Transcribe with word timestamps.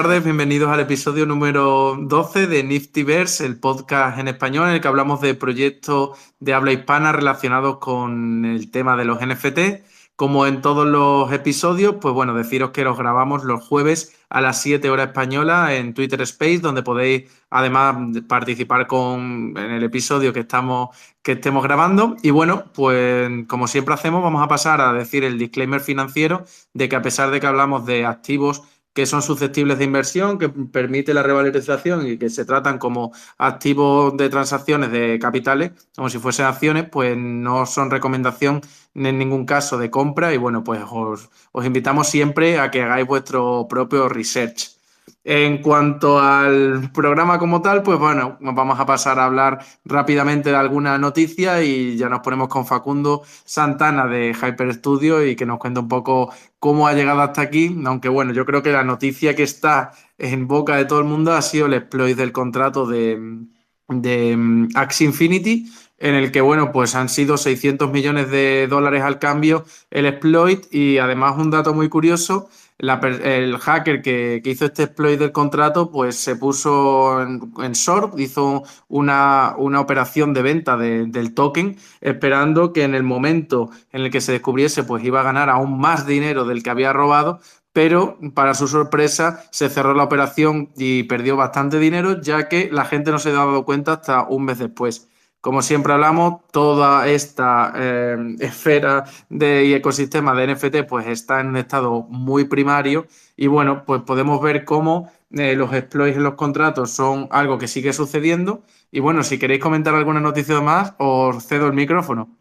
buenas 0.00 0.12
tardes, 0.12 0.24
bienvenidos 0.24 0.70
al 0.70 0.80
episodio 0.80 1.26
número 1.26 1.94
12 2.00 2.46
de 2.46 2.64
Niftyverse, 2.64 3.44
el 3.44 3.60
podcast 3.60 4.18
en 4.18 4.28
español 4.28 4.68
en 4.68 4.76
el 4.76 4.80
que 4.80 4.88
hablamos 4.88 5.20
de 5.20 5.34
proyectos 5.34 6.18
de 6.38 6.54
habla 6.54 6.72
hispana 6.72 7.12
relacionados 7.12 7.76
con 7.80 8.46
el 8.46 8.70
tema 8.70 8.96
de 8.96 9.04
los 9.04 9.20
NFT. 9.20 9.84
Como 10.16 10.46
en 10.46 10.62
todos 10.62 10.86
los 10.86 11.30
episodios, 11.32 11.96
pues 12.00 12.14
bueno, 12.14 12.32
deciros 12.32 12.70
que 12.70 12.82
los 12.82 12.96
grabamos 12.96 13.44
los 13.44 13.62
jueves 13.62 14.16
a 14.30 14.40
las 14.40 14.62
7 14.62 14.88
horas 14.88 15.08
española 15.08 15.74
en 15.74 15.92
Twitter 15.92 16.22
Space, 16.22 16.60
donde 16.60 16.82
podéis 16.82 17.30
además 17.50 17.96
participar 18.26 18.86
con, 18.86 19.54
en 19.54 19.70
el 19.70 19.82
episodio 19.82 20.32
que, 20.32 20.40
estamos, 20.40 20.96
que 21.22 21.32
estemos 21.32 21.62
grabando. 21.62 22.16
Y 22.22 22.30
bueno, 22.30 22.64
pues 22.72 23.30
como 23.48 23.68
siempre 23.68 23.92
hacemos, 23.92 24.22
vamos 24.22 24.42
a 24.42 24.48
pasar 24.48 24.80
a 24.80 24.94
decir 24.94 25.24
el 25.24 25.36
disclaimer 25.38 25.80
financiero 25.82 26.44
de 26.72 26.88
que 26.88 26.96
a 26.96 27.02
pesar 27.02 27.30
de 27.30 27.38
que 27.38 27.46
hablamos 27.46 27.84
de 27.84 28.06
activos 28.06 28.62
que 28.92 29.06
son 29.06 29.22
susceptibles 29.22 29.78
de 29.78 29.84
inversión, 29.84 30.38
que 30.38 30.48
permite 30.48 31.14
la 31.14 31.22
revalorización 31.22 32.06
y 32.06 32.18
que 32.18 32.30
se 32.30 32.44
tratan 32.44 32.78
como 32.78 33.12
activos 33.38 34.16
de 34.16 34.28
transacciones 34.28 34.90
de 34.90 35.18
capitales, 35.20 35.72
como 35.94 36.08
si 36.08 36.18
fuesen 36.18 36.46
acciones, 36.46 36.86
pues 36.90 37.16
no 37.16 37.66
son 37.66 37.90
recomendación 37.90 38.60
en 38.94 39.18
ningún 39.18 39.46
caso 39.46 39.78
de 39.78 39.90
compra 39.90 40.34
y 40.34 40.36
bueno, 40.36 40.64
pues 40.64 40.82
os, 40.90 41.30
os 41.52 41.66
invitamos 41.66 42.08
siempre 42.08 42.58
a 42.58 42.70
que 42.70 42.82
hagáis 42.82 43.06
vuestro 43.06 43.66
propio 43.68 44.08
research. 44.08 44.79
En 45.22 45.60
cuanto 45.60 46.18
al 46.18 46.90
programa 46.92 47.38
como 47.38 47.60
tal, 47.60 47.82
pues 47.82 47.98
bueno, 47.98 48.38
vamos 48.40 48.80
a 48.80 48.86
pasar 48.86 49.18
a 49.18 49.26
hablar 49.26 49.62
rápidamente 49.84 50.48
de 50.48 50.56
alguna 50.56 50.96
noticia 50.96 51.62
y 51.62 51.98
ya 51.98 52.08
nos 52.08 52.20
ponemos 52.20 52.48
con 52.48 52.64
Facundo 52.66 53.22
Santana 53.44 54.06
de 54.06 54.32
Hyper 54.32 54.72
Studio 54.72 55.26
y 55.26 55.36
que 55.36 55.44
nos 55.44 55.58
cuente 55.58 55.80
un 55.80 55.88
poco 55.88 56.32
cómo 56.58 56.88
ha 56.88 56.94
llegado 56.94 57.20
hasta 57.20 57.42
aquí, 57.42 57.78
aunque 57.84 58.08
bueno, 58.08 58.32
yo 58.32 58.46
creo 58.46 58.62
que 58.62 58.72
la 58.72 58.82
noticia 58.82 59.36
que 59.36 59.42
está 59.42 59.92
en 60.16 60.48
boca 60.48 60.76
de 60.76 60.86
todo 60.86 61.00
el 61.00 61.06
mundo 61.06 61.34
ha 61.34 61.42
sido 61.42 61.66
el 61.66 61.74
exploit 61.74 62.16
del 62.16 62.32
contrato 62.32 62.86
de, 62.86 63.46
de 63.88 64.36
mm, 64.36 64.68
Axie 64.74 65.06
Infinity, 65.06 65.70
en 66.00 66.14
el 66.14 66.32
que, 66.32 66.40
bueno, 66.40 66.72
pues 66.72 66.94
han 66.94 67.08
sido 67.08 67.36
600 67.36 67.92
millones 67.92 68.30
de 68.30 68.66
dólares 68.68 69.02
al 69.02 69.18
cambio 69.18 69.64
el 69.90 70.06
exploit 70.06 70.66
y 70.74 70.98
además 70.98 71.36
un 71.38 71.50
dato 71.50 71.74
muy 71.74 71.88
curioso 71.88 72.48
el 72.80 73.58
hacker 73.58 74.00
que, 74.02 74.40
hizo 74.44 74.64
este 74.64 74.84
exploit 74.84 75.18
del 75.18 75.32
contrato, 75.32 75.90
pues 75.90 76.16
se 76.16 76.36
puso 76.36 77.20
en, 77.22 77.52
en 77.62 77.72
hizo 78.16 78.62
una, 78.88 79.54
operación 79.56 80.32
de 80.32 80.42
venta 80.42 80.76
del 80.76 81.34
token, 81.34 81.76
esperando 82.00 82.72
que 82.72 82.84
en 82.84 82.94
el 82.94 83.02
momento 83.02 83.70
en 83.92 84.02
el 84.02 84.10
que 84.10 84.20
se 84.20 84.32
descubriese, 84.32 84.84
pues 84.84 85.04
iba 85.04 85.20
a 85.20 85.24
ganar 85.24 85.50
aún 85.50 85.78
más 85.78 86.06
dinero 86.06 86.44
del 86.44 86.62
que 86.62 86.70
había 86.70 86.92
robado, 86.92 87.40
pero 87.72 88.18
para 88.34 88.54
su 88.54 88.66
sorpresa 88.66 89.44
se 89.50 89.68
cerró 89.68 89.94
la 89.94 90.04
operación 90.04 90.70
y 90.76 91.04
perdió 91.04 91.36
bastante 91.36 91.78
dinero, 91.78 92.20
ya 92.20 92.48
que 92.48 92.70
la 92.72 92.84
gente 92.84 93.10
no 93.10 93.18
se 93.18 93.28
había 93.28 93.40
dado 93.40 93.64
cuenta 93.64 93.94
hasta 93.94 94.22
un 94.24 94.44
mes 94.46 94.58
después. 94.58 95.08
Como 95.40 95.62
siempre 95.62 95.94
hablamos, 95.94 96.46
toda 96.50 97.08
esta 97.08 97.72
eh, 97.74 98.36
esfera 98.40 99.04
de 99.30 99.74
ecosistema 99.74 100.34
de 100.34 100.54
NFT 100.54 100.86
pues 100.86 101.06
está 101.06 101.40
en 101.40 101.48
un 101.48 101.56
estado 101.56 102.02
muy 102.10 102.44
primario 102.44 103.06
y 103.36 103.46
bueno, 103.46 103.84
pues 103.86 104.02
podemos 104.02 104.42
ver 104.42 104.66
cómo 104.66 105.10
eh, 105.30 105.54
los 105.56 105.72
exploits 105.72 106.18
en 106.18 106.24
los 106.24 106.34
contratos 106.34 106.90
son 106.90 107.26
algo 107.30 107.56
que 107.56 107.68
sigue 107.68 107.94
sucediendo 107.94 108.64
y 108.90 109.00
bueno, 109.00 109.22
si 109.22 109.38
queréis 109.38 109.62
comentar 109.62 109.94
alguna 109.94 110.20
noticia 110.20 110.60
más, 110.60 110.94
os 110.98 111.46
cedo 111.46 111.68
el 111.68 111.72
micrófono. 111.72 112.36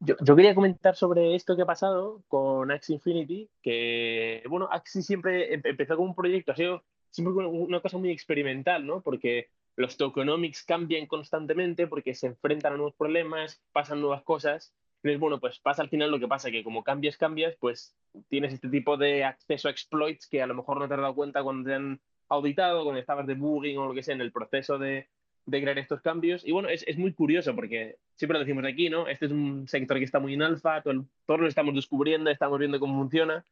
Yo, 0.00 0.16
quería 0.36 0.54
comentar 0.54 0.96
sobre 0.96 1.36
esto 1.36 1.54
que 1.54 1.62
ha 1.62 1.66
pasado 1.66 2.22
con 2.26 2.72
Axie 2.72 2.94
Infinity, 2.94 3.48
que 3.62 4.42
bueno, 4.48 4.68
Axie 4.70 5.02
siempre 5.02 5.54
empezó 5.54 5.96
como 5.96 6.08
un 6.08 6.14
proyecto, 6.16 6.52
ha 6.52 6.56
sido 6.56 6.82
siempre 7.10 7.34
una 7.46 7.80
cosa 7.80 7.98
muy 7.98 8.10
experimental, 8.10 8.84
¿no? 8.84 9.00
Porque 9.00 9.48
los 9.78 9.96
tokenomics 9.96 10.64
cambian 10.64 11.06
constantemente 11.06 11.86
porque 11.86 12.12
se 12.12 12.26
enfrentan 12.26 12.72
a 12.72 12.76
nuevos 12.76 12.96
problemas, 12.96 13.62
pasan 13.72 14.00
nuevas 14.00 14.22
cosas. 14.24 14.74
Entonces, 14.96 15.20
bueno, 15.20 15.38
pues 15.38 15.60
pasa 15.60 15.82
al 15.82 15.88
final 15.88 16.10
lo 16.10 16.18
que 16.18 16.26
pasa, 16.26 16.50
que 16.50 16.64
como 16.64 16.82
cambias, 16.82 17.16
cambias, 17.16 17.54
pues 17.60 17.94
tienes 18.28 18.52
este 18.52 18.68
tipo 18.68 18.96
de 18.96 19.22
acceso 19.22 19.68
a 19.68 19.70
exploits 19.70 20.26
que 20.26 20.42
a 20.42 20.48
lo 20.48 20.54
mejor 20.54 20.80
no 20.80 20.88
te 20.88 20.94
has 20.94 21.00
dado 21.00 21.14
cuenta 21.14 21.44
cuando 21.44 21.68
te 21.68 21.76
han 21.76 22.00
auditado, 22.28 22.82
cuando 22.82 23.00
estabas 23.00 23.28
debugging 23.28 23.78
o 23.78 23.86
lo 23.86 23.94
que 23.94 24.02
sea 24.02 24.16
en 24.16 24.20
el 24.20 24.32
proceso 24.32 24.78
de, 24.78 25.06
de 25.46 25.60
crear 25.62 25.78
estos 25.78 26.00
cambios. 26.00 26.44
Y 26.44 26.50
bueno, 26.50 26.68
es, 26.68 26.82
es, 26.88 26.98
muy 26.98 27.12
curioso 27.12 27.54
porque 27.54 27.98
siempre 28.16 28.34
lo 28.34 28.44
decimos 28.44 28.64
aquí, 28.64 28.90
¿no? 28.90 29.06
Este 29.06 29.26
es 29.26 29.30
un 29.32 29.68
sector 29.68 29.98
que 29.98 30.04
está 30.04 30.18
muy 30.18 30.34
en 30.34 30.42
alfa, 30.42 30.82
todo 30.82 31.04
todos 31.24 31.38
lo 31.38 31.46
estamos 31.46 31.76
descubriendo, 31.76 32.30
estamos 32.30 32.58
viendo 32.58 32.80
cómo 32.80 33.00
funciona, 33.00 33.44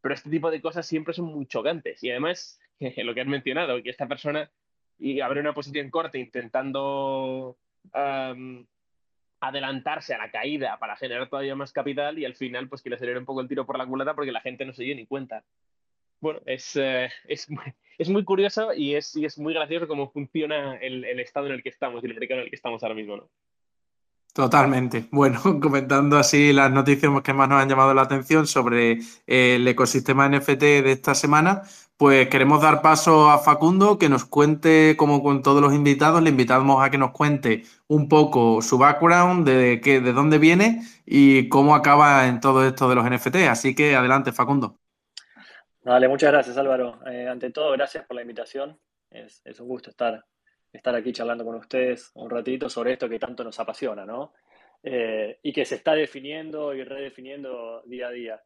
pero 0.00 0.14
este 0.14 0.30
tipo 0.30 0.50
de 0.50 0.62
cosas 0.62 0.86
siempre 0.86 1.12
son 1.12 1.26
muy 1.26 1.44
chocantes. 1.44 2.02
Y 2.02 2.10
además, 2.10 2.58
lo 2.96 3.12
que 3.12 3.20
has 3.20 3.26
mencionado, 3.26 3.82
que 3.82 3.90
esta 3.90 4.08
persona 4.08 4.50
y 4.98 5.20
abre 5.20 5.40
una 5.40 5.54
posición 5.54 5.90
corta 5.90 6.18
intentando 6.18 7.56
adelantarse 9.40 10.14
a 10.14 10.18
la 10.18 10.30
caída 10.30 10.78
para 10.78 10.96
generar 10.96 11.28
todavía 11.28 11.54
más 11.54 11.72
capital 11.72 12.18
y 12.18 12.24
al 12.24 12.34
final 12.34 12.68
pues 12.68 12.82
que 12.82 12.90
le 12.90 12.96
acelere 12.96 13.18
un 13.18 13.26
poco 13.26 13.40
el 13.40 13.48
tiro 13.48 13.66
por 13.66 13.76
la 13.76 13.86
culata 13.86 14.14
porque 14.14 14.32
la 14.32 14.40
gente 14.40 14.64
no 14.64 14.72
se 14.72 14.84
dio 14.84 14.94
ni 14.94 15.06
cuenta. 15.06 15.44
Bueno, 16.20 16.40
es, 16.46 16.74
eh, 16.76 17.10
es, 17.28 17.46
es, 17.98 18.08
muy 18.08 18.24
curioso 18.24 18.72
y 18.72 18.94
es, 18.94 19.14
y 19.14 19.26
es 19.26 19.38
muy 19.38 19.52
gracioso 19.52 19.86
cómo 19.86 20.10
funciona 20.10 20.76
el, 20.76 21.04
el, 21.04 21.20
estado 21.20 21.46
en 21.46 21.52
el 21.52 21.62
que 21.62 21.68
estamos 21.68 22.02
y 22.02 22.06
el 22.06 22.14
mercado 22.14 22.40
en 22.40 22.44
el 22.44 22.50
que 22.50 22.56
estamos 22.56 22.82
ahora 22.82 22.94
mismo, 22.94 23.16
¿no? 23.16 23.30
Totalmente. 24.34 25.08
Bueno, 25.12 25.40
comentando 25.62 26.18
así 26.18 26.52
las 26.52 26.70
noticias 26.72 27.10
que 27.22 27.32
más 27.32 27.48
nos 27.48 27.62
han 27.62 27.68
llamado 27.68 27.94
la 27.94 28.02
atención 28.02 28.46
sobre 28.46 28.98
el 29.26 29.66
ecosistema 29.68 30.28
NFT 30.28 30.60
de 30.60 30.92
esta 30.92 31.14
semana, 31.14 31.62
pues 31.96 32.28
queremos 32.28 32.60
dar 32.60 32.82
paso 32.82 33.30
a 33.30 33.38
Facundo 33.38 33.96
que 33.96 34.08
nos 34.08 34.24
cuente, 34.24 34.96
como 34.98 35.22
con 35.22 35.42
todos 35.42 35.62
los 35.62 35.72
invitados, 35.72 36.20
le 36.20 36.30
invitamos 36.30 36.84
a 36.84 36.90
que 36.90 36.98
nos 36.98 37.12
cuente 37.12 37.62
un 37.86 38.08
poco 38.08 38.60
su 38.60 38.76
background, 38.76 39.46
de, 39.48 39.80
qué, 39.80 40.00
de 40.00 40.12
dónde 40.12 40.38
viene 40.38 40.82
y 41.06 41.48
cómo 41.48 41.76
acaba 41.76 42.26
en 42.26 42.40
todo 42.40 42.66
esto 42.66 42.88
de 42.88 42.96
los 42.96 43.08
NFT. 43.08 43.36
Así 43.48 43.74
que 43.76 43.94
adelante, 43.94 44.32
Facundo. 44.32 44.80
Vale, 45.84 46.08
muchas 46.08 46.32
gracias 46.32 46.56
Álvaro. 46.56 46.98
Eh, 47.06 47.28
ante 47.28 47.50
todo, 47.50 47.70
gracias 47.72 48.04
por 48.04 48.16
la 48.16 48.22
invitación. 48.22 48.80
Es, 49.10 49.42
es 49.44 49.60
un 49.60 49.68
gusto 49.68 49.90
estar 49.90 50.24
estar 50.74 50.94
aquí 50.94 51.12
charlando 51.12 51.44
con 51.44 51.54
ustedes 51.54 52.10
un 52.14 52.28
ratito 52.28 52.68
sobre 52.68 52.92
esto 52.92 53.08
que 53.08 53.18
tanto 53.18 53.44
nos 53.44 53.58
apasiona, 53.60 54.04
¿no? 54.04 54.34
Eh, 54.82 55.38
y 55.42 55.52
que 55.52 55.64
se 55.64 55.76
está 55.76 55.94
definiendo 55.94 56.74
y 56.74 56.82
redefiniendo 56.82 57.82
día 57.86 58.08
a 58.08 58.10
día. 58.10 58.42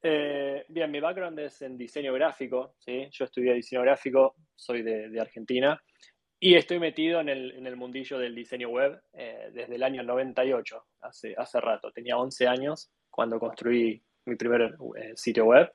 Eh, 0.00 0.64
bien, 0.68 0.90
mi 0.90 1.00
background 1.00 1.38
es 1.40 1.62
en 1.62 1.76
diseño 1.76 2.12
gráfico, 2.12 2.74
¿sí? 2.78 3.08
Yo 3.10 3.24
estudié 3.24 3.54
diseño 3.54 3.82
gráfico, 3.82 4.36
soy 4.54 4.82
de, 4.82 5.20
Argentina 5.20 5.82
y 6.38 6.54
estoy 6.54 6.78
metido 6.78 7.20
en 7.20 7.28
el, 7.30 7.50
en 7.52 7.66
el 7.66 7.74
mundillo 7.74 8.18
del 8.18 8.34
diseño 8.34 8.68
web 8.68 9.00
eh, 9.14 9.50
desde 9.52 9.74
el 9.74 9.82
año 9.82 10.04
98, 10.04 10.84
hace, 11.00 11.34
hace 11.36 11.60
rato. 11.60 11.90
Tenía 11.90 12.18
11 12.18 12.46
años 12.46 12.92
cuando 13.10 13.40
construí 13.40 14.00
mi 14.26 14.36
primer 14.36 14.76
sitio 15.16 15.46
web. 15.46 15.72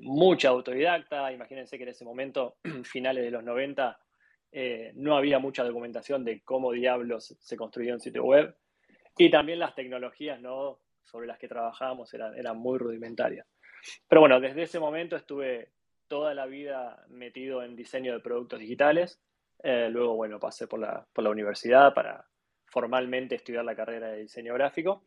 mucha 0.00 0.48
autodidacta, 0.48 1.30
imagínense 1.30 1.76
que 1.76 1.84
en 1.84 1.90
ese 1.90 2.04
momento, 2.04 2.56
finales 2.84 3.22
de 3.22 3.30
los 3.30 3.44
90, 3.44 3.96
eh, 4.56 4.92
no 4.94 5.16
había 5.16 5.40
mucha 5.40 5.64
documentación 5.64 6.24
de 6.24 6.40
cómo 6.42 6.70
diablos 6.70 7.36
se 7.40 7.56
construía 7.56 7.92
un 7.92 7.98
sitio 7.98 8.22
web 8.22 8.54
y 9.18 9.28
también 9.28 9.58
las 9.58 9.74
tecnologías 9.74 10.40
¿no? 10.40 10.78
sobre 11.02 11.26
las 11.26 11.38
que 11.38 11.48
trabajábamos 11.48 12.14
eran, 12.14 12.56
muy 12.56 12.78
rudimentarias. 12.78 13.48
Pero 14.06 14.20
bueno, 14.20 14.38
desde 14.38 14.62
ese 14.62 14.78
momento 14.78 15.16
estuve 15.16 15.72
toda 16.06 16.34
la 16.34 16.46
vida 16.46 17.04
metido 17.08 17.64
en 17.64 17.74
diseño 17.74 18.12
de 18.12 18.20
productos 18.20 18.60
digitales. 18.60 19.20
Eh, 19.60 19.88
luego, 19.90 20.14
bueno, 20.14 20.38
pasé 20.38 20.68
por 20.68 20.78
la, 20.78 21.04
por 21.12 21.24
la, 21.24 21.30
universidad 21.30 21.92
para 21.92 22.24
formalmente 22.66 23.34
estudiar 23.34 23.64
la 23.64 23.74
carrera 23.74 24.10
de 24.10 24.20
diseño 24.20 24.54
gráfico. 24.54 25.02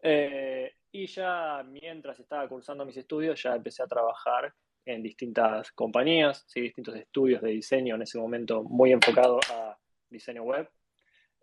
Eh, 0.00 0.76
y 0.92 1.08
ya 1.08 1.64
mientras 1.66 2.20
estaba 2.20 2.48
cursando 2.48 2.84
mis 2.84 2.96
estudios, 2.96 3.42
ya 3.42 3.56
empecé 3.56 3.82
a 3.82 3.88
trabajar 3.88 4.54
en 4.84 5.02
distintas 5.02 5.72
compañías, 5.72 6.44
¿sí? 6.46 6.60
distintos 6.60 6.96
estudios 6.96 7.42
de 7.42 7.50
diseño 7.50 7.94
en 7.94 8.02
ese 8.02 8.18
momento 8.18 8.62
muy 8.62 8.92
enfocado 8.92 9.38
a 9.50 9.78
diseño 10.08 10.42
web. 10.42 10.68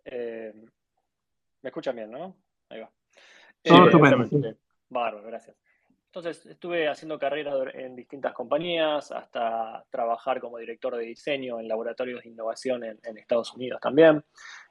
Eh, 0.04 0.52
¿Me 1.62 1.68
escuchan 1.68 1.96
bien, 1.96 2.10
no? 2.10 2.36
Ahí 2.68 2.80
va. 2.80 2.90
Eh, 3.64 4.56
bárbaro, 4.88 5.26
gracias. 5.26 5.56
Entonces 6.06 6.44
estuve 6.46 6.88
haciendo 6.88 7.18
carrera 7.18 7.52
en 7.72 7.94
distintas 7.94 8.32
compañías 8.32 9.12
hasta 9.12 9.84
trabajar 9.90 10.40
como 10.40 10.58
director 10.58 10.96
de 10.96 11.04
diseño 11.04 11.60
en 11.60 11.68
laboratorios 11.68 12.24
de 12.24 12.30
innovación 12.30 12.82
en, 12.82 12.98
en 13.04 13.18
Estados 13.18 13.54
Unidos 13.54 13.80
también. 13.80 14.24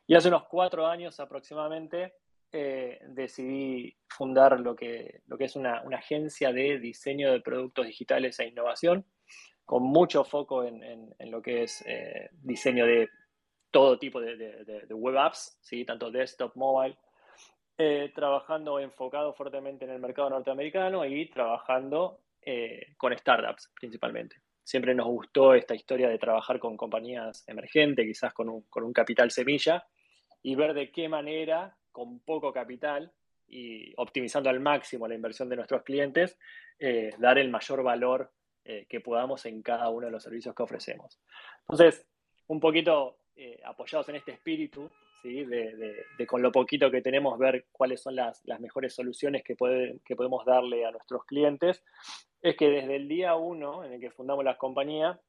Y 0.05 0.15
hace 0.15 0.27
unos 0.27 0.47
cuatro 0.47 0.85
años 0.85 1.19
aproximadamente 1.19 2.13
eh, 2.51 2.99
decidí 3.07 3.95
fundar 4.07 4.59
lo 4.59 4.75
que, 4.75 5.21
lo 5.27 5.37
que 5.37 5.45
es 5.45 5.55
una, 5.55 5.83
agencia 5.95 6.51
de 6.51 6.79
diseño 6.79 7.31
de 7.31 7.41
productos 7.41 7.87
digitales 7.87 8.39
e 8.39 8.47
innovación, 8.47 9.05
con 9.65 9.83
mucho 9.83 10.23
foco 10.23 10.63
en, 10.63 11.13
lo 11.19 11.41
que 11.41 11.63
es 11.63 11.83
eh, 11.85 12.29
diseño 12.31 12.85
de 12.85 13.09
todo 13.71 13.99
tipo 13.99 14.19
de, 14.19 14.85
web 14.89 15.17
apps, 15.17 15.59
¿sí? 15.61 15.85
tanto 15.85 16.09
desktop, 16.09 16.55
mobile, 16.55 16.97
eh, 17.77 18.11
trabajando 18.15 18.79
enfocado 18.79 19.33
fuertemente 19.33 19.85
en 19.85 19.91
el 19.91 19.99
mercado 19.99 20.29
norteamericano 20.31 21.05
y 21.05 21.29
trabajando 21.29 22.21
con 22.97 23.15
startups 23.15 23.71
principalmente. 23.79 24.37
Siempre 24.69 24.93
nos 24.93 25.07
gustó 25.07 25.55
esta 25.55 25.73
historia 25.73 26.09
de 26.09 26.19
trabajar 26.19 26.59
con 26.59 26.77
compañías 26.77 27.43
emergentes, 27.47 28.05
quizás 28.05 28.33
con 28.35 28.49
un, 28.49 28.93
capital 28.93 29.31
semilla, 29.31 29.83
y 30.43 30.53
ver 30.53 30.75
de 30.75 30.91
qué 30.91 31.09
manera, 31.09 31.75
con 31.99 32.19
poco 32.19 32.53
capital 32.53 33.11
y 33.47 33.93
optimizando 33.97 34.49
al 34.49 34.59
máximo 34.59 35.07
la 35.07 35.15
inversión 35.15 35.49
de 35.49 35.55
nuestros 35.55 35.83
clientes, 35.83 36.37
eh, 36.79 37.11
dar 37.17 37.37
el 37.37 37.49
mayor 37.49 37.83
valor 37.83 38.31
eh, 38.63 38.85
que 38.87 39.01
podamos 39.01 39.45
en 39.45 39.61
cada 39.61 39.89
uno 39.89 40.05
de 40.05 40.11
los 40.11 40.23
servicios 40.23 40.55
que 40.55 40.63
ofrecemos. 40.63 41.19
Entonces, 41.61 42.05
un 42.47 42.59
poquito 42.59 43.17
apoyados 43.63 44.09
en 44.09 44.17
este 44.17 44.33
espíritu, 44.33 44.91
¿sí? 45.21 45.45
de, 45.45 46.27
con 46.27 46.41
lo 46.41 46.51
poquito 46.51 46.91
que 46.91 47.01
tenemos 47.01 47.39
ver 47.39 47.67
cuáles 47.71 48.01
son 48.01 48.15
las, 48.15 48.43
mejores 48.59 48.93
soluciones 48.93 49.43
que, 49.45 49.55
que 50.03 50.15
podemos 50.17 50.45
darle 50.45 50.85
a 50.85 50.91
nuestros 50.91 51.23
clientes, 51.23 51.81
es 52.41 52.57
que 52.57 52.69
desde 52.69 52.97
el 52.97 53.07
día 53.07 53.35
uno 53.35 53.85
en 53.85 53.93
el 53.93 54.01
que 54.01 54.11
fundamos 54.11 54.43
la 54.43 54.57
compañía 54.57 55.21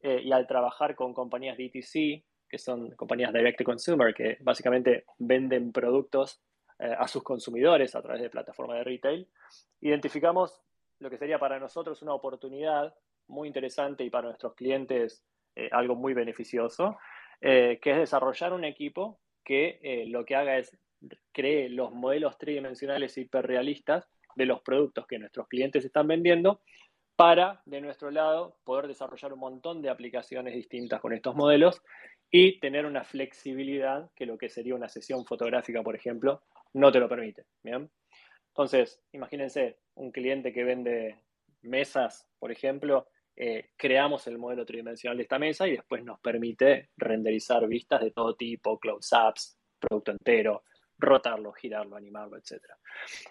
eh, 0.00 0.20
y 0.22 0.32
al 0.32 0.46
trabajar 0.46 0.94
con 0.94 1.14
compañías 1.14 1.56
DTC, 1.56 2.22
que 2.48 2.58
son 2.58 2.90
compañías 2.92 3.32
direct 3.32 3.58
to 3.58 3.64
consumer, 3.64 4.14
que 4.14 4.38
básicamente 4.40 5.04
venden 5.18 5.72
productos 5.72 6.42
eh, 6.78 6.94
a 6.96 7.08
sus 7.08 7.22
consumidores 7.22 7.94
a 7.94 8.02
través 8.02 8.22
de 8.22 8.30
plataformas 8.30 8.78
de 8.78 8.84
retail, 8.84 9.28
identificamos 9.80 10.60
lo 10.98 11.10
que 11.10 11.18
sería 11.18 11.38
para 11.38 11.58
nosotros 11.58 12.02
una 12.02 12.14
oportunidad 12.14 12.94
muy 13.28 13.48
interesante 13.48 14.04
y 14.04 14.10
para 14.10 14.28
nuestros 14.28 14.54
clientes 14.54 15.24
eh, 15.54 15.68
algo 15.72 15.94
muy 15.94 16.14
beneficioso, 16.14 16.98
que 17.38 17.78
es 17.82 17.96
desarrollar 17.98 18.54
un 18.54 18.64
equipo 18.64 19.20
que 19.44 20.06
lo 20.08 20.24
que 20.24 20.36
haga 20.36 20.56
es 20.56 20.74
cree 21.32 21.68
los 21.68 21.92
modelos 21.92 22.38
tridimensionales 22.38 23.18
hiperrealistas 23.18 24.08
de 24.36 24.46
los 24.46 24.60
productos 24.62 25.06
que 25.06 25.18
nuestros 25.18 25.48
clientes 25.48 25.84
están 25.84 26.06
vendiendo 26.06 26.60
para, 27.16 27.62
de 27.64 27.80
nuestro 27.80 28.10
lado, 28.10 28.58
poder 28.64 28.86
desarrollar 28.88 29.32
un 29.32 29.40
montón 29.40 29.80
de 29.80 29.88
aplicaciones 29.88 30.54
distintas 30.54 31.00
con 31.00 31.14
estos 31.14 31.34
modelos 31.34 31.82
y 32.38 32.58
tener 32.60 32.84
una 32.84 33.02
flexibilidad 33.02 34.10
que 34.14 34.26
lo 34.26 34.36
que 34.36 34.50
sería 34.50 34.74
una 34.74 34.90
sesión 34.90 35.24
fotográfica, 35.24 35.82
por 35.82 35.96
ejemplo, 35.96 36.42
no 36.74 36.92
te 36.92 37.00
lo 37.00 37.08
permite. 37.08 37.46
Entonces, 37.64 39.00
imagínense 39.12 39.78
un 39.94 40.12
cliente 40.12 40.52
que 40.52 40.62
vende 40.62 41.18
mesas, 41.62 42.28
por 42.38 42.52
ejemplo, 42.52 43.08
eh, 43.34 43.70
creamos 43.74 44.26
el 44.26 44.36
modelo 44.36 44.66
tridimensional 44.66 45.16
de 45.16 45.22
esta 45.22 45.38
mesa 45.38 45.66
y 45.66 45.72
después 45.72 46.04
nos 46.04 46.20
permite 46.20 46.90
renderizar 46.98 47.66
vistas 47.66 48.02
de 48.02 48.10
todo 48.10 48.36
tipo, 48.36 48.78
close-ups, 48.78 49.56
producto 49.80 50.10
entero, 50.10 50.64
rotarlo, 50.98 51.54
girarlo, 51.54 51.96
animarlo, 51.96 52.36
etc. 52.36 52.62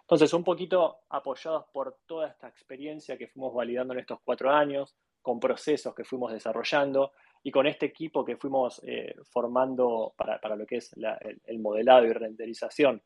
Entonces, 0.01 0.33
un 0.33 0.43
poquito 0.43 1.01
apoyados 1.09 1.65
por 1.71 1.99
toda 2.07 2.29
esta 2.29 2.47
experiencia 2.47 3.19
que 3.19 3.27
fuimos 3.27 3.53
validando 3.53 3.93
en 3.93 3.99
estos 3.99 4.19
cuatro 4.23 4.49
años, 4.49 4.95
con 5.21 5.39
procesos 5.39 5.93
que 5.93 6.03
fuimos 6.03 6.31
desarrollando 6.31 7.11
y 7.45 7.51
con 7.51 7.67
este 7.67 7.85
equipo 7.85 8.25
que 8.25 8.37
fuimos 8.37 8.81
eh, 8.83 9.15
formando 9.29 10.15
para, 10.17 10.55
lo 10.55 10.65
que 10.65 10.77
es 10.77 10.91
el, 11.45 11.59
modelado 11.59 12.03
y 12.07 12.11
renderización 12.11 13.03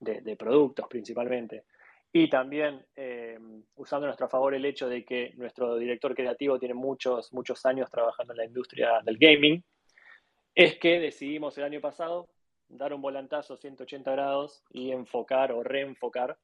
de, 0.00 0.36
productos 0.36 0.88
principalmente. 0.88 1.66
Y 2.12 2.28
también 2.28 2.84
eh, 2.96 3.38
usando 3.76 4.06
a 4.06 4.08
nuestro 4.08 4.28
favor 4.28 4.54
el 4.54 4.64
hecho 4.64 4.88
de 4.88 5.04
que 5.04 5.34
nuestro 5.36 5.76
director 5.76 6.16
creativo 6.16 6.58
tiene 6.58 6.74
muchos, 6.74 7.32
muchos 7.32 7.64
años 7.64 7.88
trabajando 7.88 8.32
en 8.32 8.38
la 8.38 8.44
industria 8.46 9.00
del 9.04 9.18
gaming, 9.18 9.62
es 10.52 10.78
que 10.78 10.98
decidimos 10.98 11.56
el 11.56 11.62
año 11.62 11.80
pasado 11.80 12.26
dar 12.68 12.92
un 12.92 13.00
volantazo 13.00 13.56
180 13.56 14.10
grados 14.10 14.64
y 14.70 14.90
enfocar 14.90 15.52
o 15.52 15.62
reenfocar 15.62 16.36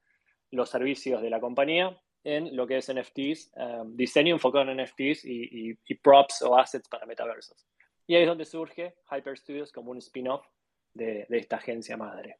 los 0.49 0.69
servicios 0.69 1.21
de 1.21 1.29
la 1.29 1.41
compañía 1.41 1.99
en 2.23 2.55
lo 2.55 2.65
que 2.67 2.77
es 2.77 2.91
NFTs, 2.91 3.51
um, 3.55 3.95
diseño 3.95 4.33
enfocado 4.35 4.69
en 4.71 4.81
NFTs 4.81 5.25
y, 5.25 5.75
props 6.01 6.41
o 6.41 6.57
assets 6.57 6.87
para 6.87 7.05
metaversos. 7.05 7.67
Y 8.07 8.15
ahí 8.15 8.23
es 8.23 8.27
donde 8.27 8.45
surge 8.45 8.95
Hyper 9.11 9.37
Studios 9.37 9.71
como 9.71 9.91
un 9.91 9.97
spin-off 9.97 10.45
de 10.93 11.25
esta 11.29 11.57
agencia 11.57 11.97
madre. 11.97 12.37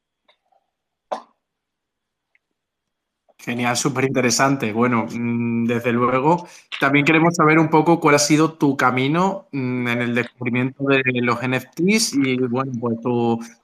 Genial, 3.43 3.75
súper 3.75 4.05
interesante. 4.05 4.71
Bueno, 4.71 5.05
mm, 5.11 5.65
desde 5.65 5.91
luego, 5.91 6.47
también 6.79 7.03
queremos 7.03 7.35
saber 7.35 7.59
un 7.59 7.69
poco 7.69 7.99
cuál 7.99 8.15
ha 8.15 8.19
sido 8.19 8.53
tu 8.53 8.77
camino 8.77 9.49
mm, 9.51 9.87
en 9.89 10.01
el 10.01 10.15
descubrimiento 10.15 10.85
de 10.85 11.01
los 11.21 11.39
NFTs 11.41 12.13
y, 12.13 12.37
bueno, 12.37 12.71
pues 12.79 12.99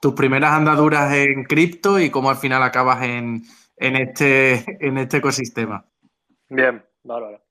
tus 0.00 0.12
primeras 0.12 0.52
andaduras 0.52 1.10
en 1.14 1.44
cripto 1.44 1.98
y 1.98 2.10
cómo 2.10 2.28
al 2.28 2.36
final 2.36 2.62
acabas 2.62 3.02
en, 3.04 3.42
este, 3.78 4.86
en 4.86 4.98
este 4.98 5.16
ecosistema. 5.16 5.86
Bien, 6.50 6.84
bárbaro. 7.02 7.42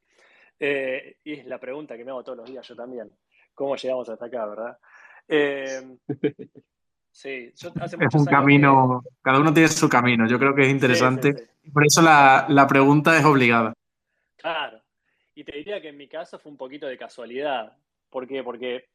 Eh, 0.59 1.17
y 1.23 1.33
es 1.33 1.45
la 1.45 1.59
pregunta 1.59 1.97
que 1.97 2.05
me 2.05 2.11
hago 2.11 2.23
todos 2.23 2.37
los 2.37 2.49
días 2.49 2.67
yo 2.67 2.75
también. 2.75 3.11
¿Cómo 3.53 3.75
llegamos 3.75 4.07
hasta 4.09 4.25
acá, 4.25 4.45
verdad? 4.45 4.77
Eh, 5.27 5.97
Sí, 7.11 7.51
es 7.53 8.13
un 8.13 8.25
camino, 8.25 9.03
cada 9.21 9.39
uno 9.39 9.53
tiene 9.53 9.67
su 9.67 9.89
camino, 9.89 10.27
yo 10.27 10.39
creo 10.39 10.53
que 10.55 10.61
es 10.61 10.69
interesante. 10.69 11.49
Por 11.73 11.85
eso 11.85 12.01
la, 12.01 12.65
pregunta 12.69 13.17
es 13.17 13.25
obligada. 13.25 13.73
Claro, 14.37 14.81
y 15.35 15.43
te 15.43 15.57
diría 15.57 15.81
que 15.81 15.89
en 15.89 15.97
mi 15.97 16.07
caso 16.07 16.39
fue 16.39 16.51
un 16.51 16.57
poquito 16.57 16.87
de 16.87 16.97
casualidad. 16.97 17.75
¿Por 18.09 18.27
qué? 18.27 18.43
Porque 18.43 18.89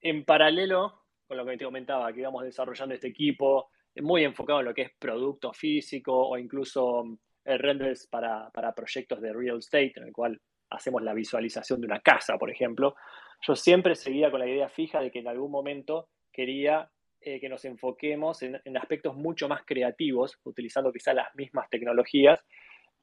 en 0.00 0.24
paralelo 0.24 1.02
con 1.26 1.36
lo 1.36 1.44
que 1.44 1.56
te 1.56 1.64
comentaba, 1.64 2.12
que 2.12 2.20
íbamos 2.20 2.44
desarrollando 2.44 2.94
este 2.94 3.08
equipo, 3.08 3.70
muy 3.96 4.22
enfocado 4.22 4.60
en 4.60 4.66
lo 4.66 4.74
que 4.74 4.82
es 4.82 4.90
producto 4.96 5.52
físico 5.52 6.28
o 6.28 6.38
incluso 6.38 7.18
renders 7.46 8.06
para, 8.06 8.50
para 8.50 8.74
proyectos 8.74 9.20
de 9.20 9.32
real 9.32 9.58
estate, 9.58 9.94
en 9.96 10.04
el 10.04 10.12
cual 10.12 10.40
hacemos 10.70 11.02
la 11.02 11.14
visualización 11.14 11.80
de 11.80 11.86
una 11.86 12.00
casa, 12.00 12.36
por 12.38 12.50
ejemplo, 12.50 12.96
yo 13.40 13.54
siempre 13.54 13.94
seguía 13.94 14.30
con 14.30 14.40
la 14.40 14.48
idea 14.48 14.68
fija 14.68 15.00
de 15.00 15.10
que 15.10 15.20
en 15.20 15.28
algún 15.28 15.50
momento 15.50 16.08
quería 16.32 16.90
eh, 17.20 17.40
que 17.40 17.48
nos 17.48 17.64
enfoquemos 17.64 18.42
en, 18.42 18.76
aspectos 18.76 19.16
mucho 19.16 19.48
más 19.48 19.62
creativos, 19.64 20.38
utilizando 20.44 20.92
quizá 20.92 21.12
las 21.12 21.34
mismas 21.34 21.68
tecnologías, 21.70 22.40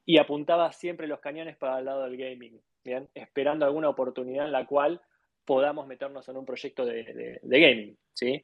y 0.06 0.18
apuntaba 0.18 0.72
siempre 0.72 1.08
los 1.08 1.20
cañones 1.20 1.58
para 1.58 1.80
el 1.80 1.86
lado 1.86 2.04
del 2.04 2.18
gaming, 2.18 2.62
¿bien? 2.84 3.10
esperando 3.14 3.66
alguna 3.66 3.90
oportunidad 3.90 4.46
en 4.46 4.52
la 4.52 4.66
cual 4.66 5.02
podamos 5.46 5.88
meternos 5.88 6.28
en 6.30 6.38
un 6.38 6.46
proyecto 6.46 6.86
de, 6.86 7.40
gaming. 7.44 7.98
¿sí? 8.14 8.44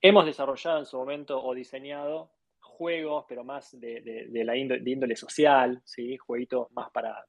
Hemos 0.00 0.26
desarrollado 0.26 0.78
en 0.80 0.86
su 0.86 0.98
momento 0.98 1.42
o 1.42 1.54
diseñado 1.54 2.32
juegos, 2.76 3.24
pero 3.28 3.44
más 3.44 3.78
de, 3.80 4.28
la 4.44 4.56
índole, 4.56 5.16
social, 5.16 5.82
¿sí? 5.84 6.16
jueguitos 6.16 6.70
más 6.72 6.90
para, 6.90 7.24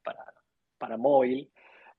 para, 0.78 0.98
móvil, 0.98 1.52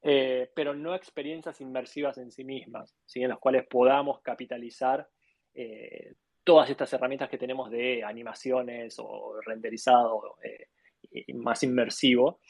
eh, 0.02 0.50
pero 0.54 0.74
no 0.74 0.94
experiencias 0.94 1.60
inmersivas 1.60 2.18
en 2.18 2.30
sí 2.30 2.44
mismas, 2.44 2.96
¿sí? 3.04 3.22
en 3.22 3.30
las 3.30 3.38
cuales 3.38 3.66
podamos 3.66 4.20
capitalizar 4.20 5.08
eh, 5.54 6.14
todas 6.44 6.70
estas 6.70 6.90
herramientas 6.92 7.28
que 7.28 7.36
tenemos 7.36 7.70
de 7.70 8.02
animaciones 8.02 8.96
o 8.98 9.38
renderizado 9.44 10.36
eh, 10.42 11.34
más 11.34 11.62
inmersivo. 11.62 12.40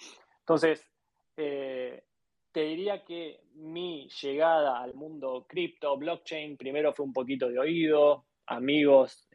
Entonces, 0.40 0.88
eh, 1.36 2.04
te 2.52 2.60
diría 2.60 3.04
que 3.04 3.40
mi 3.54 4.08
llegada 4.22 4.80
al 4.80 4.94
mundo 4.94 5.46
cripto, 5.48 5.96
blockchain, 5.96 6.56
primero 6.56 6.92
fue 6.92 7.06
un 7.06 7.12
poquito 7.12 7.48
de 7.48 7.58
oído, 7.58 8.26
amigos, 8.46 9.28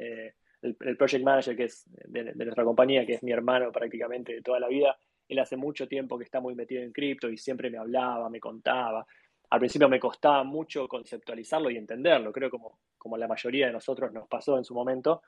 el, 0.63 0.97
project 0.97 1.23
manager 1.23 1.55
que 1.55 1.65
es 1.65 1.85
de, 2.05 2.33
nuestra 2.33 2.63
compañía, 2.63 3.05
que 3.05 3.13
es 3.13 3.23
mi 3.23 3.31
hermano 3.31 3.71
prácticamente 3.71 4.33
de 4.33 4.41
toda 4.41 4.59
la 4.59 4.67
vida, 4.67 4.97
él 5.27 5.39
hace 5.39 5.55
mucho 5.55 5.87
tiempo 5.87 6.17
que 6.17 6.23
está 6.23 6.39
muy 6.39 6.55
metido 6.55 6.81
en 6.81 6.91
cripto 6.91 7.29
y 7.29 7.37
siempre 7.37 7.69
me 7.69 7.77
hablaba, 7.77 8.29
me 8.29 8.39
contaba. 8.39 9.05
Al 9.49 9.59
principio 9.59 9.87
me 9.87 9.99
costaba 9.99 10.43
mucho 10.43 10.87
conceptualizarlo 10.87 11.69
y 11.69 11.77
entenderlo, 11.77 12.31
creo 12.31 12.49
como 12.49 12.79
como 13.03 13.17
la 13.17 13.27
mayoría 13.27 13.67
de 13.67 13.73
nosotros 13.73 14.13
nos 14.13 14.29
pasó 14.29 14.57
en 14.57 14.63
su 14.63 14.73
momento, 14.73 15.23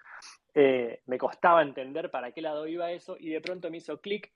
eh, 0.53 1.01
me 1.07 1.17
costaba 1.17 1.61
entender 1.61 2.09
para 2.09 2.31
qué 2.31 2.41
lado 2.41 2.65
iba 2.67 2.89
eso 2.89 3.17
y 3.19 3.29
de 3.29 3.41
pronto 3.41 3.69
me 3.69 3.77
hizo 3.77 3.99
clic, 3.99 4.31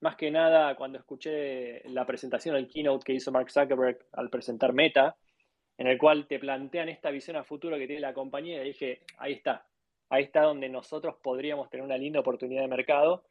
más 0.00 0.16
que 0.16 0.30
nada 0.30 0.76
cuando 0.76 0.98
escuché 0.98 1.82
la 1.88 2.04
presentación, 2.04 2.56
el 2.56 2.68
keynote 2.68 3.02
que 3.02 3.14
hizo 3.14 3.32
Mark 3.32 3.50
Zuckerberg 3.50 4.04
al 4.12 4.28
presentar 4.28 4.74
Meta, 4.74 5.16
en 5.78 5.86
el 5.86 5.96
cual 5.96 6.26
te 6.26 6.38
plantean 6.38 6.90
esta 6.90 7.10
visión 7.10 7.36
a 7.36 7.42
futuro 7.42 7.78
que 7.78 7.86
tiene 7.86 8.02
la 8.02 8.12
compañía 8.12 8.62
y 8.62 8.66
dije, 8.66 9.00
ahí 9.16 9.32
está, 9.32 9.66
ahí 10.08 10.24
está 10.24 10.42
donde 10.42 10.68
nosotros 10.68 11.16
podríamos 11.22 11.70
tener 11.70 11.84
una 11.84 11.98
linda 11.98 12.20
oportunidad 12.20 12.62
de 12.62 12.68
mercado, 12.68 13.24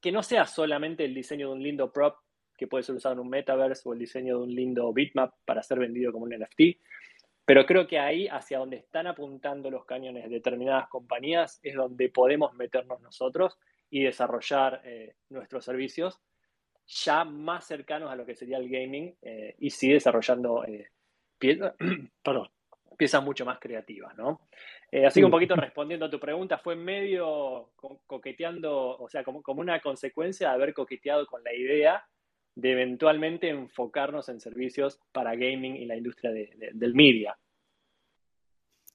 que 0.00 0.12
no 0.12 0.22
sea 0.22 0.46
solamente 0.46 1.04
el 1.04 1.14
diseño 1.14 1.48
de 1.48 1.54
un 1.54 1.62
lindo 1.62 1.92
prop 1.92 2.16
que 2.56 2.66
puede 2.66 2.82
ser 2.82 2.96
usado 2.96 3.14
en 3.14 3.20
un 3.20 3.28
metaverse 3.28 3.88
o 3.88 3.92
el 3.92 4.00
diseño 4.00 4.38
de 4.38 4.42
un 4.44 4.54
lindo 4.54 4.92
bitmap 4.92 5.32
para 5.44 5.62
ser 5.62 5.78
vendido 5.78 6.12
como 6.12 6.24
un 6.24 6.34
NFT, 6.34 6.78
pero 7.44 7.64
creo 7.64 7.86
que 7.86 7.98
ahí, 7.98 8.28
hacia 8.28 8.58
donde 8.58 8.76
están 8.76 9.06
apuntando 9.06 9.70
los 9.70 9.86
cañones 9.86 10.24
de 10.24 10.28
determinadas 10.28 10.88
compañías, 10.88 11.60
es 11.62 11.74
donde 11.76 12.10
podemos 12.10 12.52
meternos 12.54 13.00
nosotros 13.00 13.58
y 13.88 14.02
desarrollar 14.02 14.82
eh, 14.84 15.14
nuestros 15.30 15.64
servicios 15.64 16.20
ya 16.86 17.24
más 17.24 17.66
cercanos 17.66 18.10
a 18.10 18.16
lo 18.16 18.24
que 18.24 18.34
sería 18.34 18.58
el 18.58 18.68
gaming 18.68 19.14
eh, 19.22 19.54
y 19.58 19.70
sí 19.70 19.92
desarrollando 19.92 20.64
eh, 20.64 20.88
piezas, 21.38 21.74
piezas 22.98 23.24
mucho 23.24 23.46
más 23.46 23.58
creativas, 23.58 24.14
¿no? 24.18 24.42
así 25.06 25.20
que 25.20 25.24
un 25.24 25.30
poquito 25.30 25.54
respondiendo 25.56 26.04
a 26.04 26.10
tu 26.10 26.20
pregunta, 26.20 26.58
fue 26.58 26.76
medio 26.76 27.70
coqueteando, 28.06 28.98
o 28.98 29.08
sea, 29.08 29.24
como, 29.24 29.42
como 29.42 29.62
una 29.62 29.80
consecuencia 29.80 30.48
de 30.48 30.54
haber 30.54 30.74
coqueteado 30.74 31.26
con 31.26 31.42
la 31.42 31.54
idea 31.54 32.04
de 32.54 32.72
eventualmente 32.72 33.48
enfocarnos 33.48 34.28
en 34.28 34.40
servicios 34.40 35.00
para 35.12 35.36
gaming 35.36 35.76
y 35.76 35.86
la 35.86 35.96
industria 35.96 36.32
del 36.32 36.94
media. 36.94 37.38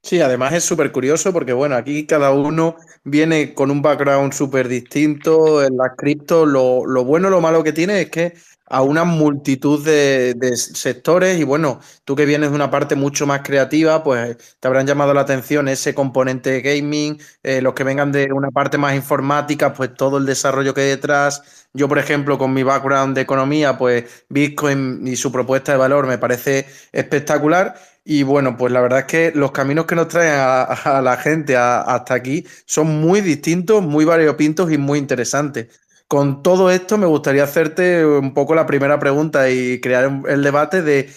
Sí, 0.05 0.19
además 0.19 0.51
es 0.53 0.65
súper 0.65 0.91
curioso 0.91 1.31
porque, 1.31 1.53
bueno, 1.53 1.75
aquí 1.75 2.05
cada 2.05 2.31
uno 2.31 2.75
viene 3.05 3.53
con 3.53 3.71
un 3.71 3.81
background 3.81 4.33
súper 4.33 4.67
distinto 4.67 5.63
en 5.63 5.77
la 5.77 5.95
cripto. 5.95 6.45
Lo, 6.45 6.85
lo 6.85 7.05
bueno, 7.05 7.29
lo 7.29 7.39
malo 7.39 7.63
que 7.63 7.71
tiene 7.71 8.01
es 8.01 8.09
que 8.09 8.33
a 8.65 8.81
una 8.81 9.05
multitud 9.05 9.83
de, 9.85 10.35
sectores 10.57 11.39
y 11.39 11.43
bueno, 11.43 11.79
tú 12.03 12.15
que 12.15 12.25
vienes 12.25 12.49
de 12.49 12.55
una 12.55 12.69
parte 12.71 12.95
mucho 12.95 13.25
más 13.27 13.41
creativa, 13.43 14.03
pues 14.03 14.57
te 14.59 14.67
habrán 14.67 14.87
llamado 14.87 15.13
la 15.13 15.21
atención 15.21 15.67
ese 15.69 15.93
componente 15.93 16.49
de 16.51 16.61
gaming, 16.61 17.19
eh, 17.43 17.61
los 17.61 17.73
que 17.73 17.83
vengan 17.83 18.11
de 18.11 18.31
una 18.33 18.49
parte 18.51 18.77
más 18.77 18.95
informática, 18.95 19.73
pues 19.73 19.93
todo 19.93 20.17
el 20.17 20.25
desarrollo 20.25 20.73
que 20.73 20.81
hay 20.81 20.87
detrás. 20.89 21.67
Yo, 21.73 21.87
por 21.87 21.97
ejemplo, 21.99 22.37
con 22.37 22.53
mi 22.53 22.63
background 22.63 23.15
de 23.15 23.21
economía, 23.21 23.77
pues 23.77 24.25
Bitcoin 24.29 25.07
y 25.07 25.15
su 25.15 25.31
propuesta 25.31 25.71
de 25.71 25.77
valor 25.77 26.07
me 26.07 26.17
parece 26.17 26.65
espectacular. 26.91 27.75
Y 28.05 28.23
bueno, 28.23 28.57
pues 28.57 28.73
la 28.73 28.81
verdad 28.81 28.99
es 28.99 29.05
que 29.05 29.31
los 29.33 29.51
caminos 29.51 29.85
que 29.85 29.95
nos 29.95 30.09
traen 30.09 30.33
a, 30.37 31.01
la 31.01 31.17
gente 31.17 31.55
hasta 31.55 32.13
aquí 32.13 32.43
son 32.65 32.99
muy 32.99 33.21
distintos, 33.21 33.81
muy 33.81 34.03
variopintos 34.03 34.71
y 34.71 34.77
muy 34.77 34.99
interesantes. 34.99 35.79
Con 36.07 36.43
todo 36.43 36.69
esto, 36.69 36.97
me 36.97 37.05
gustaría 37.05 37.43
hacerte 37.43 38.05
un 38.05 38.33
poco 38.33 38.55
la 38.55 38.65
primera 38.65 38.99
pregunta 38.99 39.49
y 39.49 39.79
crear 39.79 40.11
el 40.27 40.43
debate 40.43 40.81
de 40.81 41.09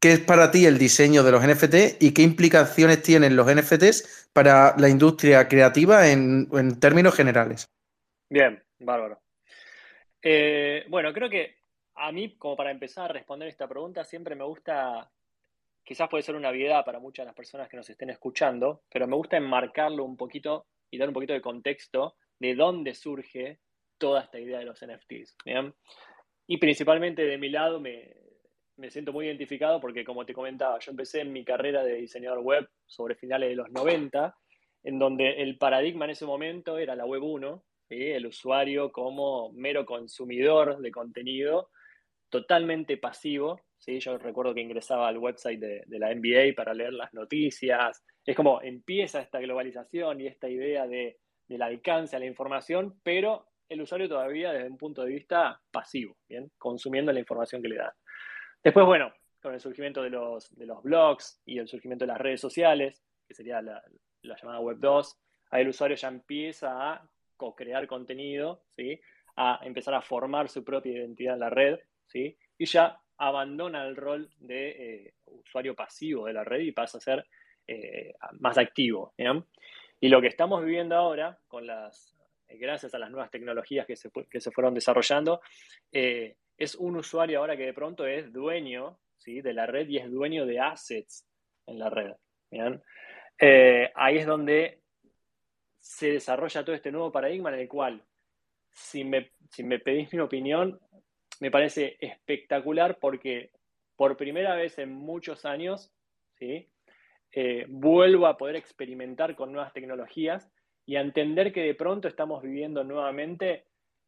qué 0.00 0.12
es 0.12 0.20
para 0.20 0.50
ti 0.50 0.64
el 0.64 0.78
diseño 0.78 1.22
de 1.22 1.30
los 1.30 1.46
NFT 1.46 2.02
y 2.02 2.12
qué 2.12 2.22
implicaciones 2.22 3.02
tienen 3.02 3.36
los 3.36 3.46
NFTs 3.54 4.28
para 4.32 4.74
la 4.78 4.88
industria 4.88 5.46
creativa 5.46 6.08
en, 6.08 6.48
términos 6.80 7.14
generales. 7.14 7.70
Bien, 8.30 8.62
bárbaro. 8.78 9.20
Eh, 10.22 10.84
bueno, 10.88 11.12
creo 11.12 11.28
que 11.28 11.56
a 11.96 12.10
mí, 12.12 12.36
como 12.36 12.56
para 12.56 12.70
empezar 12.70 13.10
a 13.10 13.12
responder 13.12 13.48
esta 13.48 13.68
pregunta, 13.68 14.04
siempre 14.04 14.34
me 14.34 14.44
gusta, 14.44 15.10
quizás 15.90 16.08
puede 16.08 16.22
ser 16.22 16.36
una 16.36 16.50
obviedad 16.50 16.84
para 16.84 17.00
muchas 17.00 17.24
de 17.24 17.30
las 17.30 17.34
personas 17.34 17.68
que 17.68 17.76
nos 17.76 17.90
estén 17.90 18.10
escuchando, 18.10 18.82
pero 18.88 19.08
me 19.08 19.16
gusta 19.16 19.36
enmarcarlo 19.36 20.04
un 20.04 20.16
poquito 20.16 20.68
y 20.88 20.98
dar 20.98 21.08
un 21.08 21.14
poquito 21.14 21.32
de 21.32 21.40
contexto 21.40 22.14
de 22.38 22.54
dónde 22.54 22.94
surge 22.94 23.58
toda 23.98 24.20
esta 24.20 24.38
idea 24.38 24.60
de 24.60 24.66
los 24.66 24.80
NFTs. 24.86 25.36
Y 26.46 26.58
principalmente 26.58 27.24
de 27.24 27.36
mi 27.38 27.48
lado 27.48 27.80
me, 27.80 28.14
siento 28.88 29.12
muy 29.12 29.26
identificado 29.26 29.80
porque, 29.80 30.04
como 30.04 30.24
te 30.24 30.32
comentaba, 30.32 30.78
yo 30.78 30.92
empecé 30.92 31.22
en 31.22 31.32
mi 31.32 31.44
carrera 31.44 31.82
de 31.82 31.96
diseñador 31.96 32.38
web 32.38 32.68
sobre 32.86 33.16
finales 33.16 33.48
de 33.48 33.56
los 33.56 33.72
90, 33.72 34.32
en 34.84 34.96
donde 34.96 35.42
el 35.42 35.58
paradigma 35.58 36.04
en 36.04 36.12
ese 36.12 36.24
momento 36.24 36.78
era 36.78 36.94
la 36.94 37.04
web 37.04 37.24
1, 37.24 37.64
el 37.88 38.26
usuario 38.28 38.92
como 38.92 39.50
mero 39.54 39.84
consumidor 39.84 40.80
de 40.80 40.92
contenido, 40.92 41.70
totalmente 42.28 42.96
pasivo. 42.96 43.60
¿Sí? 43.80 43.98
Yo 43.98 44.18
recuerdo 44.18 44.54
que 44.54 44.60
ingresaba 44.60 45.08
al 45.08 45.18
website 45.18 45.58
de, 45.58 45.98
la 45.98 46.14
NBA 46.14 46.54
para 46.54 46.74
leer 46.74 46.92
las 46.92 47.12
noticias. 47.12 48.04
Es 48.24 48.36
como 48.36 48.62
empieza 48.62 49.20
esta 49.20 49.40
globalización 49.40 50.20
y 50.20 50.26
esta 50.28 50.48
idea 50.48 50.86
de, 50.86 51.18
del 51.48 51.62
alcance 51.62 52.14
a 52.14 52.20
la 52.20 52.26
información, 52.26 53.00
pero 53.02 53.48
el 53.68 53.80
usuario 53.80 54.08
todavía 54.08 54.52
desde 54.52 54.68
un 54.68 54.76
punto 54.76 55.02
de 55.02 55.12
vista 55.12 55.60
pasivo, 55.70 56.16
¿bien? 56.28 56.50
consumiendo 56.58 57.12
la 57.12 57.20
información 57.20 57.62
que 57.62 57.68
le 57.68 57.76
dan. 57.76 57.92
Después, 58.62 58.84
bueno, 58.84 59.12
con 59.40 59.54
el 59.54 59.60
surgimiento 59.60 60.02
de 60.02 60.10
los, 60.10 60.54
de 60.56 60.66
los 60.66 60.82
blogs 60.82 61.40
y 61.46 61.58
el 61.58 61.68
surgimiento 61.68 62.04
de 62.04 62.12
las 62.12 62.20
redes 62.20 62.40
sociales, 62.40 63.02
que 63.26 63.34
sería 63.34 63.62
la, 63.62 63.82
llamada 64.22 64.60
Web 64.60 64.78
2, 64.80 65.18
ahí 65.52 65.62
el 65.62 65.68
usuario 65.68 65.96
ya 65.96 66.08
empieza 66.08 66.92
a 66.92 67.08
co-crear 67.36 67.86
contenido, 67.86 68.64
¿sí? 68.70 69.00
a 69.36 69.60
empezar 69.62 69.94
a 69.94 70.02
formar 70.02 70.48
su 70.48 70.62
propia 70.62 70.92
identidad 70.92 71.34
en 71.34 71.40
la 71.40 71.50
red, 71.50 71.78
¿sí? 72.06 72.36
y 72.58 72.66
ya 72.66 73.00
abandona 73.20 73.86
el 73.86 73.96
rol 73.96 74.30
de 74.38 74.70
eh, 74.70 75.14
usuario 75.26 75.74
pasivo 75.74 76.26
de 76.26 76.32
la 76.32 76.42
red 76.42 76.60
y 76.60 76.72
pasa 76.72 76.96
a 76.96 77.02
ser 77.02 77.26
eh, 77.66 78.14
más 78.38 78.56
activo. 78.56 79.12
Y 80.00 80.08
lo 80.08 80.22
que 80.22 80.28
estamos 80.28 80.64
viviendo 80.64 80.96
ahora 80.96 81.38
con 81.46 81.66
las 81.66 82.16
eh, 82.48 82.56
gracias 82.56 82.94
a 82.94 82.98
las 82.98 83.10
nuevas 83.10 83.30
tecnologías 83.30 83.86
que 83.86 83.94
se, 83.94 84.10
fueron 84.50 84.72
desarrollando, 84.72 85.42
es 85.92 86.74
un 86.76 86.96
usuario 86.96 87.40
ahora 87.40 87.58
que 87.58 87.66
de 87.66 87.74
pronto 87.74 88.06
es 88.06 88.32
dueño 88.32 88.98
¿sí? 89.18 89.42
de 89.42 89.52
la 89.52 89.66
red 89.66 89.86
y 89.88 89.98
es 89.98 90.10
dueño 90.10 90.46
de 90.46 90.58
assets 90.58 91.26
en 91.66 91.78
la 91.78 91.90
red. 91.90 92.12
Ahí 93.94 94.16
es 94.16 94.26
donde 94.26 94.80
se 95.78 96.12
desarrolla 96.12 96.64
todo 96.64 96.74
este 96.74 96.90
nuevo 96.90 97.12
paradigma 97.12 97.52
en 97.52 97.60
el 97.60 97.68
cual, 97.68 98.02
si 98.70 99.04
me, 99.04 99.32
si 99.50 99.62
me 99.62 99.78
pedís 99.78 100.12
mi 100.14 100.20
opinión, 100.20 100.80
me 101.40 101.50
parece 101.50 101.96
espectacular 102.00 102.98
porque 102.98 103.50
por 103.96 104.16
primera 104.16 104.54
vez 104.54 104.78
en 104.78 104.92
muchos 104.92 105.44
años, 105.44 105.92
¿sí? 106.38 106.68
vuelvo 107.68 108.26
a 108.26 108.36
poder 108.36 108.56
experimentar 108.56 109.36
con 109.36 109.52
nuevas 109.52 109.72
tecnologías 109.72 110.50
y 110.86 110.96
a 110.96 111.00
entender 111.00 111.52
que 111.52 111.62
de 111.62 111.74
pronto 111.74 112.08
estamos 112.08 112.42
viviendo 112.42 112.82
nuevamente 112.82 113.66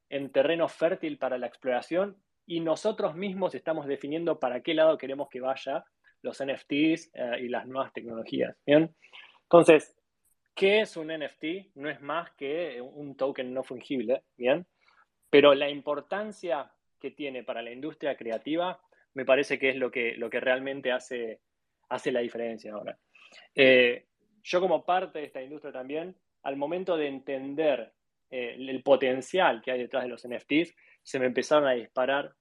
en 0.09 0.31
terreno 0.31 0.69
fértil 0.69 1.17
para 1.19 1.39
la 1.39 1.47
exploración 1.47 2.17
y 2.47 2.61
nosotros 2.61 3.15
mismos 3.15 3.55
estamos 3.55 3.87
definiendo 3.87 4.39
para 4.39 4.61
qué 4.63 4.75
lado 4.75 4.99
queremos 4.99 5.29
que 5.29 5.41
vaya 5.41 5.85
los 6.23 6.43
NFTs 6.43 7.11
eh, 7.15 7.39
y 7.41 7.49
las 7.49 7.67
nuevas 7.67 7.93
tecnologías. 7.93 8.57
¿bien? 8.67 8.95
Entonces, 9.45 9.97
¿qué 10.55 10.81
es 10.81 10.97
un 10.97 11.09
NFT? 11.09 11.75
No 11.77 11.89
es 11.89 12.01
más 12.01 12.31
que 12.33 12.81
un 12.81 13.17
token 13.17 13.55
no 13.55 13.63
fungible, 13.63 14.25
¿bien? 14.37 14.67
Pero 15.31 15.55
la 15.55 15.69
importancia 15.69 16.71
que 17.03 17.11
tiene 17.11 17.45
para 17.45 17.61
la 17.61 17.73
industria 17.73 18.17
creativa 18.17 18.81
me 19.15 19.27
parece 19.27 19.59
que 19.59 19.69
es 19.69 19.77
lo 19.77 19.91
que, 19.91 20.15
lo 20.17 20.31
que 20.31 20.41
realmente 20.41 20.91
hace, 20.91 21.41
hace 21.91 22.13
la 22.13 22.21
diferencia 22.21 22.73
ahora. 22.73 22.99
Eh, 23.55 24.07
yo 24.43 24.61
como 24.61 24.87
parte 24.87 25.19
de 25.19 25.27
esta 25.27 25.43
industria 25.43 25.73
también 25.73 26.17
al 26.43 26.57
momento 26.57 26.97
de 26.97 27.09
entender 27.09 27.93
eh, 28.31 28.57
el 28.59 28.83
potencial 28.83 29.61
que 29.63 29.71
hay 29.71 29.79
detrás 29.79 30.05
de 30.05 30.09
los 30.09 30.27
NFTs, 30.27 30.75
se 31.03 31.19
me 31.19 31.27
empezaron 31.27 31.69
a 31.69 31.73
disparar 31.73 32.35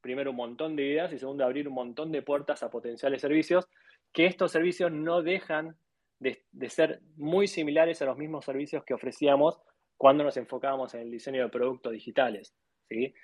primero 0.00 0.30
un 0.30 0.36
montón 0.36 0.76
de 0.76 0.84
ideas 0.84 1.12
y 1.12 1.18
segundo 1.18 1.44
abrir 1.44 1.66
un 1.66 1.74
montón 1.74 2.12
de 2.12 2.22
puertas 2.22 2.62
a 2.62 2.70
potenciales 2.70 3.20
servicios, 3.20 3.68
que 4.12 4.26
estos 4.26 4.52
servicios 4.52 4.92
no 4.92 5.22
dejan 5.22 5.76
de, 6.20 6.44
ser 6.68 7.00
muy 7.16 7.48
similares 7.48 8.00
a 8.00 8.06
los 8.06 8.16
mismos 8.16 8.44
servicios 8.44 8.84
que 8.84 8.94
ofrecíamos 8.94 9.58
cuando 9.96 10.24
nos 10.24 10.36
enfocábamos 10.36 10.94
en 10.94 11.00
el 11.00 11.10
diseño 11.10 11.42
de 11.42 11.48
productos 11.48 11.92
digitales. 11.92 12.54
¿sí? 12.88 13.14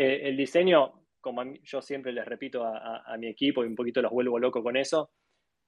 Eh, 0.00 0.30
el 0.30 0.34
diseño, 0.34 1.04
como 1.20 1.44
yo 1.62 1.82
siempre 1.82 2.10
les 2.10 2.24
repito 2.24 2.64
a, 2.64 3.14
mi 3.18 3.26
equipo 3.26 3.62
y 3.62 3.66
un 3.66 3.74
poquito 3.74 4.00
los 4.00 4.10
vuelvo 4.10 4.38
loco 4.38 4.62
con 4.62 4.78
eso, 4.78 5.10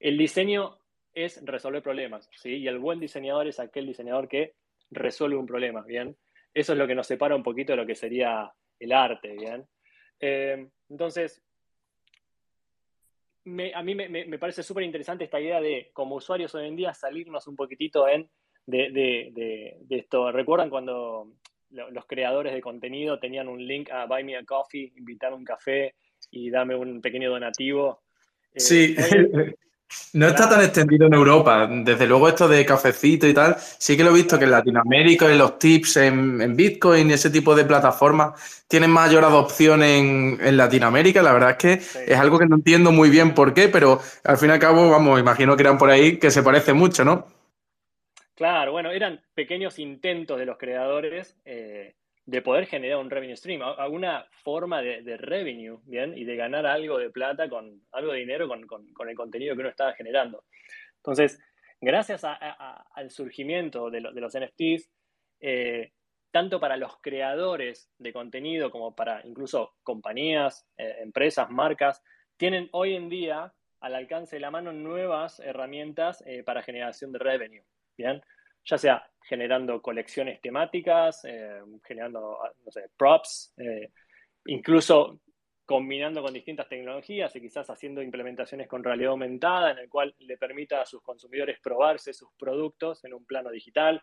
el 0.00 0.16
diseño 0.16 0.78
es 1.12 1.44
resolver 1.44 1.82
problemas, 1.82 2.30
¿sí? 2.32 2.54
Y 2.56 2.66
el 2.66 2.78
buen 2.78 2.98
diseñador 2.98 3.46
es 3.46 3.60
aquel 3.60 3.86
diseñador 3.86 4.28
que 4.28 4.54
resuelve 4.90 5.36
un 5.36 5.44
problema, 5.44 5.82
¿bien? 5.82 6.16
Eso 6.54 6.72
es 6.72 6.78
lo 6.78 6.86
que 6.86 6.94
nos 6.94 7.06
separa 7.06 7.36
un 7.36 7.42
poquito 7.42 7.74
de 7.74 7.76
lo 7.76 7.86
que 7.86 7.94
sería 7.94 8.50
el 8.78 8.92
arte, 8.92 9.36
¿bien? 9.36 9.68
Eh, 10.18 10.66
entonces, 10.88 11.44
a 13.74 13.82
mí 13.82 13.94
me, 13.94 14.38
parece 14.38 14.62
súper 14.62 14.84
interesante 14.84 15.24
esta 15.24 15.40
idea 15.42 15.60
de, 15.60 15.90
como 15.92 16.16
usuarios 16.16 16.54
hoy 16.54 16.68
en 16.68 16.76
día, 16.76 16.94
salirnos 16.94 17.46
un 17.48 17.56
poquitito 17.56 18.08
en, 18.08 18.30
de, 18.64 19.76
esto. 19.90 20.32
¿Recuerdan 20.32 20.70
cuando 20.70 21.34
los 21.72 22.06
creadores 22.06 22.52
de 22.52 22.60
contenido 22.60 23.18
tenían 23.18 23.48
un 23.48 23.64
link 23.64 23.90
a 23.90 24.06
Buy 24.06 24.24
Me 24.24 24.36
a 24.36 24.44
Coffee, 24.44 24.92
invitar 24.96 25.32
un 25.32 25.44
café 25.44 25.94
y 26.30 26.50
dame 26.50 26.74
un 26.74 27.00
pequeño 27.00 27.30
donativo? 27.30 28.02
Eh, 28.54 28.60
sí. 28.60 28.96
No 30.14 30.26
está 30.26 30.48
tan 30.48 30.62
extendido 30.62 31.06
en 31.06 31.14
Europa. 31.14 31.68
Desde 31.70 32.06
luego 32.06 32.28
esto 32.28 32.48
de 32.48 32.64
cafecito 32.64 33.26
y 33.26 33.34
tal, 33.34 33.56
sí 33.58 33.96
que 33.96 34.04
lo 34.04 34.10
he 34.10 34.14
visto 34.14 34.38
que 34.38 34.44
en 34.44 34.50
Latinoamérica 34.50 35.32
y 35.32 35.36
los 35.36 35.58
tips 35.58 35.96
en, 35.98 36.56
Bitcoin 36.56 37.10
y 37.10 37.12
ese 37.14 37.30
tipo 37.30 37.54
de 37.54 37.64
plataformas 37.64 38.64
tienen 38.68 38.90
mayor 38.90 39.24
adopción 39.24 39.82
en, 39.82 40.56
Latinoamérica. 40.56 41.22
La 41.22 41.32
verdad 41.32 41.50
es 41.50 41.56
que 41.56 41.72
es 42.06 42.18
algo 42.18 42.38
que 42.38 42.46
no 42.46 42.56
entiendo 42.56 42.92
muy 42.92 43.10
bien 43.10 43.34
por 43.34 43.54
qué, 43.54 43.68
pero 43.68 44.00
al 44.24 44.38
fin 44.38 44.50
y 44.50 44.52
al 44.52 44.58
cabo, 44.58 44.90
vamos, 44.90 45.20
imagino 45.20 45.56
que 45.56 45.62
eran 45.62 45.78
por 45.78 45.90
ahí 45.90 46.18
que 46.18 46.30
se 46.30 46.42
parece 46.42 46.72
mucho, 46.72 47.04
¿no? 47.04 47.26
Claro, 48.34 48.72
bueno, 48.72 48.90
eran 48.90 49.22
pequeños 49.34 49.78
intentos 49.78 50.38
de 50.38 50.46
los 50.46 50.56
creadores 50.56 51.38
eh, 51.44 51.96
de 52.24 52.42
poder 52.42 52.66
generar 52.66 52.98
un 52.98 53.10
revenue 53.10 53.36
stream, 53.36 53.60
alguna 53.62 54.26
forma 54.42 54.80
de, 54.80 55.16
revenue, 55.18 55.80
¿bien? 55.84 56.16
Y 56.16 56.24
de 56.24 56.36
ganar 56.36 56.64
algo 56.66 56.98
de 56.98 57.10
plata, 57.10 57.48
con 57.48 57.82
algo 57.92 58.12
de 58.12 58.20
dinero 58.20 58.48
con, 58.48 59.08
el 59.08 59.16
contenido 59.16 59.54
que 59.54 59.60
uno 59.60 59.68
estaba 59.68 59.92
generando. 59.92 60.44
Entonces, 60.96 61.40
gracias 61.80 62.22
al 62.24 63.10
surgimiento 63.10 63.90
de, 63.90 64.00
los 64.00 64.34
NFTs, 64.34 64.90
eh, 65.40 65.92
tanto 66.30 66.58
para 66.58 66.78
los 66.78 66.96
creadores 67.02 67.90
de 67.98 68.12
contenido 68.14 68.70
como 68.70 68.94
para 68.94 69.20
incluso 69.26 69.74
compañías, 69.82 70.66
eh, 70.78 70.96
empresas, 71.02 71.50
marcas, 71.50 72.02
tienen 72.38 72.70
hoy 72.72 72.94
en 72.94 73.10
día 73.10 73.52
al 73.80 73.94
alcance 73.94 74.36
de 74.36 74.40
la 74.40 74.50
mano 74.50 74.72
nuevas 74.72 75.40
herramientas 75.40 76.24
para 76.46 76.62
generación 76.62 77.10
de 77.12 77.18
revenue, 77.18 77.64
¿bien? 77.96 78.22
Ya 78.64 78.78
sea 78.78 79.06
generando 79.22 79.80
colecciones 79.80 80.40
temáticas, 80.40 81.24
eh, 81.24 81.60
generando, 81.84 82.38
sé, 82.70 82.90
props, 82.96 83.54
eh, 83.56 83.90
incluso 84.46 85.20
combinando 85.64 86.22
con 86.22 86.34
distintas 86.34 86.68
tecnologías 86.68 87.34
y 87.36 87.40
quizás 87.40 87.70
haciendo 87.70 88.02
implementaciones 88.02 88.68
con 88.68 88.82
realidad 88.82 89.12
aumentada, 89.12 89.70
en 89.70 89.78
el 89.78 89.88
cual 89.88 90.14
le 90.18 90.36
permita 90.36 90.82
a 90.82 90.86
sus 90.86 91.00
consumidores 91.02 91.60
probarse 91.60 92.12
sus 92.12 92.28
productos 92.36 93.04
en 93.04 93.14
un 93.14 93.24
plano 93.24 93.50
digital. 93.50 94.02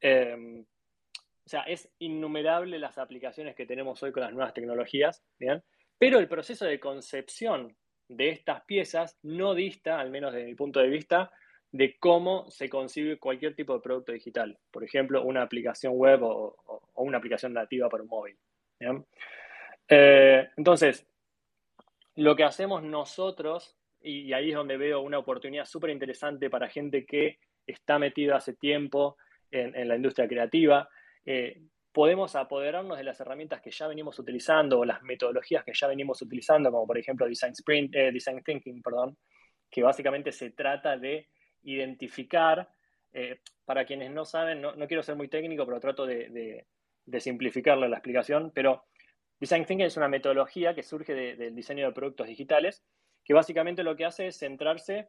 Em, 0.00 0.60
o 0.60 1.48
sea, 1.48 1.62
es 1.62 1.90
innumerable 1.98 2.78
las 2.78 2.98
aplicaciones 2.98 3.56
que 3.56 3.66
tenemos 3.66 4.02
hoy 4.02 4.12
con 4.12 4.22
las 4.22 4.32
nuevas 4.32 4.54
tecnologías, 4.54 5.24
¿bien? 5.38 5.62
Pero 5.98 6.18
el 6.18 6.28
proceso 6.28 6.64
de 6.64 6.78
concepción 6.80 7.76
de 8.08 8.28
estas 8.30 8.64
piezas 8.64 9.18
no 9.22 9.54
dista, 9.54 9.98
al 9.98 10.10
menos 10.10 10.32
desde 10.32 10.46
mi 10.46 10.54
punto 10.54 10.80
de 10.80 10.88
vista, 10.88 11.30
de 11.72 11.96
cómo 11.98 12.50
se 12.50 12.68
concibe 12.68 13.18
cualquier 13.18 13.56
tipo 13.56 13.72
de 13.72 13.80
producto 13.80 14.12
digital. 14.12 14.58
Por 14.70 14.84
ejemplo, 14.84 15.24
una 15.24 15.42
aplicación 15.42 15.94
web 15.96 16.22
o, 16.22 16.82
una 16.96 17.16
aplicación 17.18 17.54
nativa 17.54 17.88
para 17.88 18.02
un 18.02 18.10
móvil. 18.10 18.36
Eh, 19.88 20.48
entonces, 20.56 21.06
lo 22.16 22.36
que 22.36 22.44
hacemos 22.44 22.82
nosotros, 22.82 23.74
y 24.02 24.32
ahí 24.34 24.50
es 24.50 24.54
donde 24.54 24.76
veo 24.76 25.00
una 25.00 25.18
oportunidad 25.18 25.64
súper 25.64 25.90
interesante 25.90 26.50
para 26.50 26.68
gente 26.68 27.06
que 27.06 27.38
está 27.66 27.98
metida 27.98 28.36
hace 28.36 28.52
tiempo 28.54 29.16
en, 29.50 29.88
la 29.88 29.96
industria 29.96 30.28
creativa, 30.28 30.88
eh, 31.24 31.62
podemos 31.90 32.36
apoderarnos 32.36 32.98
de 32.98 33.04
las 33.04 33.18
herramientas 33.20 33.62
que 33.62 33.70
ya 33.70 33.86
venimos 33.86 34.18
utilizando 34.18 34.78
o 34.78 34.84
las 34.84 35.02
metodologías 35.02 35.64
que 35.64 35.72
ya 35.74 35.86
venimos 35.86 36.20
utilizando, 36.20 36.70
como 36.70 36.86
por 36.86 36.98
ejemplo 36.98 37.26
Design, 37.26 37.52
Sprint, 37.52 37.94
eh, 37.94 38.12
Design 38.12 38.42
Thinking, 38.42 38.82
perdón, 38.82 39.16
que 39.70 39.82
básicamente 39.82 40.32
se 40.32 40.50
trata 40.50 40.98
de 40.98 41.28
identificar, 41.62 42.68
eh, 43.12 43.40
para 43.64 43.84
quienes 43.84 44.10
no 44.10 44.24
saben, 44.24 44.60
no, 44.60 44.74
quiero 44.86 45.02
ser 45.02 45.16
muy 45.16 45.28
técnico, 45.28 45.66
pero 45.66 45.80
trato 45.80 46.06
de, 46.06 46.66
simplificarle 47.18 47.88
la 47.88 47.96
explicación, 47.96 48.50
pero 48.54 48.84
Design 49.38 49.64
Thinking 49.64 49.86
es 49.86 49.96
una 49.96 50.08
metodología 50.08 50.74
que 50.74 50.82
surge 50.82 51.14
del 51.14 51.54
diseño 51.54 51.86
de 51.86 51.92
productos 51.92 52.26
digitales, 52.26 52.84
que 53.24 53.34
básicamente 53.34 53.82
lo 53.82 53.96
que 53.96 54.04
hace 54.04 54.28
es 54.28 54.38
centrarse 54.38 55.08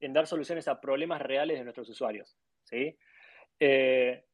en 0.00 0.12
dar 0.12 0.26
soluciones 0.26 0.68
a 0.68 0.80
problemas 0.80 1.22
reales 1.22 1.58
de 1.58 1.64
nuestros 1.64 1.88
usuarios. 1.88 2.36
¿sí? 2.64 2.96
Eh, 3.58 4.24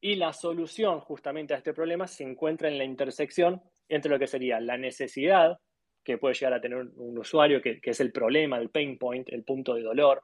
y 0.00 0.14
la 0.14 0.32
solución 0.32 1.00
justamente 1.00 1.54
a 1.54 1.58
este 1.58 1.74
problema 1.74 2.06
se 2.06 2.24
encuentra 2.24 2.68
en 2.68 2.78
la 2.78 2.84
intersección 2.84 3.62
entre 3.88 4.10
lo 4.10 4.18
que 4.18 4.26
sería 4.26 4.60
la 4.60 4.76
necesidad 4.76 5.58
que 6.04 6.18
puede 6.18 6.34
llegar 6.34 6.54
a 6.54 6.60
tener 6.60 6.78
un 6.78 7.18
usuario, 7.18 7.60
que, 7.60 7.80
es 7.82 8.00
el 8.00 8.12
problema, 8.12 8.58
el 8.58 8.70
pain 8.70 8.96
point, 8.96 9.28
el 9.28 9.44
punto 9.44 9.74
de 9.74 9.82
dolor, 9.82 10.22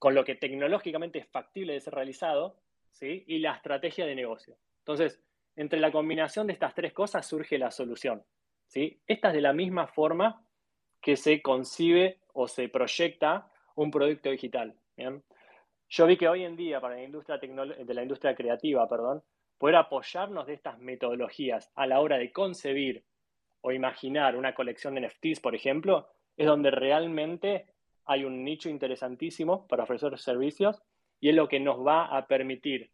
con 0.00 0.14
lo 0.14 0.24
que 0.24 0.34
tecnológicamente 0.34 1.18
es 1.18 1.28
factible 1.28 1.74
de 1.74 1.80
ser 1.80 1.94
realizado, 1.94 2.56
¿sí? 2.90 3.22
y 3.26 3.38
la 3.38 3.54
estrategia 3.54 4.06
de 4.06 4.14
negocio. 4.14 4.56
Entonces, 4.78 5.22
entre 5.56 5.78
la 5.78 5.92
combinación 5.92 6.46
de 6.46 6.54
estas 6.54 6.74
tres 6.74 6.94
cosas 6.94 7.26
surge 7.26 7.58
la 7.58 7.70
solución. 7.70 8.24
¿sí? 8.66 8.98
Esta 9.06 9.28
es 9.28 9.34
de 9.34 9.42
la 9.42 9.52
misma 9.52 9.86
forma 9.86 10.42
que 11.02 11.16
se 11.16 11.42
concibe 11.42 12.18
o 12.32 12.48
se 12.48 12.70
proyecta 12.70 13.52
un 13.74 13.90
producto 13.90 14.30
digital. 14.30 14.74
Yo 15.90 16.06
vi 16.06 16.16
que 16.16 16.28
hoy 16.28 16.44
en 16.44 16.56
día, 16.56 16.80
para 16.80 16.94
la 16.94 17.02
industria 17.02 17.36
de 17.36 17.94
la 17.94 18.02
industria 18.02 18.34
creativa, 18.34 18.88
perdón, 18.88 19.22
poder 19.58 19.76
apoyarnos 19.76 20.46
de 20.46 20.54
estas 20.54 20.78
metodologías 20.78 21.70
a 21.74 21.86
la 21.86 22.00
hora 22.00 22.16
de 22.16 22.32
concebir 22.32 23.04
o 23.60 23.70
imaginar 23.70 24.34
una 24.34 24.54
colección 24.54 24.94
de 24.94 25.02
NFTs, 25.02 25.40
por 25.40 25.54
ejemplo, 25.54 26.08
es 26.38 26.46
donde 26.46 26.70
realmente 26.70 27.66
hay 28.10 28.24
un 28.24 28.42
nicho 28.42 28.68
interesantísimo 28.68 29.68
para 29.68 29.84
ofrecer 29.84 30.18
servicios 30.18 30.82
y 31.20 31.28
es 31.28 31.34
lo 31.36 31.46
que 31.46 31.60
nos 31.60 31.86
va 31.86 32.06
a 32.06 32.26
permitir 32.26 32.90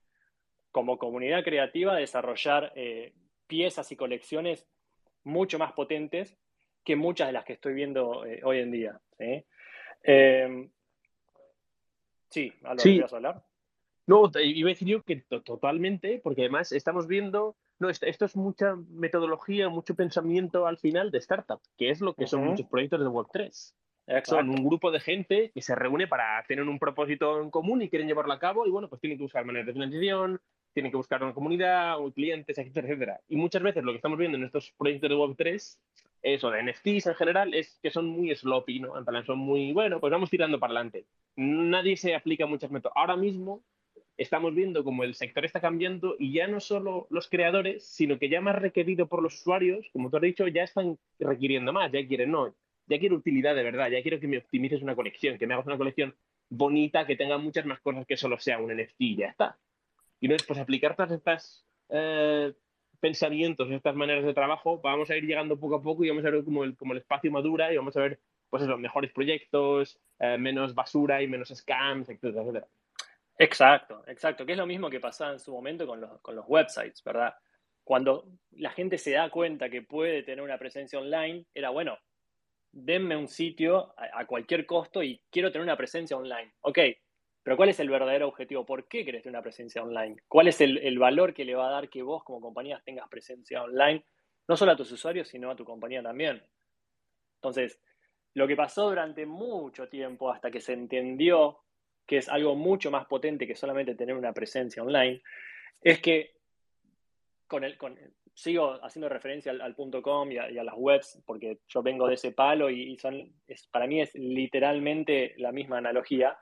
como 0.71 0.99
comunidad 0.99 1.43
creativa 1.43 1.97
desarrollar 1.97 2.71
eh, 2.77 3.15
piezas 3.47 3.91
y 3.93 3.97
colecciones 3.97 4.69
mucho 5.25 5.59
más 5.59 5.73
potentes 5.73 6.37
que 6.85 6.97
muchas 6.97 7.29
de 7.29 7.33
las 7.33 7.47
que 7.47 7.55
estoy 7.55 7.73
viendo 7.73 8.27
eh, 8.27 8.43
hoy 8.45 8.59
en 8.59 8.71
día. 8.71 9.01
¿sí? 9.19 9.43
Eh, 10.03 10.69
sí, 12.29 12.53
hablar? 13.11 13.43
No, 14.07 14.31
iba 14.39 14.69
a 14.69 14.75
decir 14.75 14.87
yo 14.87 15.03
que 15.03 15.17
totalmente, 15.17 16.21
porque 16.23 16.43
además 16.43 16.73
estamos 16.73 17.07
viendo, 17.07 17.57
no, 17.79 17.89
esto, 17.89 18.27
es 18.27 18.37
mucha 18.37 18.77
metodología, 18.91 19.71
mucho 19.71 19.95
pensamiento 19.95 20.67
al 20.67 20.77
final 20.77 21.11
de 21.11 21.19
startup, 21.19 21.61
que 21.79 21.89
es 21.89 22.03
lo 22.03 22.13
que 22.13 22.27
son 22.27 22.45
muchos 22.45 22.67
proyectos 22.69 23.01
de 23.01 23.07
Web3. 23.07 23.75
Son 24.25 24.49
un 24.49 24.65
grupo 24.65 24.91
de 24.91 25.01
gente 25.01 25.51
que 25.53 25.63
se 25.63 25.75
reúne 25.75 26.07
para 26.07 26.45
tener 26.47 26.69
un 26.69 26.79
propósito 26.79 27.43
en 27.43 27.51
común 27.51 27.83
y 27.83 27.89
quieren 27.89 28.07
llevarlo 28.07 28.33
a 28.33 28.39
cabo 28.39 28.67
y 28.67 28.71
bueno, 28.71 28.89
pues 28.89 29.01
tienen 29.01 29.19
que 29.19 29.25
buscar 29.25 29.45
maneras 29.45 29.67
de 29.67 29.73
financiación, 29.73 30.41
tienen 30.73 30.93
que 30.93 30.97
buscar 30.97 31.23
una 31.23 31.35
comunidad, 31.35 31.97
clientes, 32.15 32.57
etcétera, 32.59 32.87
etcétera. 32.87 33.21
Y 33.29 33.37
muchas 33.37 33.63
veces 33.63 33.83
lo 33.83 33.93
que 33.93 33.97
estamos 33.97 34.19
viendo 34.19 34.37
en 34.37 34.45
estos 34.45 34.73
proyectos 34.79 35.11
de 35.11 35.17
Web3, 35.17 35.79
eso 36.23 36.51
de 36.51 36.63
NFTs 36.63 37.07
en 37.07 37.15
general, 37.15 37.55
es 37.55 37.79
que 37.83 37.91
son 37.91 38.07
muy 38.07 38.35
sloppy, 38.35 38.81
¿no? 38.81 38.97
En 38.97 39.05
plan, 39.05 39.25
son 39.25 39.39
muy, 39.39 39.73
bueno, 39.73 39.99
pues 40.01 40.11
vamos 40.11 40.31
tirando 40.31 40.61
para 40.61 40.73
adelante. 40.73 41.07
Nadie 41.35 41.97
se 41.97 42.15
aplica 42.15 42.47
muchas 42.47 42.71
métodos. 42.71 42.93
Ahora 42.95 43.17
mismo 43.17 43.65
estamos 44.19 44.55
viendo 44.55 44.85
como 44.85 45.03
el 45.03 45.15
sector 45.15 45.45
está 45.45 45.61
cambiando 45.61 46.15
y 46.19 46.33
ya 46.33 46.47
no 46.47 46.61
solo 46.61 47.07
los 47.11 47.29
creadores, 47.29 47.87
sino 47.87 48.19
que 48.19 48.29
ya 48.29 48.41
más 48.41 48.57
requerido 48.57 49.09
por 49.09 49.23
los 49.23 49.35
usuarios, 49.35 49.89
como 49.93 50.11
tú 50.11 50.17
has 50.17 50.23
dicho, 50.23 50.47
ya 50.47 50.63
están 50.63 50.99
requiriendo 51.19 51.73
más, 51.73 51.91
ya 51.91 52.07
quieren, 52.07 52.31
no, 52.31 52.55
ya 52.87 52.99
quiero 52.99 53.17
utilidad 53.17 53.55
de 53.55 53.63
verdad, 53.63 53.91
ya 53.91 54.03
quiero 54.03 54.21
que 54.21 54.29
me 54.29 54.39
optimices 54.39 54.83
una 54.83 54.95
colección, 54.95 55.39
que 55.39 55.47
me 55.47 55.55
hagas 55.55 55.67
una 55.67 55.79
colección 55.79 56.15
bonita, 56.49 57.07
que 57.07 57.17
tenga 57.17 57.39
muchas 57.39 57.67
más 57.67 57.81
cosas 57.81 58.07
que 58.07 58.17
solo 58.17 58.39
sea 58.39 58.59
un 58.59 58.75
NFT 58.75 58.95
y 58.99 59.17
ya 59.17 59.29
está. 59.29 59.59
Y 60.21 60.29
no 60.29 60.35
es 60.35 60.43
pues 60.45 60.59
aplicar 60.59 60.97
todas 60.97 61.13
estas 61.13 61.67
eh, 61.89 62.53
pensamientos, 63.01 63.71
estas 63.71 63.95
maneras 63.95 64.25
de 64.25 64.35
trabajo, 64.35 64.81
vamos 64.81 65.11
a 65.11 65.17
ir 65.17 65.25
llegando 65.25 65.59
poco 65.59 65.77
a 65.77 65.83
poco 65.83 66.05
y 66.05 66.09
vamos 66.09 66.25
a 66.25 66.31
ver 66.31 66.45
cómo 66.45 66.65
el, 66.65 66.77
el 66.81 66.97
espacio 66.97 67.31
madura 67.31 67.73
y 67.73 67.77
vamos 67.77 67.97
a 67.97 68.01
ver 68.01 68.21
pues 68.49 68.63
eso, 68.63 68.79
mejores 68.79 69.13
proyectos, 69.13 69.99
eh, 70.19 70.39
menos 70.39 70.75
basura 70.75 71.23
y 71.23 71.27
menos 71.27 71.49
scams, 71.49 72.09
etcétera, 72.09 72.43
etcétera. 72.43 72.67
Exacto, 73.39 74.03
exacto, 74.07 74.47
que 74.47 74.53
es 74.53 74.59
lo 74.59 74.67
mismo 74.67 74.89
que 74.89 75.01
pasaba 75.01 75.33
en 75.33 75.41
su 75.41 75.53
momento 75.53 75.87
con 75.87 76.01
los, 76.01 76.21
con 76.21 76.37
los 76.37 76.45
websites, 76.49 77.03
¿verdad? 77.05 77.35
Cuando 77.85 78.27
la 78.53 78.71
gente 78.71 78.99
se 78.99 79.13
da 79.13 79.31
cuenta 79.31 79.69
que 79.69 79.83
puede 79.83 80.23
tener 80.23 80.43
una 80.43 80.59
presencia 80.59 80.99
online, 80.99 81.45
era 81.55 81.71
bueno, 81.71 81.99
denme 82.77 83.17
un 83.17 83.27
sitio 83.27 83.95
a, 83.97 84.27
cualquier 84.27 84.67
costo 84.67 85.03
y 85.03 85.23
quiero 85.31 85.51
tener 85.51 85.63
una 85.63 85.79
presencia 85.79 86.17
online. 86.17 86.53
Ok, 86.61 86.79
pero 87.43 87.57
¿cuál 87.57 87.71
es 87.71 87.81
el 87.81 87.89
verdadero 87.89 88.29
objetivo? 88.29 88.67
¿Por 88.67 88.87
qué 88.87 89.03
querés 89.03 89.23
tener 89.23 89.35
una 89.37 89.43
presencia 89.43 89.83
online? 89.83 90.17
¿Cuál 90.29 90.49
es 90.49 90.61
el, 90.61 90.99
valor 90.99 91.33
que 91.33 91.47
le 91.47 91.55
va 91.55 91.69
a 91.69 91.71
dar 91.71 91.89
que 91.89 92.03
vos 92.03 92.23
como 92.23 92.41
compañía 92.41 92.83
tengas 92.85 93.09
presencia 93.09 93.63
online? 93.63 94.05
No 94.47 94.57
solo 94.59 94.73
a 94.73 94.77
tus 94.77 94.93
usuarios, 94.93 95.29
sino 95.29 95.51
a 95.51 95.57
tu 95.57 95.65
compañía 95.65 96.03
también. 96.03 96.43
Entonces, 97.37 97.81
lo 98.35 98.47
que 98.47 98.57
pasó 98.57 98.91
durante 98.91 99.25
mucho 99.25 99.89
tiempo 99.89 100.31
hasta 100.31 100.51
que 100.51 100.61
se 100.61 100.75
entendió 100.75 101.61
que 102.07 102.19
es 102.19 102.29
algo 102.29 102.55
mucho 102.55 102.91
más 102.91 103.07
potente 103.07 103.47
que 103.47 103.55
solamente 103.55 103.95
tener 103.95 104.15
una 104.15 104.35
presencia 104.35 104.83
online, 104.83 105.23
es 105.81 106.01
que 106.01 106.37
con 107.47 107.65
el, 107.65 107.79
con, 107.79 107.99
sigo 108.37 108.79
haciendo 108.85 109.09
referencia 109.09 109.51
al, 109.51 109.75
punto 109.75 110.03
.com 110.03 110.31
y 110.31 110.37
a, 110.37 110.63
las 110.63 110.75
webs 110.77 111.23
porque 111.25 111.61
yo 111.67 111.83
vengo 111.83 112.07
de 112.07 112.15
ese 112.15 112.33
palo 112.33 112.69
y, 112.69 112.95
son, 112.99 113.33
para 113.71 113.87
mí 113.87 114.03
es 114.03 114.15
literalmente 114.15 115.33
la 115.39 115.53
misma 115.53 115.79
analogía. 115.79 116.37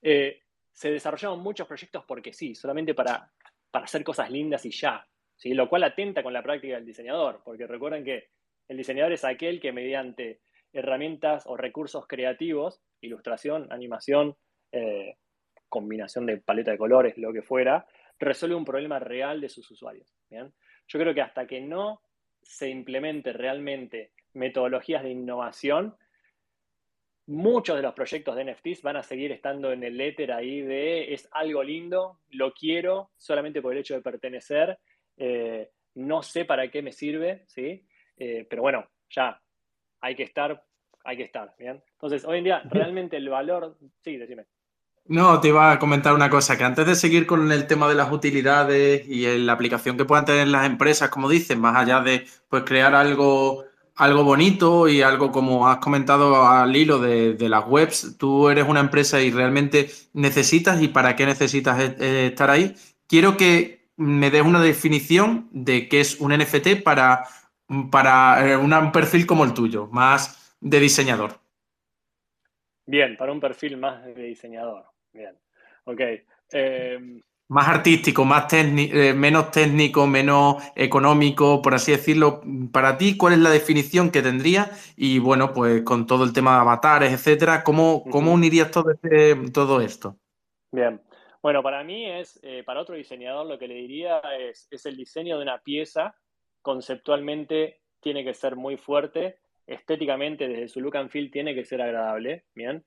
Eh, 0.00 0.42
se 0.72 0.92
desarrollaron 0.92 1.40
muchos 1.40 1.66
proyectos 1.66 2.04
porque 2.06 2.32
sí, 2.32 2.54
solamente 2.54 2.94
para, 2.94 3.32
para 3.68 3.84
hacer 3.84 4.04
cosas 4.04 4.30
lindas 4.30 4.64
y 4.64 4.70
ya, 4.70 5.04
¿sí? 5.34 5.54
lo 5.54 5.68
cual 5.68 5.82
atenta 5.82 6.22
con 6.22 6.32
la 6.32 6.42
práctica 6.42 6.76
del 6.76 6.86
diseñador, 6.86 7.42
porque 7.44 7.66
recuerden 7.66 8.04
que 8.04 8.28
el 8.68 8.76
diseñador 8.76 9.12
es 9.12 9.24
aquel 9.24 9.60
que 9.60 9.72
mediante 9.72 10.40
herramientas 10.72 11.44
o 11.46 11.56
recursos 11.56 12.06
creativos, 12.06 12.80
ilustración, 13.00 13.66
animación, 13.72 14.36
eh, 14.70 15.16
combinación 15.68 16.26
de 16.26 16.36
paleta 16.36 16.70
de 16.70 16.78
colores, 16.78 17.18
lo 17.18 17.32
que 17.32 17.42
fuera, 17.42 17.88
resuelve 18.20 18.54
un 18.54 18.64
problema 18.64 19.00
real 19.00 19.40
de 19.40 19.48
sus 19.48 19.68
usuarios. 19.72 20.14
¿bien? 20.30 20.54
Yo 20.88 20.98
creo 20.98 21.14
que 21.14 21.22
hasta 21.22 21.46
que 21.46 21.60
no 21.60 22.02
se 22.42 22.68
implemente 22.68 23.32
realmente 23.32 24.12
metodologías 24.34 25.02
de 25.02 25.10
innovación, 25.10 25.96
muchos 27.26 27.76
de 27.76 27.82
los 27.82 27.94
proyectos 27.94 28.36
de 28.36 28.44
NFTs 28.44 28.82
van 28.82 28.96
a 28.96 29.02
seguir 29.02 29.32
estando 29.32 29.72
en 29.72 29.82
el 29.82 30.00
éter 30.00 30.32
ahí 30.32 30.60
de 30.60 31.14
es 31.14 31.28
algo 31.32 31.62
lindo, 31.62 32.20
lo 32.30 32.52
quiero 32.52 33.10
solamente 33.16 33.62
por 33.62 33.72
el 33.72 33.78
hecho 33.78 33.94
de 33.94 34.02
pertenecer, 34.02 34.78
eh, 35.16 35.70
no 35.94 36.22
sé 36.22 36.44
para 36.44 36.70
qué 36.70 36.82
me 36.82 36.92
sirve, 36.92 37.44
¿sí? 37.46 37.86
Eh, 38.16 38.46
pero 38.48 38.62
bueno, 38.62 38.88
ya 39.10 39.40
hay 40.00 40.14
que 40.14 40.24
estar, 40.24 40.62
hay 41.04 41.16
que 41.16 41.22
estar, 41.22 41.54
¿bien? 41.58 41.82
Entonces, 41.92 42.24
hoy 42.24 42.38
en 42.38 42.44
día, 42.44 42.62
realmente 42.70 43.16
el 43.16 43.28
valor, 43.28 43.78
sí, 44.02 44.16
decime. 44.16 44.46
No, 45.06 45.38
te 45.40 45.48
iba 45.48 45.70
a 45.70 45.78
comentar 45.78 46.14
una 46.14 46.30
cosa, 46.30 46.56
que 46.56 46.64
antes 46.64 46.86
de 46.86 46.94
seguir 46.94 47.26
con 47.26 47.52
el 47.52 47.66
tema 47.66 47.88
de 47.88 47.94
las 47.94 48.10
utilidades 48.10 49.06
y 49.06 49.26
la 49.38 49.52
aplicación 49.52 49.98
que 49.98 50.06
puedan 50.06 50.24
tener 50.24 50.48
las 50.48 50.64
empresas, 50.64 51.10
como 51.10 51.28
dicen, 51.28 51.60
más 51.60 51.76
allá 51.76 52.00
de 52.00 52.26
pues, 52.48 52.64
crear 52.64 52.94
algo, 52.94 53.64
algo 53.96 54.24
bonito 54.24 54.88
y 54.88 55.02
algo 55.02 55.30
como 55.30 55.68
has 55.68 55.78
comentado 55.78 56.46
al 56.46 56.74
hilo 56.74 56.98
de, 56.98 57.36
las 57.48 57.66
webs, 57.66 58.16
tú 58.18 58.48
eres 58.48 58.66
una 58.66 58.80
empresa 58.80 59.20
y 59.20 59.30
realmente 59.30 59.90
necesitas 60.14 60.80
y 60.82 60.88
para 60.88 61.16
qué 61.16 61.26
necesitas 61.26 61.80
e, 61.80 61.96
e, 62.00 62.26
estar 62.28 62.50
ahí. 62.50 62.74
Quiero 63.06 63.36
que 63.36 63.88
me 63.96 64.30
des 64.30 64.42
una 64.42 64.62
definición 64.62 65.48
de 65.52 65.88
qué 65.88 66.00
es 66.00 66.18
un 66.20 66.32
NFT 66.32 66.82
para 66.82 67.24
para 67.90 68.46
eh, 68.46 68.56
un 68.56 68.92
perfil 68.92 69.26
como 69.26 69.44
el 69.44 69.54
tuyo, 69.54 69.88
más 69.88 70.56
de 70.60 70.80
diseñador? 70.80 71.40
Bien, 72.86 73.16
para 73.16 73.32
un 73.32 73.40
perfil 73.40 73.76
más 73.76 74.04
de 74.04 74.14
diseñador. 74.14 74.93
Bien. 75.14 75.34
Ok. 75.84 76.00
Em, 76.52 77.22
más 77.48 77.68
artístico, 77.68 78.24
más 78.24 78.52
eh, 78.52 79.14
menos 79.14 79.50
técnico, 79.50 80.06
menos 80.06 80.62
económico, 80.74 81.62
por 81.62 81.74
así 81.74 81.92
decirlo. 81.92 82.42
Para 82.72 82.98
ti, 82.98 83.16
¿cuál 83.16 83.34
es 83.34 83.38
la 83.38 83.50
definición 83.50 84.10
que 84.10 84.22
tendría? 84.22 84.70
Y 84.96 85.18
bueno, 85.18 85.52
pues 85.52 85.82
con 85.82 86.06
todo 86.06 86.24
el 86.24 86.32
tema 86.32 86.54
de 86.54 86.60
avatares, 86.60 87.12
etcétera, 87.12 87.62
¿cómo, 87.62 88.04
cómo 88.10 88.32
unirías 88.32 88.70
todo, 88.70 88.90
este, 88.90 89.36
todo 89.52 89.80
esto? 89.80 90.16
Bien. 90.72 91.00
Bueno, 91.42 91.62
para 91.62 91.84
mí 91.84 92.10
es, 92.10 92.40
eh, 92.42 92.62
para 92.64 92.80
otro 92.80 92.94
diseñador 92.94 93.46
lo 93.46 93.58
que 93.58 93.68
le 93.68 93.74
diría 93.74 94.20
es, 94.38 94.66
es 94.70 94.86
el 94.86 94.96
diseño 94.96 95.36
de 95.36 95.42
una 95.42 95.58
pieza, 95.58 96.16
conceptualmente 96.62 97.82
tiene 98.00 98.24
que 98.24 98.32
ser 98.32 98.56
muy 98.56 98.78
fuerte, 98.78 99.38
estéticamente 99.66 100.48
desde 100.48 100.68
su 100.68 100.80
look 100.80 100.96
and 100.96 101.10
feel 101.10 101.30
tiene 101.30 101.54
que 101.54 101.66
ser 101.66 101.82
agradable, 101.82 102.44
¿bien? 102.54 102.84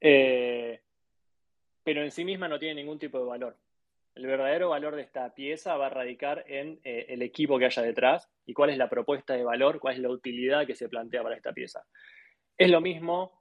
Eh, 0.00 0.80
pero 1.88 2.02
en 2.02 2.10
sí 2.10 2.22
misma 2.22 2.48
no 2.48 2.58
tiene 2.58 2.82
ningún 2.82 2.98
tipo 2.98 3.18
de 3.18 3.24
valor. 3.24 3.56
El 4.14 4.26
verdadero 4.26 4.68
valor 4.68 4.94
de 4.94 5.00
esta 5.00 5.34
pieza 5.34 5.74
va 5.78 5.86
a 5.86 5.88
radicar 5.88 6.44
en 6.46 6.78
eh, 6.84 7.06
el 7.08 7.22
equipo 7.22 7.58
que 7.58 7.64
haya 7.64 7.80
detrás 7.80 8.28
y 8.44 8.52
cuál 8.52 8.68
es 8.68 8.76
la 8.76 8.90
propuesta 8.90 9.32
de 9.32 9.42
valor, 9.42 9.80
cuál 9.80 9.94
es 9.94 10.00
la 10.02 10.10
utilidad 10.10 10.66
que 10.66 10.74
se 10.74 10.90
plantea 10.90 11.22
para 11.22 11.34
esta 11.34 11.54
pieza. 11.54 11.86
Es 12.58 12.70
lo 12.70 12.82
mismo 12.82 13.40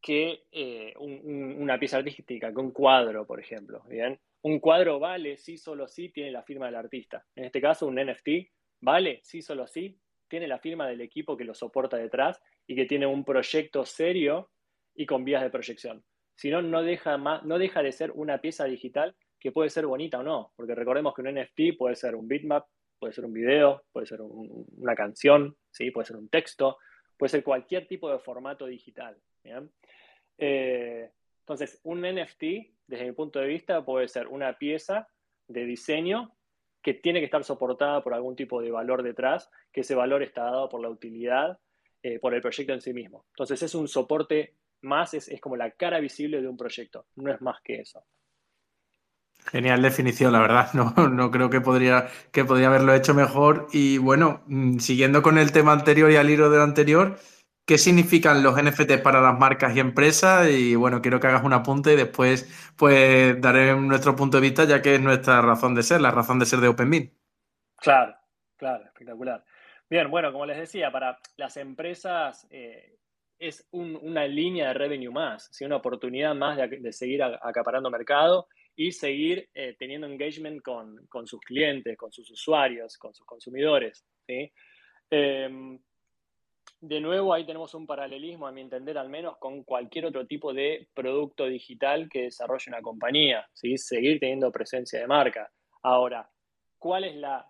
que 0.00 0.46
eh, 0.50 0.94
una 0.98 1.78
pieza 1.78 1.98
artística, 1.98 2.52
que 2.52 2.58
un 2.58 2.72
cuadro, 2.72 3.24
por 3.24 3.38
ejemplo. 3.38 3.84
¿bien? 3.88 4.18
Un 4.42 4.58
cuadro 4.58 4.98
vale 4.98 5.36
si 5.36 5.56
solo 5.56 5.86
si 5.86 6.08
tiene 6.08 6.32
la 6.32 6.42
firma 6.42 6.66
del 6.66 6.74
artista. 6.74 7.24
En 7.36 7.44
este 7.44 7.60
caso, 7.60 7.86
un 7.86 8.04
NFT 8.04 8.50
vale 8.80 9.20
si 9.22 9.42
solo 9.42 9.68
si 9.68 9.96
tiene 10.26 10.48
la 10.48 10.58
firma 10.58 10.88
del 10.88 11.02
equipo 11.02 11.36
que 11.36 11.44
lo 11.44 11.54
soporta 11.54 11.96
detrás 11.96 12.42
y 12.66 12.74
que 12.74 12.86
tiene 12.86 13.06
un 13.06 13.24
proyecto 13.24 13.86
serio 13.86 14.50
y 14.92 15.06
con 15.06 15.24
vías 15.24 15.42
de 15.42 15.50
proyección. 15.50 16.02
Si 16.40 16.48
no, 16.48 16.62
no 16.62 16.82
deja, 16.82 17.18
no 17.18 17.58
deja 17.58 17.82
de 17.82 17.92
ser 17.92 18.12
una 18.12 18.40
pieza 18.40 18.64
digital 18.64 19.14
que 19.38 19.52
puede 19.52 19.68
ser 19.68 19.84
bonita 19.84 20.20
o 20.20 20.22
no, 20.22 20.54
porque 20.56 20.74
recordemos 20.74 21.12
que 21.12 21.20
un 21.20 21.34
NFT 21.34 21.76
puede 21.76 21.96
ser 21.96 22.14
un 22.14 22.26
bitmap, 22.26 22.64
puede 22.98 23.12
ser 23.12 23.26
un 23.26 23.34
video, 23.34 23.82
puede 23.92 24.06
ser 24.06 24.22
una 24.22 24.94
canción, 24.94 25.54
¿sí? 25.70 25.90
puede 25.90 26.06
ser 26.06 26.16
un 26.16 26.30
texto, 26.30 26.78
puede 27.18 27.28
ser 27.28 27.44
cualquier 27.44 27.86
tipo 27.86 28.10
de 28.10 28.20
formato 28.20 28.64
digital. 28.64 29.18
Eh, 30.38 31.10
entonces, 31.40 31.78
un 31.82 32.00
NFT, 32.00 32.42
desde 32.86 33.04
mi 33.04 33.12
punto 33.12 33.38
de 33.38 33.46
vista, 33.46 33.84
puede 33.84 34.08
ser 34.08 34.26
una 34.26 34.56
pieza 34.56 35.08
de 35.46 35.66
diseño 35.66 36.34
que 36.80 36.94
tiene 36.94 37.18
que 37.18 37.26
estar 37.26 37.44
soportada 37.44 38.02
por 38.02 38.14
algún 38.14 38.34
tipo 38.34 38.62
de 38.62 38.70
valor 38.70 39.02
detrás, 39.02 39.50
que 39.70 39.82
ese 39.82 39.94
valor 39.94 40.22
está 40.22 40.44
dado 40.44 40.70
por 40.70 40.80
la 40.80 40.88
utilidad, 40.88 41.58
eh, 42.02 42.18
por 42.18 42.32
el 42.32 42.40
proyecto 42.40 42.72
en 42.72 42.80
sí 42.80 42.94
mismo. 42.94 43.26
Entonces 43.34 43.62
es 43.62 43.74
un 43.74 43.88
soporte 43.88 44.54
más, 44.82 45.14
es, 45.14 45.30
como 45.40 45.56
la 45.56 45.70
cara 45.72 46.00
visible 46.00 46.40
de 46.40 46.48
un 46.48 46.56
proyecto, 46.56 47.06
no 47.16 47.32
es 47.32 47.40
más 47.40 47.60
que 47.62 47.80
eso. 47.80 48.04
Genial 49.50 49.80
definición, 49.82 50.32
la 50.32 50.40
verdad. 50.40 50.70
No, 50.74 51.08
no 51.08 51.30
creo 51.30 51.48
que 51.50 51.60
podría, 51.60 52.08
que 52.30 52.44
podría 52.44 52.68
haberlo 52.68 52.94
hecho 52.94 53.14
mejor. 53.14 53.68
Y 53.72 53.98
bueno, 53.98 54.42
mm, 54.46 54.78
siguiendo 54.78 55.22
con 55.22 55.38
el 55.38 55.52
tema 55.52 55.72
anterior 55.72 56.10
y 56.10 56.16
al 56.16 56.28
hilo 56.30 56.50
del 56.50 56.60
anterior, 56.60 57.18
¿Qué 57.70 57.78
significan 57.78 58.42
los 58.42 58.60
NFT 58.60 59.00
para 59.00 59.20
las 59.20 59.38
marcas 59.38 59.76
y 59.76 59.78
empresas? 59.78 60.48
Y 60.50 60.74
bueno, 60.74 61.00
quiero 61.00 61.20
que 61.20 61.28
hagas 61.28 61.44
un 61.44 61.52
apunte 61.52 61.92
y 61.92 61.96
después 61.96 62.72
pues 62.76 63.40
daré 63.40 63.76
nuestro 63.76 64.16
punto 64.16 64.38
de 64.38 64.40
vista, 64.40 64.64
ya 64.64 64.82
que 64.82 64.96
es 64.96 65.00
nuestra 65.00 65.40
razón 65.40 65.76
de 65.76 65.84
ser, 65.84 66.00
la 66.00 66.10
razón 66.10 66.40
de 66.40 66.46
ser 66.46 66.58
de 66.58 66.66
OpenBeam. 66.66 67.10
Claro, 67.76 68.16
claro, 68.56 68.86
espectacular. 68.86 69.44
Bien, 69.88 70.10
bueno, 70.10 70.32
como 70.32 70.46
les 70.46 70.58
decía, 70.58 70.90
para 70.90 71.20
las 71.36 71.56
empresas 71.58 72.44
eh, 72.50 72.98
es 73.40 73.66
una 73.72 74.26
línea 74.26 74.68
de 74.68 74.74
revenue 74.74 75.10
más, 75.10 75.50
una 75.62 75.76
oportunidad 75.76 76.34
más 76.34 76.58
de, 76.58 76.92
seguir 76.92 77.22
acaparando 77.22 77.90
mercado 77.90 78.48
y 78.76 78.92
seguir 78.92 79.48
eh, 79.54 79.74
teniendo 79.78 80.06
engagement 80.06 80.62
con, 80.62 81.26
sus 81.26 81.40
clientes, 81.40 81.96
con 81.96 82.12
sus 82.12 82.30
usuarios, 82.30 82.98
con 82.98 83.14
sus 83.14 83.26
consumidores. 83.26 84.04
¿sí? 84.26 84.52
Em, 85.10 85.78
de 86.82 87.00
nuevo, 87.00 87.32
ahí 87.32 87.46
tenemos 87.46 87.74
un 87.74 87.86
paralelismo, 87.86 88.46
a 88.46 88.52
mi 88.52 88.60
entender 88.60 88.98
al 88.98 89.08
menos, 89.08 89.38
con 89.38 89.64
cualquier 89.64 90.06
otro 90.06 90.26
tipo 90.26 90.52
de 90.52 90.88
producto 90.92 91.46
digital 91.46 92.10
que 92.10 92.24
desarrolle 92.24 92.64
una 92.68 92.82
compañía, 92.82 93.48
¿sí? 93.54 93.78
seguir 93.78 94.20
teniendo 94.20 94.52
presencia 94.52 95.00
de 95.00 95.06
marca. 95.06 95.50
Ahora, 95.82 96.28
¿cuál 96.78 97.04
es 97.04 97.16
la, 97.16 97.49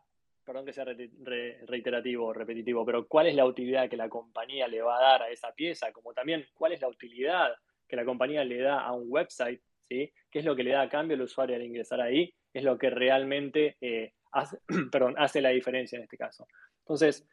perdón 0.50 0.66
que 0.66 0.72
sea 0.72 0.84
reiterativo 0.84 2.26
o 2.26 2.32
repetitivo, 2.32 2.84
pero 2.84 3.06
cuál 3.06 3.28
es 3.28 3.36
la 3.36 3.46
utilidad 3.46 3.88
que 3.88 3.96
la 3.96 4.08
compañía 4.08 4.66
le 4.66 4.82
va 4.82 4.98
a 4.98 5.00
dar 5.00 5.22
a 5.22 5.30
esa 5.30 5.52
pieza? 5.54 5.92
Como 5.92 6.12
también, 6.12 6.44
¿cuál 6.54 6.72
es 6.72 6.80
la 6.80 6.88
utilidad 6.88 7.54
que 7.86 7.94
la 7.94 8.04
compañía 8.04 8.42
le 8.42 8.58
da 8.58 8.80
a 8.80 8.92
un 8.92 9.04
website? 9.06 9.62
¿sí? 9.88 10.12
¿Qué 10.28 10.40
es 10.40 10.44
lo 10.44 10.56
que 10.56 10.64
le 10.64 10.72
da 10.72 10.80
a 10.80 10.88
cambio 10.88 11.14
al 11.14 11.22
usuario 11.22 11.54
al 11.54 11.62
ingresar 11.62 12.00
ahí? 12.00 12.34
Es 12.52 12.64
lo 12.64 12.76
que 12.78 12.90
realmente 12.90 13.76
eh, 13.80 14.14
hace, 14.32 14.58
perdón, 14.90 15.14
hace 15.18 15.40
la 15.40 15.50
diferencia 15.50 15.96
en 15.96 16.02
este 16.02 16.16
caso. 16.16 16.48
Entonces, 16.80 17.28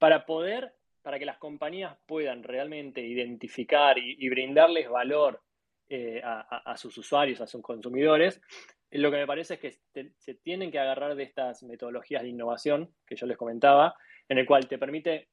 para 0.00 0.26
poder 0.26 0.74
para 1.02 1.20
que 1.20 1.26
las 1.26 1.38
compañías 1.38 1.96
puedan 2.04 2.42
realmente 2.42 3.00
identificar 3.00 3.96
y, 3.96 4.28
brindarles 4.28 4.88
valor 4.88 5.40
eh, 5.88 6.20
a, 6.24 6.76
sus 6.76 6.98
usuarios, 6.98 7.40
a 7.40 7.46
sus 7.46 7.62
consumidores, 7.62 8.42
lo 8.90 9.10
que 9.10 9.18
me 9.18 9.26
parece 9.26 9.54
es 9.54 9.60
que 9.60 10.12
se 10.18 10.34
tienen 10.34 10.70
que 10.70 10.78
agarrar 10.78 11.14
de 11.14 11.22
estas 11.22 11.62
metodologías 11.62 12.22
de 12.22 12.28
innovación 12.28 12.92
que 13.06 13.16
yo 13.16 13.26
les 13.26 13.36
comentaba, 13.36 13.94
en 14.28 14.38
el 14.38 14.46
cual 14.46 14.66
te 14.68 14.78
permite, 14.78 15.28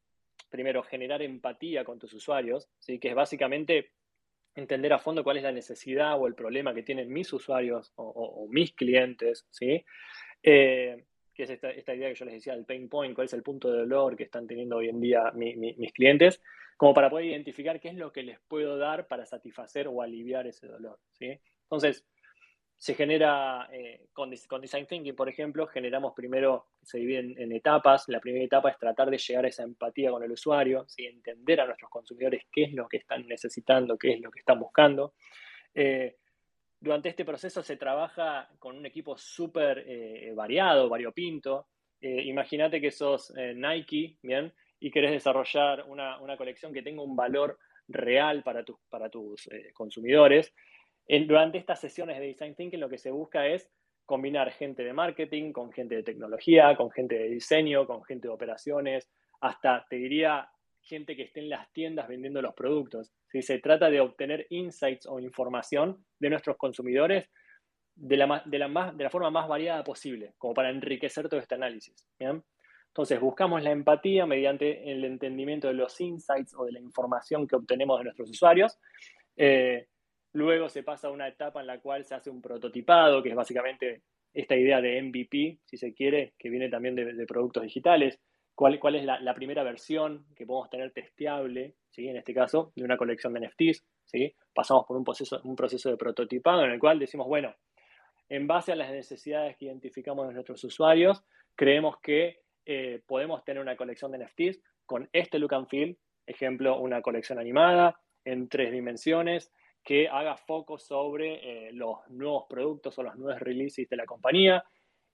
primero, 0.50 0.84
generar 0.84 1.22
empatía 1.22 1.84
con 1.84 1.98
tus 1.98 2.13
usuarios, 2.13 2.70
¿sí? 2.80 3.00
que 3.00 3.10
es 3.10 3.15
básicamente 3.15 3.91
entender 4.56 4.93
a 4.93 5.00
fondo 5.00 5.24
cuál 5.24 5.38
es 5.38 5.43
la 5.43 5.52
necesidad 5.52 6.20
o 6.20 6.28
el 6.28 6.36
problema 6.36 6.74
que 6.74 6.84
tienen 6.84 7.12
mis 7.12 7.32
usuarios 7.32 7.93
o, 7.96 8.48
mis 8.50 8.74
clientes, 8.74 9.46
¿sí? 9.52 9.86
Eh, 10.41 11.06
que 11.34 11.43
es 11.43 11.50
esta, 11.52 11.93
idea 11.93 12.10
que 12.10 12.15
yo 12.15 12.26
les 12.26 12.34
decía 12.34 12.56
del 12.56 12.65
pain 12.65 12.89
point, 12.89 13.13
cuál 13.13 13.26
es 13.26 13.34
el 13.34 13.43
punto 13.43 13.72
de 13.72 13.80
dolor 13.80 14.15
que 14.15 14.24
están 14.24 14.48
teniendo 14.48 14.78
hoy 14.78 14.89
en 14.89 15.00
día 15.00 15.32
mis 15.36 15.93
clientes, 15.93 16.41
como 16.76 16.96
para 16.96 17.12
poder 17.12 17.26
identificar 17.26 17.80
qué 17.80 17.89
es 17.89 17.96
lo 17.96 18.12
que 18.12 18.24
les 18.24 18.39
puedo 18.48 18.78
dar 18.78 19.08
para 19.08 19.26
satisfacer 19.26 19.88
o 19.88 20.02
aliviar 20.02 20.48
ese 20.48 20.67
dolor. 20.67 21.00
¿sí? 21.12 21.39
Entonces, 21.63 22.04
se 22.78 22.94
genera, 22.94 23.68
eh, 23.72 24.08
con, 24.13 24.30
Design 24.30 24.86
Thinking, 24.86 25.16
por 25.16 25.28
ejemplo, 25.28 25.66
generamos 25.66 26.13
primero, 26.16 26.68
se 26.84 27.00
divide 27.00 27.34
en, 27.42 27.52
etapas. 27.52 28.08
La 28.08 28.20
primera 28.20 28.46
etapa 28.46 28.70
es 28.70 28.78
tratar 28.78 29.10
de 29.10 29.18
llegar 29.18 29.46
a 29.46 29.48
esa 29.48 29.63
empatía 29.63 30.12
con 30.12 30.24
el 30.24 30.32
usuario, 30.32 30.86
¿sí? 30.88 31.06
entender 31.06 31.60
a 31.60 31.66
nuestros 31.66 31.90
consumidores 31.90 32.44
qué 32.52 32.66
es 32.66 32.74
lo 32.74 32.88
que 32.88 32.98
están 32.98 33.28
necesitando, 33.28 33.98
qué 33.98 34.13
es 34.13 34.22
lo 34.22 34.30
que 34.30 34.40
están 34.40 34.60
buscando. 34.60 35.16
Eh, 35.74 36.18
durante 36.80 37.10
este 37.10 37.26
proceso 37.26 37.63
se 37.63 37.78
trabaja 37.78 38.48
con 38.60 38.78
un 38.78 38.86
equipo 38.86 39.18
súper 39.18 39.84
eh, 39.88 40.32
variado, 40.36 40.88
variopinto. 40.88 41.68
Imagínate 42.00 42.80
que 42.80 42.92
sos 42.92 43.34
Nike, 43.36 44.18
¿bien? 44.22 44.54
Y 44.80 44.92
querés 44.92 45.10
desarrollar 45.10 45.84
una, 45.88 46.38
colección 46.38 46.72
que 46.72 46.84
tenga 46.84 47.02
un 47.02 47.16
valor 47.16 47.58
real 47.88 48.44
para, 48.44 48.63
para 48.88 49.10
tus 49.10 49.50
consumidores. 49.74 50.54
Durante 51.08 51.58
estas 51.58 51.80
sesiones 51.80 52.20
de 52.20 52.26
Design 52.26 52.56
Thinking 52.56 52.80
lo 52.80 52.89
que 52.89 52.98
se 52.98 53.12
busca 53.12 53.48
es 53.48 53.70
combinar 54.06 54.52
gente 54.52 54.84
de 54.84 54.93
marketing 54.93 55.52
con 55.52 55.72
gente 55.72 55.96
de 55.96 56.04
tecnología, 56.04 56.76
con 56.76 56.89
gente 56.91 57.17
de 57.17 57.30
diseño, 57.30 57.86
con 57.86 58.04
gente 58.04 58.28
de 58.28 58.34
operaciones, 58.34 59.10
hasta, 59.41 59.86
te 59.89 59.98
diría, 59.98 60.50
gente 60.82 61.15
que 61.15 61.24
esté 61.24 61.41
en 61.41 61.50
las 61.50 61.72
tiendas 61.74 62.08
vendiendo 62.08 62.41
los 62.41 62.54
productos. 62.54 63.13
Si 63.28 63.41
se 63.41 63.60
trata 63.60 63.89
de 63.89 64.00
obtener 64.00 64.48
insights 64.50 65.06
o 65.06 65.20
información 65.20 66.06
de 66.20 66.30
nuestros 66.30 66.56
consumidores 66.56 67.30
de 67.96 68.17
la, 68.17 68.43
de 68.46 68.60
la, 68.60 68.67
más, 68.67 68.96
de 68.96 69.04
la 69.04 69.10
forma 69.10 69.30
más 69.30 69.48
variada 69.48 69.84
posible, 69.84 70.34
como 70.38 70.54
para 70.54 70.70
enriquecer 70.70 71.28
todo 71.28 71.39
este 71.39 71.56
análisis. 71.56 72.08
Entonces, 72.17 73.20
buscamos 73.20 73.62
la 73.62 73.72
empatía 73.72 74.26
mediante 74.26 74.89
el 74.89 75.04
entendimiento 75.04 75.67
de 75.67 75.74
los 75.74 76.00
insights 76.00 76.54
o 76.56 76.65
de 76.65 76.72
la 76.72 76.80
información 76.80 77.48
que 77.48 77.56
obtenemos 77.56 78.00
de 78.00 78.06
nuestros 78.06 78.30
usuarios. 78.30 78.80
Eh, 79.36 79.88
luego 80.34 80.70
se 80.70 80.84
pasa 80.84 81.08
a 81.08 81.12
una 81.12 81.28
etapa 81.28 81.62
en 81.62 81.68
la 81.68 81.80
cual 81.80 82.06
se 82.06 82.16
hace 82.16 82.30
un 82.30 82.42
prototipado, 82.42 83.22
que 83.24 83.30
es 83.30 83.36
básicamente 83.36 84.02
esta 84.34 84.56
idea 84.56 84.82
de 84.82 85.02
MVP, 85.02 85.60
si 85.66 85.78
se 85.78 85.94
quiere, 85.94 86.34
que 86.38 86.50
viene 86.50 86.70
también 86.70 86.96
de 86.96 87.26
productos 87.26 87.63
digitales 87.63 88.20
cuál, 88.58 88.80
cuál 88.80 88.96
es 88.96 89.06
la, 89.06 89.34
primera 89.36 89.63
versión 89.63 90.26
que 90.36 90.48
podemos 90.48 90.72
tener 90.72 90.92
testeable, 90.92 91.76
¿sí? 91.92 92.08
en 92.08 92.18
este 92.18 92.34
caso, 92.34 92.74
de 92.76 92.84
una 92.84 92.98
colección 92.98 93.32
de 93.34 93.42
NFTs. 93.42 93.86
¿sí? 94.06 94.34
Pasamos 94.52 94.84
por 94.88 94.98
un 94.98 95.04
proceso, 95.04 95.40
un 95.44 95.56
proceso 95.56 95.92
de 95.92 95.96
prototipado 95.96 96.66
en 96.66 96.72
el 96.72 96.80
cual 96.80 96.98
decimos, 96.98 97.28
bueno, 97.28 97.54
en 98.30 98.48
base 98.48 98.72
a 98.72 98.76
las 98.76 98.90
necesidades 98.90 99.56
que 99.58 99.66
identificamos 99.66 100.28
de 100.28 100.34
nuestros 100.34 100.63
usuarios, 100.63 101.24
creemos 101.56 102.00
que 102.02 102.40
eh, 102.66 103.04
podemos 103.06 103.46
tener 103.46 103.62
una 103.62 103.78
colección 103.78 104.12
de 104.12 104.26
NFTs 104.26 104.60
con 104.88 105.08
este 105.13 105.38
look 105.38 105.54
and 105.54 105.68
feel, 105.68 105.96
ejemplo, 106.26 106.80
una 106.80 107.04
colección 107.04 107.38
animada 107.38 108.00
en 108.26 108.50
tres 108.50 108.72
dimensiones 108.72 109.52
que 109.84 110.08
haga 110.08 110.38
foco 110.38 110.78
sobre 110.78 111.68
eh, 111.68 111.72
los 111.74 112.00
nuevos 112.10 112.46
productos 112.50 112.98
o 113.00 113.04
los 113.04 113.16
nuevos 113.16 113.40
releases 113.40 113.88
de 113.90 113.96
la 113.96 114.06
compañía, 114.06 114.63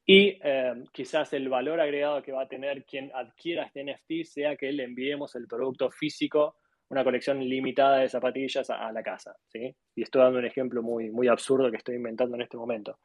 Y 0.05 0.37
eh, 0.43 0.73
quizás 0.91 1.31
el 1.31 1.47
valor 1.47 1.79
agregado 1.79 2.21
que 2.21 2.33
va 2.33 2.41
a 2.41 2.47
tener 2.47 2.83
quien 2.83 3.09
adquiera 3.13 3.63
este 3.63 3.83
NFT 3.85 4.25
sea 4.25 4.55
que 4.57 4.71
le 4.71 4.83
enviemos 4.83 5.35
el 5.35 5.47
producto 5.47 5.89
físico, 5.89 6.57
una 6.89 7.03
colección 7.03 7.39
limitada 7.39 7.99
de 7.99 8.09
zapatillas 8.09 8.69
a, 8.69 8.91
la 8.91 9.01
casa. 9.01 9.35
¿sí? 9.47 9.73
Y 9.95 10.01
estoy 10.01 10.21
dando 10.21 10.39
un 10.39 10.45
ejemplo 10.45 10.83
muy, 10.83 11.09
muy 11.09 11.27
absurdo 11.27 11.71
que 11.71 11.77
estoy 11.77 11.95
inventando 11.95 12.35
en 12.35 12.41
este 12.41 12.57
momento. 12.57 12.99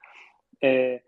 Eh, 0.61 1.05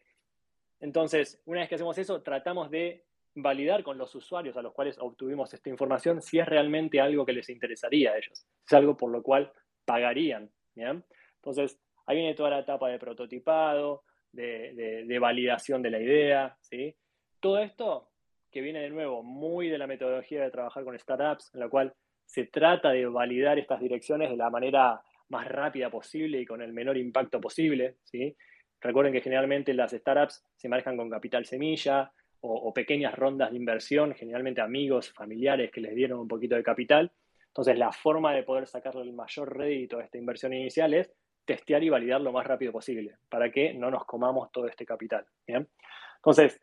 entonces, 0.78 1.42
una 1.46 1.60
vez 1.60 1.68
que 1.68 1.74
hacemos 1.74 1.98
eso, 1.98 2.22
tratamos 2.22 2.70
de 2.70 3.04
validar 3.34 3.82
con 3.82 3.98
los 3.98 4.14
usuarios 4.14 4.56
a 4.56 4.62
los 4.62 4.72
cuales 4.72 4.98
obtuvimos 4.98 5.52
esta 5.54 5.70
información 5.70 6.20
si 6.20 6.38
es 6.38 6.46
realmente 6.46 7.00
algo 7.00 7.24
que 7.24 7.32
les 7.32 7.48
interesaría 7.48 8.12
a 8.12 8.18
ellos, 8.18 8.46
es 8.66 8.72
algo 8.72 8.96
por 8.96 9.10
lo 9.10 9.22
cual 9.22 9.52
pagarían. 9.90 10.48
Entonces, 10.76 11.81
ahí 12.07 12.16
viene 12.16 12.35
toda 12.35 12.50
la 12.50 12.61
etapa 12.61 12.88
de 12.88 12.98
prototipado, 13.00 14.05
de, 14.31 15.18
validación 15.20 15.83
de 15.83 15.90
la 15.90 15.98
idea. 15.98 16.57
¿sí? 16.61 16.94
Todo 17.40 17.59
esto 17.59 18.09
que 18.53 18.61
viene 18.61 18.83
de 18.83 18.90
nuevo 18.90 19.24
muy 19.24 19.68
de 19.68 19.79
la 19.79 19.88
metodología 19.88 20.42
de 20.42 20.50
trabajar 20.50 20.85
con 20.85 20.96
startups, 20.96 21.50
en 21.55 21.61
la 21.61 21.68
cual 21.68 21.92
se 22.24 22.44
trata 22.44 22.90
de 22.90 23.07
validar 23.07 23.59
estas 23.59 23.81
direcciones 23.81 24.31
de 24.31 24.37
la 24.37 24.48
manera 24.48 25.00
más 25.29 25.48
rápida 25.48 25.90
posible 25.90 26.40
y 26.40 26.46
con 26.46 26.62
el 26.62 26.72
menor 26.72 26.96
impacto 26.96 27.40
posible. 27.40 27.96
¿sí? 28.05 28.37
Recuerden 28.81 29.12
que 29.12 29.22
generalmente 29.22 29.74
las 29.74 29.90
startups 29.90 30.44
se 30.55 30.68
manejan 30.68 30.96
con 30.96 31.11
capital 31.11 31.44
semilla 31.44 32.12
o, 32.42 32.72
pequeñas 32.72 33.14
rondas 33.14 33.50
de 33.50 33.57
inversión, 33.57 34.14
generalmente 34.14 34.61
amigos, 34.61 35.11
familiares 35.12 35.70
que 35.70 35.81
les 35.81 35.94
dieron 35.94 36.20
un 36.20 36.29
poquito 36.29 36.55
de 36.55 36.62
capital. 36.62 37.12
Entonces, 37.50 37.78
la 37.78 37.92
forma 37.92 38.32
de 38.32 38.42
poder 38.42 38.66
sacarle 38.66 39.02
el 39.02 39.12
mayor 39.12 39.56
rédito 39.56 39.98
a 39.98 40.04
esta 40.04 40.18
inversión 40.18 40.52
inicial 40.52 40.94
es 40.94 41.12
testear 41.44 41.82
y 41.82 41.88
validar 41.88 42.20
lo 42.20 42.32
más 42.32 42.46
rápido 42.46 42.72
posible 42.72 43.16
para 43.28 43.50
que 43.50 43.74
no 43.74 43.90
nos 43.90 44.04
comamos 44.04 44.52
todo 44.52 44.66
este 44.68 44.86
capital. 44.86 45.26
Entonces, 45.46 46.60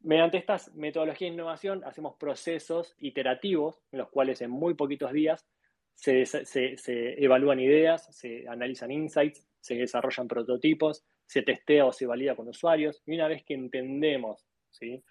mediante 0.00 0.36
estas 0.36 0.74
metodologías 0.74 1.30
de 1.30 1.34
innovación 1.34 1.84
hacemos 1.84 2.16
procesos 2.16 2.94
iterativos 2.98 3.80
en 3.92 4.00
los 4.00 4.10
cuales 4.10 4.42
en 4.42 4.50
muy 4.50 4.74
poquitos 4.74 5.12
días 5.12 5.46
se, 5.94 6.26
se 6.26 7.24
evalúan 7.24 7.60
ideas, 7.60 8.14
se 8.14 8.46
analizan 8.48 8.90
insights, 8.90 9.46
se 9.60 9.74
desarrollan 9.74 10.28
prototipos, 10.28 11.04
se 11.26 11.42
testea 11.42 11.86
o 11.86 11.92
se 11.92 12.06
valida 12.06 12.34
con 12.34 12.48
usuarios 12.48 13.02
y 13.06 13.14
una 13.14 13.28
vez 13.28 13.44
que 13.44 13.54
entendemos 13.54 14.44
¿sí? 14.70 15.02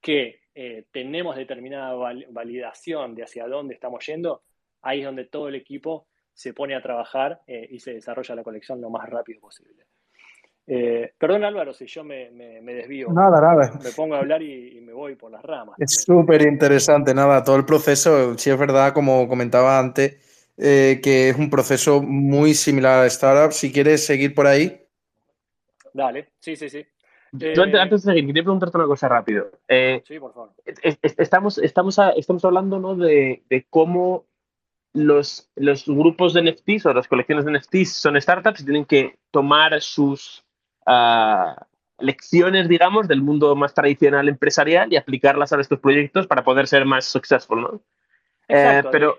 que 0.00 0.40
eh, 0.54 0.84
tenemos 0.90 1.36
determinada 1.36 1.94
validación 2.28 3.14
de 3.14 3.22
hacia 3.22 3.46
dónde 3.46 3.74
estamos 3.74 4.04
yendo, 4.04 4.42
ahí 4.82 5.00
es 5.00 5.06
donde 5.06 5.24
todo 5.24 5.48
el 5.48 5.54
equipo 5.54 6.06
se 6.32 6.54
pone 6.54 6.74
a 6.74 6.82
trabajar 6.82 7.40
eh, 7.46 7.66
y 7.70 7.78
se 7.78 7.94
desarrolla 7.94 8.34
la 8.34 8.42
colección 8.42 8.80
lo 8.80 8.90
más 8.90 9.08
rápido 9.08 9.40
posible. 9.40 9.86
Eh, 10.66 11.12
perdón 11.18 11.44
Álvaro 11.44 11.72
si 11.72 11.86
yo 11.86 12.04
me, 12.04 12.30
desvío. 12.30 13.08
Nada, 13.12 13.40
nada. 13.40 13.80
Me 13.82 13.90
pongo 13.90 14.14
a 14.14 14.18
hablar 14.18 14.42
y, 14.42 14.80
me 14.80 14.92
voy 14.92 15.16
por 15.16 15.30
las 15.30 15.42
ramas. 15.42 15.76
Es 15.78 16.04
súper 16.04 16.42
interesante, 16.42 17.14
nada, 17.14 17.42
todo 17.42 17.56
el 17.56 17.64
proceso, 17.64 18.36
si 18.38 18.50
es 18.50 18.58
verdad, 18.58 18.92
como 18.92 19.28
comentaba 19.28 19.78
antes, 19.78 20.52
que 20.56 21.28
es 21.30 21.36
un 21.36 21.50
proceso 21.50 22.00
muy 22.00 22.54
similar 22.54 23.00
a 23.00 23.06
Startup. 23.06 23.52
Si 23.52 23.72
quieres 23.72 24.06
seguir 24.06 24.34
por 24.34 24.46
ahí. 24.46 24.82
Dale, 25.92 26.30
sí, 26.38 26.56
sí, 26.56 26.68
sí. 26.68 26.86
antes, 27.32 27.90
de 27.90 27.98
seguir, 27.98 28.26
quería 28.26 28.42
preguntarte 28.42 28.76
una 28.78 28.86
cosa 28.86 29.08
rápido. 29.08 29.50
Eh, 29.68 30.02
sí, 30.06 30.18
por 30.18 30.32
favor. 30.32 30.52
Estamos, 30.64 31.58
estamos, 31.58 31.98
estamos 32.16 32.44
hablando 32.44 32.78
¿no? 32.78 32.96
de, 32.96 33.66
cómo 33.68 34.26
los, 34.94 35.50
los 35.56 35.86
grupos 35.86 36.34
de 36.34 36.42
NFTs 36.42 36.86
o 36.86 36.94
las 36.94 37.08
colecciones 37.08 37.44
de 37.44 37.58
NFTs 37.58 37.92
son 37.94 38.20
startups 38.20 38.60
y 38.60 38.64
tienen 38.64 38.84
que 38.84 39.18
tomar 39.30 39.80
sus 39.80 40.44
ah, 40.86 41.66
lecciones, 41.98 42.68
digamos, 42.68 43.08
del 43.08 43.22
mundo 43.22 43.54
más 43.56 43.74
tradicional 43.74 44.28
empresarial 44.28 44.92
y 44.92 44.96
aplicarlas 44.96 45.52
a 45.52 45.60
estos 45.60 45.78
proyectos 45.78 46.26
para 46.26 46.44
poder 46.44 46.66
ser 46.66 46.84
más 46.84 47.04
successful, 47.06 47.60
¿no? 47.60 47.80
Eh, 48.48 48.82
pero 48.90 49.18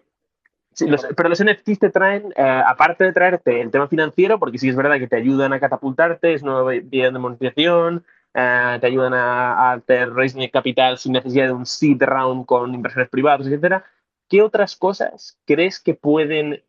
pero 1.15 1.29
los 1.29 1.43
NFTs 1.43 1.79
te 1.79 1.89
traen, 1.89 2.33
eh, 2.35 2.61
aparte 2.65 3.03
de 3.03 3.13
traerte 3.13 3.61
el 3.61 3.69
tema 3.69 3.87
financiero, 3.87 4.39
porque 4.39 4.57
sí 4.57 4.69
es 4.69 4.75
verdad 4.75 4.97
que 4.97 5.07
te 5.07 5.17
ayudan 5.17 5.53
a 5.53 5.59
catapultarte, 5.59 6.33
es 6.33 6.41
una 6.41 6.63
vía 6.63 7.11
de 7.11 7.19
monetización, 7.19 8.03
eh, 8.33 8.77
te 8.81 8.87
ayudan 8.87 9.13
a, 9.13 9.53
a 9.53 9.73
hacer 9.73 10.11
raising 10.11 10.49
capital 10.49 10.97
sin 10.97 11.13
necesidad 11.13 11.45
de 11.45 11.51
un 11.51 11.67
seed 11.67 12.01
round 12.01 12.45
con 12.45 12.73
inversores 12.73 13.09
privados, 13.09 13.45
etcétera. 13.45 13.85
¿Qué 14.29 14.41
otras 14.41 14.75
cosas 14.75 15.37
crees 15.45 15.79
que 15.79 15.93
pueden 15.93 16.63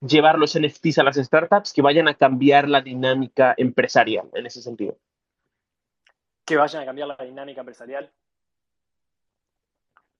llevar 0.00 0.38
los 0.38 0.58
NFTs 0.58 0.98
a 0.98 1.02
las 1.02 1.16
startups 1.16 1.72
que 1.72 1.82
vayan 1.82 2.08
a 2.08 2.14
cambiar 2.14 2.68
la 2.68 2.80
dinámica 2.80 3.54
empresarial 3.56 4.28
en 4.34 4.46
ese 4.46 4.62
sentido? 4.62 4.96
Que 6.44 6.56
vayan 6.56 6.82
a 6.82 6.86
cambiar 6.86 7.08
la 7.08 7.16
dinámica 7.24 7.60
empresarial. 7.60 8.10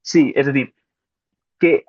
Sí, 0.03 0.33
es 0.37 0.47
decir, 0.47 0.75
que 1.59 1.85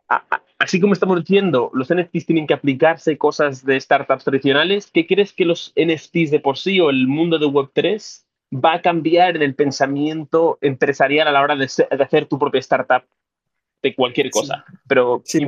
así 0.60 0.80
como 0.80 0.94
estamos 0.94 1.20
diciendo, 1.20 1.70
los 1.74 1.94
NFTs 1.94 2.26
tienen 2.26 2.48
que 2.48 2.54
aplicarse 2.54 3.18
cosas 3.18 3.66
de 3.66 3.80
startups 3.80 4.24
tradicionales, 4.24 4.90
¿qué 4.92 5.06
crees 5.06 5.34
que 5.34 5.46
los 5.46 5.74
NFTs 5.76 6.32
de 6.32 6.40
por 6.40 6.58
sí 6.58 6.80
o 6.80 6.90
el 6.90 7.08
mundo 7.08 7.38
de 7.38 7.46
Web3 7.48 8.24
va 8.54 8.76
a 8.76 8.82
cambiar 8.82 9.36
en 9.36 9.44
el 9.44 9.56
pensamiento 9.56 10.58
empresarial 10.62 11.28
a 11.28 11.32
la 11.32 11.42
hora 11.42 11.56
de, 11.56 11.66
hacer 11.66 12.26
tu 12.28 12.40
propia 12.40 12.60
startup 12.60 13.04
de 13.82 13.96
cualquier 13.96 14.30
cosa? 14.30 14.66
Pero 14.88 15.22
si 15.26 15.40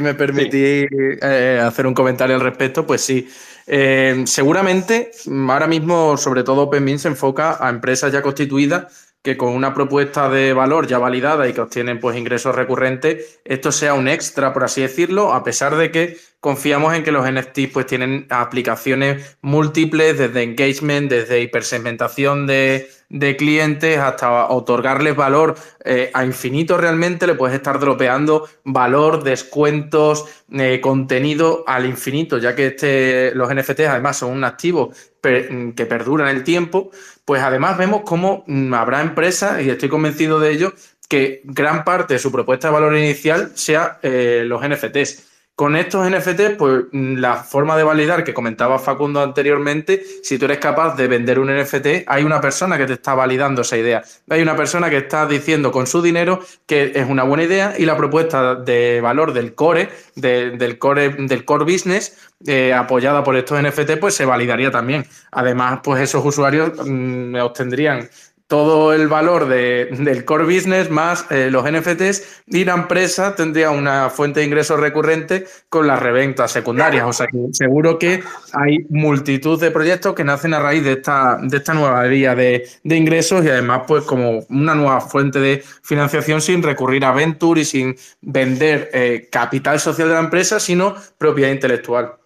me, 0.00 0.14
permitís 0.14 0.86
eh, 1.22 1.60
hacer 1.62 1.86
un 1.86 1.94
comentario 1.94 2.36
al 2.36 2.42
respecto, 2.42 2.86
pues 2.86 3.00
sí. 3.00 3.28
Eh, 3.66 4.22
seguramente, 4.26 5.10
ahora 5.48 5.66
mismo, 5.66 6.16
sobre 6.16 6.44
todo 6.44 6.62
OpenMint 6.62 7.00
se 7.00 7.08
enfoca 7.08 7.64
a 7.64 7.68
empresas 7.68 8.12
ya 8.12 8.22
constituidas 8.22 9.12
que 9.22 9.36
con 9.36 9.50
una 9.50 9.72
propuesta 9.72 10.28
de 10.28 10.52
valor 10.52 10.88
ya 10.88 10.98
validada 10.98 11.48
y 11.48 11.52
que 11.52 11.60
obtienen 11.60 12.00
pues 12.00 12.16
ingresos 12.16 12.54
recurrentes, 12.54 13.40
esto 13.44 13.70
sea 13.70 13.94
un 13.94 14.08
extra, 14.08 14.52
por 14.52 14.64
así 14.64 14.82
decirlo, 14.82 15.32
a 15.32 15.44
pesar 15.44 15.76
de 15.76 15.92
que 15.92 16.16
confiamos 16.40 16.92
en 16.94 17.04
que 17.04 17.12
los 17.12 17.30
NFTs 17.30 17.68
pues 17.72 17.86
tienen 17.86 18.26
aplicaciones 18.30 19.38
múltiples, 19.40 20.18
desde 20.18 20.42
engagement, 20.42 21.08
desde 21.08 21.40
hipersegmentación 21.40 22.48
de, 22.48 22.88
de 23.12 23.36
clientes 23.36 23.98
hasta 23.98 24.48
otorgarles 24.48 25.14
valor 25.14 25.54
eh, 25.84 26.10
a 26.14 26.24
infinito 26.24 26.78
realmente, 26.78 27.26
le 27.26 27.34
puedes 27.34 27.54
estar 27.54 27.78
dropeando 27.78 28.48
valor, 28.64 29.22
descuentos, 29.22 30.24
eh, 30.50 30.80
contenido 30.80 31.62
al 31.66 31.84
infinito, 31.84 32.38
ya 32.38 32.56
que 32.56 32.68
este, 32.68 33.34
los 33.34 33.54
NFTs 33.54 33.86
además 33.88 34.16
son 34.16 34.32
un 34.32 34.44
activo 34.44 34.92
que 35.22 35.86
perduran 35.86 36.28
el 36.28 36.42
tiempo, 36.42 36.90
pues 37.24 37.42
además 37.42 37.78
vemos 37.78 38.02
cómo 38.04 38.44
mm, 38.46 38.74
habrá 38.74 39.02
empresas, 39.02 39.62
y 39.62 39.70
estoy 39.70 39.90
convencido 39.90 40.40
de 40.40 40.50
ello, 40.50 40.72
que 41.06 41.42
gran 41.44 41.84
parte 41.84 42.14
de 42.14 42.18
su 42.18 42.32
propuesta 42.32 42.68
de 42.68 42.74
valor 42.74 42.96
inicial 42.96 43.52
sea 43.54 43.98
eh, 44.02 44.44
los 44.46 44.66
NFTs. 44.66 45.31
Con 45.54 45.76
estos 45.76 46.10
NFT, 46.10 46.56
pues 46.56 46.84
mm, 46.92 47.16
la 47.16 47.36
forma 47.36 47.76
de 47.76 47.82
validar 47.82 48.24
que 48.24 48.32
comentaba 48.32 48.78
Facundo 48.78 49.20
anteriormente, 49.20 50.02
si 50.22 50.38
tú 50.38 50.46
eres 50.46 50.58
capaz 50.58 50.96
de 50.96 51.08
vender 51.08 51.38
un 51.38 51.48
NFT, 51.54 52.04
hay 52.06 52.24
una 52.24 52.40
persona 52.40 52.78
que 52.78 52.86
te 52.86 52.94
está 52.94 53.14
validando 53.14 53.60
esa 53.60 53.76
idea. 53.76 54.02
Hay 54.30 54.40
una 54.40 54.56
persona 54.56 54.88
que 54.88 54.96
está 54.96 55.26
diciendo 55.26 55.70
con 55.70 55.86
su 55.86 56.00
dinero 56.00 56.40
que 56.66 56.92
es 56.94 57.06
una 57.06 57.24
buena 57.24 57.42
idea 57.44 57.74
y 57.76 57.84
la 57.84 57.98
propuesta 57.98 58.54
de 58.54 59.02
valor 59.02 59.34
del 59.34 59.54
core, 59.54 59.90
del 60.14 60.78
core, 60.78 61.10
del 61.10 61.44
core 61.44 61.64
business, 61.64 62.16
eh, 62.46 62.72
apoyada 62.72 63.22
por 63.22 63.36
estos 63.36 63.62
NFT, 63.62 63.98
pues 64.00 64.14
se 64.14 64.24
validaría 64.24 64.70
también. 64.70 65.04
Además, 65.32 65.80
pues 65.84 66.00
esos 66.00 66.24
usuarios 66.24 66.72
mm, 66.82 67.36
obtendrían 67.36 68.08
todo 68.52 68.92
el 68.92 69.08
valor 69.08 69.48
del 69.48 70.26
core 70.26 70.44
business 70.44 70.90
más 70.90 71.26
eh, 71.30 71.48
los 71.50 71.64
NFTs 71.64 72.42
y 72.48 72.66
la 72.66 72.74
empresa 72.74 73.34
tendría 73.34 73.70
una 73.70 74.10
fuente 74.10 74.40
de 74.40 74.46
ingresos 74.46 74.78
recurrente 74.78 75.46
con 75.70 75.86
las 75.86 75.98
reventas 75.98 76.52
secundarias. 76.52 77.06
O 77.06 77.14
sea 77.14 77.28
que 77.28 77.38
seguro 77.52 77.98
que 77.98 78.22
hay 78.52 78.80
multitud 78.90 79.58
de 79.58 79.70
proyectos 79.70 80.14
que 80.14 80.22
nacen 80.22 80.52
a 80.52 80.60
raíz 80.60 80.84
de 80.84 80.92
esta, 80.92 81.38
de 81.40 81.56
esta 81.56 81.72
nueva 81.72 82.02
vía 82.04 82.34
de, 82.34 82.68
ingresos 82.84 83.42
y 83.42 83.48
además 83.48 83.84
pues 83.88 84.04
como 84.04 84.40
una 84.50 84.74
nueva 84.74 85.00
fuente 85.00 85.38
de 85.38 85.62
financiación 85.82 86.42
sin 86.42 86.62
recurrir 86.62 87.06
a 87.06 87.12
Venture 87.12 87.62
y 87.62 87.64
sin 87.64 87.96
vender 88.20 88.90
eh, 88.92 89.28
capital 89.32 89.80
social 89.80 90.08
de 90.08 90.14
la 90.14 90.20
empresa, 90.20 90.60
sino 90.60 90.94
propiedad 91.16 91.52
intelectual. 91.52 92.16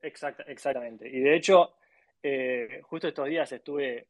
exactamente. 0.00 1.06
Y 1.10 1.20
de 1.20 1.36
hecho, 1.36 1.74
eh, 2.22 2.80
justo 2.84 3.06
estos 3.06 3.28
días 3.28 3.52
estuve 3.52 4.06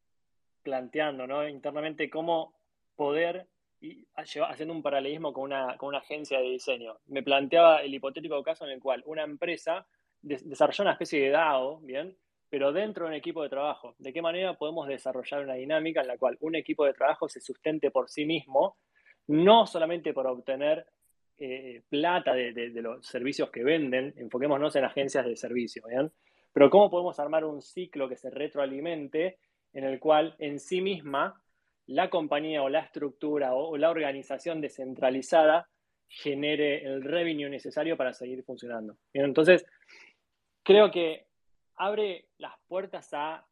planteando 0.62 1.26
¿no? 1.26 1.48
internamente 1.48 2.10
cómo 2.10 2.54
poder, 2.96 3.46
y 3.80 4.06
haciendo 4.16 4.74
un 4.74 4.82
paralelismo 4.82 5.32
con 5.32 5.44
una, 5.44 5.76
con 5.76 5.90
una 5.90 5.98
agencia 5.98 6.38
de 6.38 6.50
diseño, 6.50 6.98
me 7.06 7.22
planteaba 7.22 7.82
el 7.82 7.94
hipotético 7.94 8.42
caso 8.42 8.64
en 8.64 8.72
el 8.72 8.80
cual 8.80 9.02
una 9.06 9.22
empresa 9.22 9.86
desarrolla 10.20 10.82
una 10.82 10.92
especie 10.92 11.22
de 11.22 11.30
DAO, 11.30 11.80
¿bien? 11.80 12.16
Pero 12.50 12.72
dentro 12.72 13.04
de 13.04 13.10
un 13.10 13.14
equipo 13.14 13.42
de 13.42 13.50
trabajo, 13.50 13.94
¿de 13.98 14.12
qué 14.12 14.22
manera 14.22 14.54
podemos 14.54 14.88
desarrollar 14.88 15.44
una 15.44 15.54
dinámica 15.54 16.00
en 16.00 16.08
la 16.08 16.18
cual 16.18 16.36
un 16.40 16.56
equipo 16.56 16.84
de 16.84 16.94
trabajo 16.94 17.28
se 17.28 17.40
sustente 17.40 17.90
por 17.90 18.08
sí 18.08 18.24
mismo, 18.24 18.78
no 19.28 19.66
solamente 19.66 20.12
por 20.12 20.26
obtener 20.26 20.86
eh, 21.38 21.82
plata 21.88 22.34
de, 22.34 22.70
los 22.82 23.06
servicios 23.06 23.50
que 23.50 23.62
venden, 23.62 24.14
enfoquémonos 24.16 24.74
en 24.76 24.84
agencias 24.84 25.24
de 25.26 25.36
servicio, 25.36 25.84
¿bien? 25.86 26.10
Pero 26.52 26.70
¿cómo 26.70 26.90
podemos 26.90 27.20
armar 27.20 27.44
un 27.44 27.60
ciclo 27.60 28.08
que 28.08 28.16
se 28.16 28.30
retroalimente 28.30 29.38
en 29.72 29.84
el 29.84 29.98
cual 29.98 30.34
en 30.38 30.58
sí 30.58 30.80
misma 30.80 31.42
la 31.86 32.10
compañía 32.10 32.62
o 32.62 32.68
la 32.68 32.80
estructura 32.80 33.54
o, 33.54 33.76
la 33.76 33.90
organización 33.90 34.60
descentralizada 34.60 35.68
genere 36.06 36.84
el 36.84 37.02
revenue 37.02 37.48
necesario 37.48 37.96
para 37.96 38.12
seguir 38.12 38.44
funcionando? 38.44 38.96
Entonces, 39.12 39.64
creo 40.62 40.90
que 40.90 41.26
abre 41.76 42.26
las 42.38 42.54
puertas 42.66 43.10
a 43.12 43.46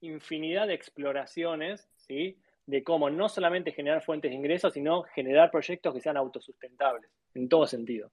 infinidad 0.00 0.66
de 0.66 0.74
exploraciones, 0.74 1.90
¿sí? 1.96 2.38
De 2.66 2.82
cómo 2.84 3.10
no 3.10 3.28
solamente 3.28 3.72
generar 3.72 4.02
fuentes 4.02 4.30
de 4.30 4.36
ingresos, 4.36 4.72
sino 4.72 5.02
generar 5.02 5.50
proyectos 5.50 5.94
que 5.94 6.00
sean 6.00 6.16
autosustentables, 6.16 7.10
en 7.34 7.48
todo 7.48 7.66
sentido. 7.66 8.10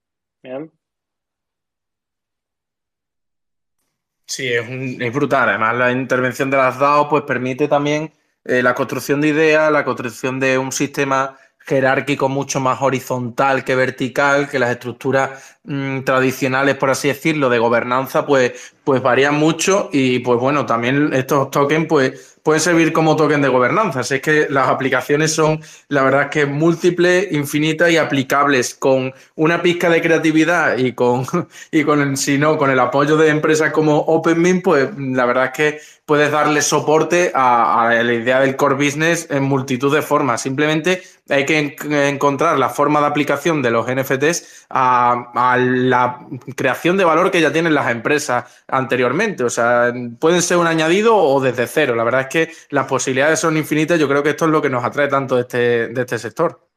Sí, 4.26 4.48
es, 4.48 5.12
brutal. 5.12 5.48
Además, 5.48 5.76
la 5.76 5.92
intervención 5.92 6.50
de 6.50 6.56
las 6.56 6.78
DAO 6.78 7.08
pues, 7.08 7.22
permite 7.22 7.68
también 7.68 8.12
eh, 8.44 8.62
la 8.62 8.74
construcción 8.74 9.20
de 9.20 9.28
ideas, 9.28 9.70
la 9.70 9.84
construcción 9.84 10.40
de 10.40 10.58
un 10.58 10.72
sistema 10.72 11.38
jerárquico 11.60 12.28
mucho 12.28 12.60
más 12.60 12.80
horizontal 12.80 13.64
que 13.64 13.74
vertical, 13.74 14.48
que 14.48 14.58
las 14.58 14.70
estructuras 14.70 15.58
mm, 15.64 16.02
tradicionales, 16.02 16.76
por 16.76 16.90
así 16.90 17.08
decirlo, 17.08 17.48
de 17.48 17.58
gobernanza, 17.58 18.24
pues, 18.26 18.74
pues 18.84 19.02
varían 19.02 19.34
mucho 19.34 19.90
y 19.92 20.20
pues 20.20 20.38
bueno, 20.38 20.64
también 20.64 21.12
estos 21.12 21.50
tokens 21.50 21.86
pues 21.88 22.35
pueden 22.46 22.60
servir 22.60 22.92
como 22.92 23.16
token 23.16 23.42
de 23.42 23.48
gobernanza. 23.48 24.02
es 24.02 24.20
que 24.20 24.46
las 24.48 24.68
aplicaciones 24.68 25.34
son, 25.34 25.60
la 25.88 26.04
verdad, 26.04 26.30
que 26.30 26.46
múltiples, 26.46 27.32
infinitas 27.32 27.90
y 27.90 27.96
aplicables 27.96 28.72
con 28.72 29.12
una 29.34 29.62
pizca 29.62 29.90
de 29.90 30.00
creatividad 30.00 30.78
y 30.78 30.92
con, 30.92 31.26
y 31.72 31.82
con 31.82 32.00
el, 32.00 32.16
si 32.16 32.38
no, 32.38 32.56
con 32.56 32.70
el 32.70 32.78
apoyo 32.78 33.16
de 33.16 33.30
empresas 33.30 33.72
como 33.72 33.96
OpenMint, 33.98 34.62
pues 34.62 34.90
la 34.96 35.26
verdad 35.26 35.46
es 35.46 35.50
que 35.50 35.80
puedes 36.06 36.30
darle 36.30 36.62
soporte 36.62 37.32
a, 37.34 37.90
la 37.92 38.12
idea 38.14 38.40
del 38.40 38.56
core 38.56 38.76
business 38.76 39.28
en 39.30 39.42
multitud 39.42 39.92
de 39.92 40.02
formas. 40.02 40.40
Simplemente 40.40 41.02
hay 41.28 41.44
que 41.44 41.76
encontrar 42.08 42.58
la 42.58 42.68
forma 42.68 43.00
de 43.00 43.06
aplicación 43.06 43.60
de 43.60 43.72
los 43.72 43.86
NFTs 43.92 44.66
a, 44.70 45.58
la 45.58 46.26
creación 46.54 46.96
de 46.96 47.04
valor 47.04 47.32
que 47.32 47.40
ya 47.40 47.52
tienen 47.52 47.74
las 47.74 47.90
empresas 47.90 48.64
anteriormente. 48.68 49.42
O 49.42 49.50
sea, 49.50 49.92
pueden 50.20 50.42
ser 50.42 50.58
un 50.58 50.68
añadido 50.68 51.16
o 51.16 51.40
desde 51.40 51.66
cero. 51.66 51.96
La 51.96 52.04
verdad 52.04 52.22
es 52.22 52.28
que 52.28 52.52
las 52.70 52.86
posibilidades 52.86 53.40
son 53.40 53.56
infinitas. 53.56 53.98
Yo 53.98 54.08
creo 54.08 54.22
que 54.22 54.30
esto 54.30 54.44
es 54.44 54.52
lo 54.52 54.62
que 54.62 54.70
nos 54.70 54.84
atrae 54.84 55.08
tanto 55.08 55.34
de 55.34 55.40
este, 55.42 55.88
de 55.88 56.00
este 56.00 56.18
sector. 56.18 56.68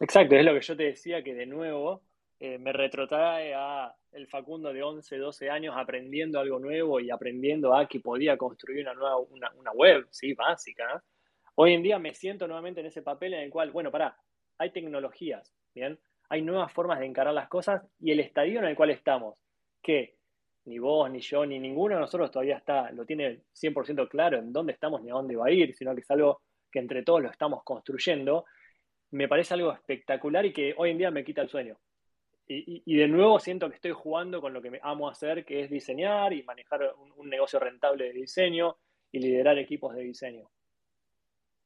Exacto, 0.00 0.34
es 0.34 0.44
lo 0.44 0.52
que 0.52 0.60
yo 0.60 0.76
te 0.76 0.82
decía, 0.82 1.22
que 1.22 1.32
de 1.32 1.46
nuevo 1.46 2.02
eh, 2.40 2.58
me 2.58 2.72
retrotrae 2.72 3.54
a 3.54 3.94
el 4.12 4.26
Facundo 4.26 4.72
de 4.72 4.82
11, 4.82 5.16
12 5.16 5.50
años 5.50 5.74
aprendiendo 5.76 6.38
algo 6.38 6.58
nuevo 6.58 7.00
y 7.00 7.10
aprendiendo 7.10 7.74
a 7.74 7.86
que 7.86 8.00
podía 8.00 8.36
construir 8.36 8.82
una 8.82 8.94
nueva 8.94 9.16
una, 9.18 9.72
web, 9.72 10.06
sí, 10.10 10.34
básica. 10.34 11.02
Hoy 11.56 11.74
en 11.74 11.82
día 11.82 11.98
me 11.98 12.14
siento 12.14 12.46
nuevamente 12.46 12.80
en 12.80 12.86
ese 12.86 13.02
papel 13.02 13.34
en 13.34 13.40
el 13.40 13.50
cual, 13.50 13.70
bueno, 13.70 13.90
pará, 13.90 14.16
hay 14.58 14.70
tecnologías, 14.70 15.52
¿bien? 15.74 15.98
Hay 16.28 16.42
nuevas 16.42 16.72
formas 16.72 17.00
de 17.00 17.06
encarar 17.06 17.34
las 17.34 17.48
cosas 17.48 17.82
y 18.00 18.10
el 18.10 18.20
estadio 18.20 18.58
en 18.60 18.66
el 18.66 18.76
cual 18.76 18.90
estamos, 18.90 19.36
que 19.82 20.16
ni 20.64 20.78
vos, 20.78 21.10
ni 21.10 21.20
yo, 21.20 21.44
ni 21.44 21.58
ninguno 21.58 21.94
de 21.94 22.00
nosotros 22.00 22.30
todavía 22.30 22.56
está, 22.56 22.90
lo 22.92 23.04
tiene 23.04 23.42
100% 23.52 24.08
claro 24.08 24.38
en 24.38 24.52
dónde 24.52 24.72
estamos 24.72 25.02
ni 25.02 25.10
a 25.10 25.14
dónde 25.14 25.36
va 25.36 25.46
a 25.46 25.50
ir, 25.50 25.74
sino 25.74 25.94
que 25.94 26.00
es 26.00 26.10
algo 26.10 26.40
que 26.72 26.78
entre 26.78 27.02
todos 27.02 27.22
lo 27.22 27.30
estamos 27.30 27.62
construyendo, 27.62 28.46
me 29.10 29.28
parece 29.28 29.54
algo 29.54 29.72
espectacular 29.72 30.44
y 30.46 30.52
que 30.52 30.74
hoy 30.76 30.90
en 30.90 30.98
día 30.98 31.10
me 31.10 31.24
quita 31.24 31.42
el 31.42 31.48
sueño. 31.48 31.78
Y, 32.46 32.96
de 32.96 33.08
nuevo 33.08 33.40
siento 33.40 33.68
que 33.70 33.76
estoy 33.76 33.92
jugando 33.92 34.40
con 34.40 34.52
lo 34.52 34.60
que 34.60 34.70
me 34.70 34.80
amo 34.82 35.08
hacer, 35.08 35.44
que 35.44 35.64
es 35.64 35.70
diseñar 35.70 36.32
y 36.32 36.42
manejar 36.42 36.94
un, 37.16 37.28
negocio 37.30 37.58
rentable 37.58 38.04
de 38.04 38.12
diseño 38.12 38.76
y 39.10 39.18
liderar 39.18 39.58
equipos 39.58 39.94
de 39.94 40.02
diseño. 40.02 40.50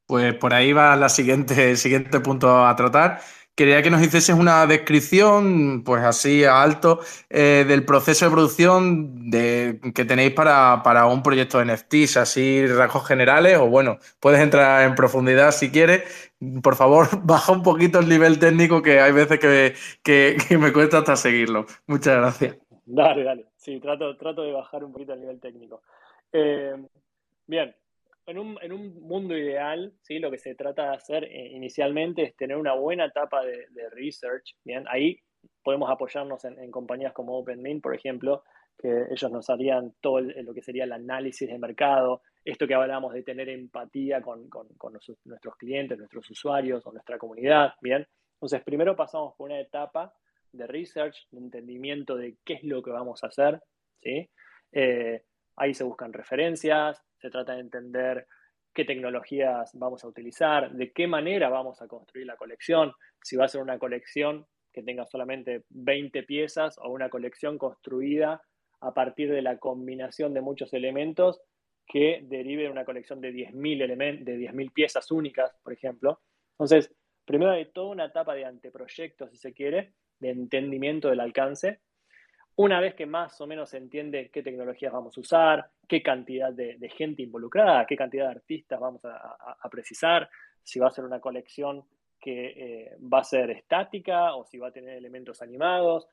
Pues 0.07 0.35
por 0.35 0.55
ahí 0.55 0.73
va 0.73 0.95
la 0.97 1.09
siguiente, 1.09 1.71
el 1.71 1.77
siguiente 1.77 2.21
punto 2.21 2.65
a 2.65 2.75
tratar, 2.77 3.21
Quería 3.59 3.83
que 3.83 3.91
nos 3.91 4.01
hicieses 4.01 4.37
una 4.37 4.69
descripción, 4.69 5.83
pues 5.83 6.05
así 6.05 6.45
a 6.45 6.63
alto, 6.63 7.01
eh, 7.29 7.65
del 7.67 7.85
proceso 7.85 8.25
de 8.25 8.31
producción 8.31 9.31
de, 9.31 9.81
que 9.97 10.05
tenéis 10.05 10.31
para, 10.31 11.07
un 11.07 11.25
proyecto 11.25 11.59
de 11.59 11.65
NFTs, 11.65 12.19
así 12.19 12.65
rasgos 12.69 13.05
generales, 13.09 13.59
o 13.59 13.67
bueno, 13.67 13.99
puedes 14.21 14.41
entrar 14.41 14.85
en 14.85 14.95
profundidad 14.95 15.51
si 15.51 15.73
quieres. 15.73 16.28
Por 16.63 16.77
favor, 16.77 17.07
baja 17.25 17.53
un 17.53 17.63
poquito 17.63 17.99
el 17.99 18.09
nivel 18.09 18.39
técnico 18.39 18.83
que 18.83 19.01
hay 19.01 19.13
veces 19.13 19.39
que, 20.03 20.57
me 20.59 20.73
cuesta 20.73 20.99
hasta 20.99 21.17
seguirlo. 21.17 21.67
Muchas 21.87 22.17
gracias. 22.17 22.59
Dale, 22.87 23.25
dale. 23.25 23.47
Sí, 23.57 23.81
trato, 23.81 24.17
trato 24.17 24.43
de 24.43 24.53
bajar 24.53 24.85
un 24.85 24.93
poquito 24.93 25.13
el 25.13 25.21
nivel 25.21 25.41
técnico. 25.41 25.83
Eh, 26.33 26.75
bien, 27.47 27.75
en 28.29 28.73
un, 28.73 29.01
mundo 29.01 29.37
ideal, 29.37 29.93
¿sí? 30.03 30.19
lo 30.19 30.31
que 30.31 30.39
se 30.39 30.55
trata 30.55 30.91
de 30.91 30.97
hacer 30.97 31.25
eh, 31.25 31.51
inicialmente 31.53 32.23
es 32.23 32.37
tener 32.37 32.57
una 32.57 32.75
buena 32.75 33.07
etapa 33.07 33.43
de, 33.43 33.67
research. 33.91 34.55
¿bien? 34.65 34.85
Ahí 34.89 35.19
podemos 35.63 35.91
apoyarnos 35.91 36.45
en, 36.45 36.71
compañías 36.71 37.13
como 37.13 37.39
OpenMint, 37.39 37.83
por 37.83 37.95
ejemplo, 37.95 38.45
que 38.79 39.07
ellos 39.11 39.31
nos 39.31 39.49
harían 39.51 39.95
todo 40.01 40.21
lo 40.21 40.55
que 40.55 40.63
sería 40.63 40.85
el 40.85 40.93
análisis 40.93 41.49
de 41.49 41.59
mercado, 41.59 42.23
esto 42.51 42.67
que 42.67 42.75
hablábamos 42.75 43.13
de 43.13 43.23
tener 43.23 43.51
empatía 43.51 44.23
con, 44.23 44.49
nuestros 45.25 45.57
clientes, 45.59 45.99
nuestros 45.99 46.31
usuarios 46.31 46.87
o 46.87 46.93
nuestra 46.93 47.19
comunidad. 47.19 47.75
¿bien? 47.83 48.07
Entonces, 48.37 48.63
primero 48.65 48.97
pasamos 48.97 49.35
por 49.37 49.51
una 49.51 49.61
etapa 49.61 50.15
de 50.53 50.67
research, 50.67 51.29
de 51.31 51.41
entendimiento 51.41 52.17
de 52.17 52.39
qué 52.45 52.55
es 52.55 52.65
lo 52.65 52.83
que 52.83 52.91
vamos 52.91 53.23
a 53.23 53.27
hacer. 53.27 53.61
¿sí? 54.01 54.31
Eh, 54.73 55.23
ahí 55.57 55.75
se 55.75 55.85
buscan 55.85 56.13
referencias, 56.13 57.03
se 57.19 57.29
trata 57.29 57.53
de 57.53 57.61
entender 57.61 58.27
qué 58.73 58.87
tecnologías 58.87 59.71
vamos 59.75 60.03
a 60.05 60.09
utilizar, 60.09 60.73
de 60.73 60.91
qué 60.93 61.07
manera 61.07 61.51
vamos 61.51 61.83
a 61.83 61.87
construir 61.87 62.27
la 62.27 62.37
colección, 62.37 62.93
si 63.23 63.37
va 63.37 63.45
a 63.45 63.49
ser 63.49 63.61
una 63.61 63.79
colección 63.79 64.47
que 64.73 64.83
tenga 64.83 65.05
solamente 65.05 65.65
20 65.69 66.23
piezas 66.23 66.79
o 66.79 66.89
una 66.91 67.11
colección 67.11 67.59
construida 67.59 68.41
a 68.81 68.95
partir 68.95 69.31
de 69.33 69.43
la 69.43 69.59
combinación 69.59 70.33
de 70.33 70.41
muchos 70.41 70.73
elementos 70.73 71.43
que 71.89 72.21
derive 72.23 72.65
de 72.65 72.71
una 72.71 72.85
colección 72.85 73.21
de 73.21 73.33
10.000 73.33 74.23
de 74.23 74.39
10.000 74.39 74.73
piezas 74.73 75.11
únicas, 75.11 75.57
por 75.63 75.73
ejemplo. 75.73 76.21
Entonces, 76.53 76.95
primero 77.25 77.53
hay 77.53 77.67
toda 77.73 77.93
una 77.93 78.05
etapa 78.07 78.35
de 78.35 78.45
anteproyecto, 78.45 79.29
si 79.29 79.37
se 79.37 79.55
quiere, 79.55 79.95
de 80.21 80.31
entendimiento 80.31 81.09
del 81.09 81.21
alcance, 81.21 81.81
una 82.59 82.81
vez 82.81 82.95
que 82.95 83.07
más 83.07 83.41
o 83.41 83.47
menos 83.47 83.71
se 83.71 83.77
entiende 83.77 84.31
qué 84.33 84.43
tecnologías 84.43 84.93
vamos 84.93 85.17
a 85.17 85.21
usar, 85.21 85.71
qué 85.87 86.03
cantidad 86.03 86.53
de, 86.53 86.77
gente 86.89 87.23
involucrada, 87.23 87.87
qué 87.87 87.97
cantidad 87.97 88.25
de 88.25 88.33
artistas 88.33 88.81
vamos 88.81 89.01
a, 89.05 89.69
precisar, 89.71 90.29
si 90.61 90.81
va 90.81 90.89
a 90.89 90.91
ser 90.91 91.05
una 91.05 91.21
colección 91.21 91.85
que 92.21 92.47
eh, 92.57 92.97
va 93.01 93.21
a 93.21 93.25
ser 93.25 93.53
estática 93.53 94.35
o 94.35 94.45
si 94.45 94.59
va 94.59 94.69
a 94.69 94.73
tener 94.73 94.97
elementos 94.97 95.41
animados. 95.41 96.09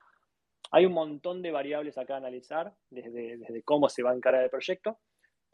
Hay 0.70 0.86
un 0.86 0.94
montón 0.94 1.42
de 1.42 1.50
variables 1.50 1.98
acá 1.98 2.14
a 2.14 2.18
analizar, 2.18 2.72
desde, 2.92 3.38
desde 3.38 3.64
cómo 3.64 3.90
se 3.90 4.04
va 4.04 4.12
a 4.12 4.16
encarar 4.16 4.44
el 4.44 4.52
proyecto, 4.52 5.00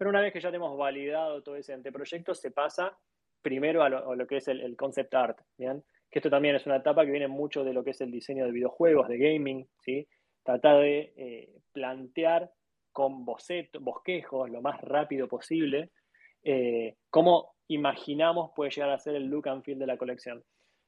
pero 0.01 0.09
una 0.09 0.21
vez 0.21 0.33
que 0.33 0.41
ya 0.41 0.49
tenemos 0.49 0.75
validado 0.75 1.43
todo 1.43 1.55
ese 1.57 1.73
anteproyecto, 1.73 2.33
se 2.33 2.49
pasa 2.49 2.97
primero 3.39 3.83
a 3.83 3.89
lo, 3.89 4.25
que 4.25 4.37
es 4.37 4.47
el, 4.47 4.75
concept 4.75 5.13
art, 5.13 5.39
que 5.55 6.17
esto 6.17 6.27
también 6.27 6.55
es 6.55 6.65
una 6.65 6.77
etapa 6.77 7.05
que 7.05 7.11
viene 7.11 7.27
mucho 7.27 7.63
de 7.63 7.71
lo 7.71 7.83
que 7.83 7.91
es 7.91 8.01
el 8.01 8.09
diseño 8.09 8.47
de 8.47 8.51
videojuegos, 8.51 9.07
de 9.07 9.19
gaming, 9.19 9.69
¿sí? 9.77 10.07
tratar 10.41 10.79
de 10.79 11.13
eh, 11.15 11.49
plantear 11.71 12.51
con 12.91 13.25
bocetos, 13.25 13.79
bosquejos 13.79 14.49
lo 14.49 14.59
más 14.63 14.81
rápido 14.81 15.27
posible 15.27 15.91
eh, 16.41 16.95
cómo 17.11 17.53
imaginamos 17.67 18.53
puede 18.55 18.71
llegar 18.71 18.89
a 18.89 18.97
ser 18.97 19.13
el 19.13 19.25
look 19.25 19.49
and 19.49 19.63
feel 19.63 19.77
de 19.77 19.85
la 19.85 19.97
colección. 19.97 20.43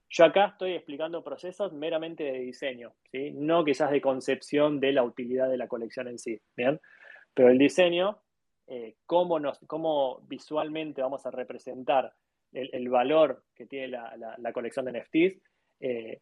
Yo 0.09 0.25
acá 0.25 0.45
estoy 0.53 0.71
explicando 0.71 1.23
procesos 1.23 1.71
meramente 1.71 2.23
de 2.23 2.39
diseño, 2.39 2.95
¿sí? 3.11 3.29
no 3.29 3.63
quizás 3.63 3.91
de 3.91 4.01
concepción 4.01 4.79
de 4.79 4.91
la 4.91 5.03
utilidad 5.03 5.51
de 5.51 5.57
la 5.57 5.67
colección 5.67 6.07
en 6.07 6.17
sí, 6.17 6.41
¿bien? 6.57 6.81
Pero 7.35 7.49
el 7.49 7.59
diseño, 7.59 8.22
eh, 8.67 8.95
cómo, 9.05 9.39
nos, 9.39 9.59
cómo 9.67 10.21
visualmente 10.27 11.01
vamos 11.01 11.25
a 11.25 11.31
representar 11.31 12.13
el, 12.51 12.87
valor 12.89 13.43
que 13.55 13.65
tiene 13.65 13.87
la, 13.87 14.35
la 14.37 14.53
colección 14.53 14.85
de 14.85 14.99
NFTs, 14.99 15.41
eh, 15.85 16.21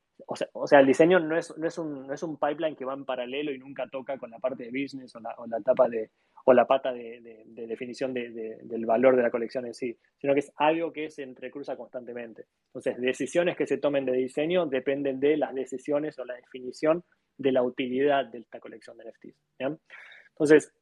o, 0.53 0.67
sea, 0.67 0.79
el 0.79 0.87
diseño 0.87 1.19
no 1.19 1.37
es, 1.37 1.55
no, 1.55 1.67
es 1.67 1.77
un, 1.77 2.07
no 2.07 2.13
es, 2.15 2.23
un, 2.23 2.37
pipeline 2.37 2.75
que 2.75 2.83
va 2.83 2.95
en 2.95 3.05
paralelo 3.05 3.51
y 3.51 3.59
nunca 3.59 3.87
toca 3.87 4.17
con 4.17 4.31
la 4.31 4.39
parte 4.39 4.63
de 4.63 4.69
business 4.71 5.15
o 5.15 5.19
la, 5.19 5.35
o 5.37 5.45
la 5.45 5.59
etapa 5.59 5.87
de, 5.87 6.09
o 6.45 6.53
la 6.53 6.65
pata 6.65 6.91
de, 6.91 7.45
de, 7.45 7.67
definición 7.67 8.11
del 8.11 8.85
valor 8.87 9.15
de 9.15 9.21
la 9.21 9.29
colección 9.29 9.67
en 9.67 9.75
sí, 9.75 9.95
sino 10.17 10.33
que 10.33 10.39
es 10.39 10.51
algo 10.55 10.91
que 10.91 11.11
se 11.11 11.21
entrecruza 11.21 11.75
constantemente. 11.75 12.45
Entonces, 12.69 12.99
decisiones 12.99 13.55
que 13.55 13.67
se 13.67 13.77
tomen 13.77 14.05
de 14.05 14.13
diseño 14.13 14.65
dependen 14.65 15.19
de 15.19 15.37
las 15.37 15.53
decisiones 15.53 16.17
o 16.17 16.25
la 16.25 16.33
definición 16.33 17.03
de 17.37 17.51
la 17.51 17.61
utilidad 17.61 18.25
de 18.25 18.39
esta 18.39 18.59
colección 18.59 18.97
de 18.97 19.11
NFTs. 19.11 19.37
Entonces, 20.29 20.73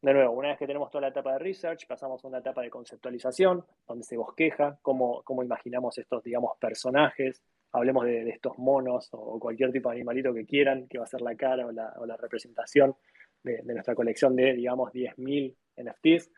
de 0.00 0.14
nuevo, 0.14 0.32
una 0.32 0.48
vez 0.48 0.58
que 0.58 0.66
tenemos 0.66 0.90
toda 0.90 1.02
la 1.02 1.08
etapa 1.08 1.32
de 1.32 1.38
research, 1.40 1.86
pasamos 1.86 2.24
a 2.24 2.28
una 2.28 2.38
etapa 2.38 2.62
de 2.62 2.70
conceptualización, 2.70 3.64
donde 3.86 4.04
se 4.04 4.16
bosqueja 4.16 4.78
cómo, 4.80 5.22
cómo 5.24 5.42
imaginamos 5.42 5.98
estos, 5.98 6.22
digamos, 6.22 6.56
personajes, 6.58 7.42
hablemos 7.72 8.04
de, 8.04 8.28
estos 8.30 8.56
monos 8.58 9.08
o 9.12 9.38
cualquier 9.38 9.72
tipo 9.72 9.90
de 9.90 9.96
animalito 9.96 10.32
que 10.32 10.46
quieran, 10.46 10.86
que 10.88 10.98
va 10.98 11.04
a 11.04 11.08
ser 11.08 11.20
la 11.20 11.34
cara 11.34 11.66
o 11.66 11.72
la, 11.72 12.16
representación 12.16 12.94
de, 13.42 13.62
nuestra 13.64 13.94
colección 13.94 14.36
de, 14.36 14.54
digamos, 14.54 14.92
10.000 14.92 15.54
NFTs. 15.76 16.30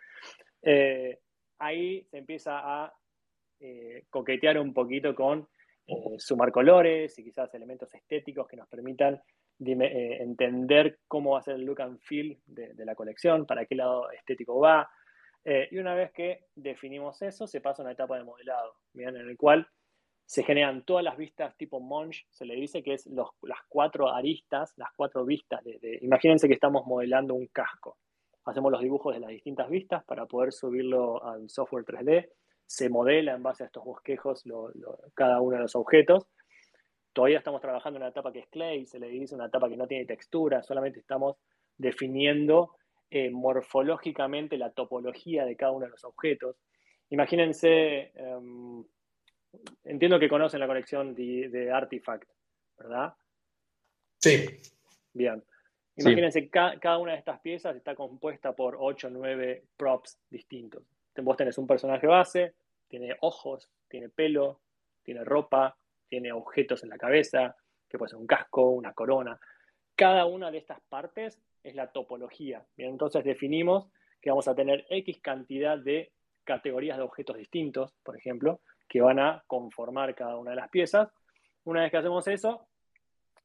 Eh, 0.62 1.18
ahí 1.58 2.04
se 2.10 2.18
empieza 2.18 2.60
a 2.60 2.92
eh, 3.60 4.04
coquetear 4.08 4.58
un 4.58 4.72
poquito 4.72 5.14
con 5.14 5.48
sumar 6.18 6.52
colores 6.52 7.18
y 7.18 7.24
quizás 7.24 7.52
elementos 7.54 7.92
estéticos 7.92 8.46
que 8.46 8.56
nos 8.56 8.68
permitan 8.68 9.20
entender 9.60 10.98
cómo 11.06 11.32
va 11.32 11.40
a 11.40 11.42
ser 11.42 11.56
el 11.56 11.64
look 11.64 11.82
and 11.82 11.98
feel 12.00 12.38
de, 12.46 12.84
la 12.84 12.94
colección, 12.94 13.46
para 13.46 13.66
qué 13.66 13.74
lado 13.74 14.10
estético 14.10 14.58
va, 14.58 14.88
eh, 15.44 15.68
y 15.70 15.78
una 15.78 15.94
vez 15.94 16.12
que 16.12 16.46
definimos 16.54 17.22
eso, 17.22 17.46
se 17.46 17.60
pasa 17.60 17.82
a 17.82 17.84
una 17.84 17.92
etapa 17.92 18.16
de 18.16 18.24
modelado, 18.24 18.74
en 18.94 19.16
el 19.16 19.36
cual 19.36 19.66
se 20.26 20.42
generan 20.44 20.84
todas 20.84 21.02
las 21.02 21.16
vistas 21.16 21.56
tipo 21.56 21.80
Monge, 21.80 22.24
se 22.28 22.44
le 22.44 22.54
dice 22.54 22.82
que 22.82 22.94
es 22.94 23.06
las 23.06 23.58
cuatro 23.68 24.12
aristas, 24.12 24.72
las 24.76 24.90
cuatro 24.94 25.24
vistas. 25.24 25.60
Imagínense 26.02 26.46
que 26.46 26.54
estamos 26.54 26.86
modelando 26.86 27.34
un 27.34 27.48
casco. 27.48 27.98
Hacemos 28.44 28.70
los 28.70 28.80
dibujos 28.80 29.12
de 29.12 29.20
las 29.20 29.30
distintas 29.30 29.68
vistas 29.68 30.04
para 30.04 30.26
poder 30.26 30.52
subirlo 30.52 31.22
al 31.24 31.50
software 31.50 31.84
3D. 31.84 32.28
Se 32.64 32.88
modela 32.88 33.34
en 33.34 33.42
base 33.42 33.64
a 33.64 33.66
estos 33.66 33.84
bosquejos 33.84 34.44
cada 35.14 35.40
uno 35.40 35.56
de 35.56 35.62
los 35.62 35.74
objetos. 35.74 36.28
Todavía 37.12 37.38
estamos 37.38 37.60
trabajando 37.60 37.98
en 37.98 38.02
una 38.02 38.10
etapa 38.10 38.32
que 38.32 38.40
es 38.40 38.48
clay, 38.48 38.86
se 38.86 39.00
le 39.00 39.08
dice 39.08 39.34
una 39.34 39.46
etapa 39.46 39.68
que 39.68 39.76
no 39.76 39.86
tiene 39.86 40.06
textura, 40.06 40.62
solamente 40.62 41.00
estamos 41.00 41.36
definiendo 41.76 42.76
eh, 43.10 43.30
morfológicamente 43.30 44.56
la 44.56 44.70
topología 44.70 45.44
de 45.44 45.56
cada 45.56 45.72
uno 45.72 45.86
de 45.86 45.90
los 45.90 46.04
objetos. 46.04 46.56
Imagínense, 47.08 48.12
em, 48.14 48.84
entiendo 49.82 50.20
que 50.20 50.28
conocen 50.28 50.60
la 50.60 50.68
colección 50.68 51.14
de, 51.14 51.70
Artifact, 51.72 52.28
¿verdad? 52.78 53.14
Sí. 54.18 54.46
Bien. 55.12 55.42
Imagínense, 55.96 56.48
cada 56.48 56.98
una 56.98 57.12
de 57.12 57.18
estas 57.18 57.40
piezas 57.40 57.74
está 57.74 57.96
compuesta 57.96 58.54
por 58.54 58.76
8 58.78 59.08
o 59.08 59.10
9 59.10 59.64
props 59.76 60.18
distintos. 60.30 60.84
Vos 61.16 61.36
tenés 61.36 61.58
un 61.58 61.66
personaje 61.66 62.06
base, 62.06 62.54
tiene 62.88 63.16
ojos, 63.20 63.70
tiene 63.88 64.08
pelo, 64.08 64.60
tiene 65.02 65.24
ropa, 65.24 65.76
tiene 66.10 66.32
objetos 66.32 66.82
en 66.82 66.90
la 66.90 66.98
cabeza, 66.98 67.56
que 67.88 67.96
puede 67.96 68.10
ser 68.10 68.18
un 68.18 68.26
casco, 68.26 68.68
una 68.70 68.92
corona. 68.92 69.40
Cada 69.94 70.26
una 70.26 70.50
de 70.50 70.58
estas 70.58 70.80
partes 70.82 71.40
es 71.62 71.74
la 71.74 71.92
topología. 71.92 72.66
Entonces 72.76 73.24
definimos 73.24 73.88
que 74.20 74.30
vamos 74.30 74.48
a 74.48 74.54
tener 74.54 74.84
X 74.90 75.20
cantidad 75.22 75.78
de 75.78 76.12
categorías 76.44 76.98
de 76.98 77.04
objetos 77.04 77.36
distintos, 77.36 77.94
por 78.02 78.16
ejemplo, 78.16 78.60
que 78.88 79.00
van 79.00 79.20
a 79.20 79.44
conformar 79.46 80.14
cada 80.14 80.36
una 80.36 80.50
de 80.50 80.56
las 80.56 80.68
piezas. 80.68 81.08
Una 81.64 81.82
vez 81.82 81.90
que 81.90 81.98
hacemos 81.98 82.26
eso, 82.26 82.66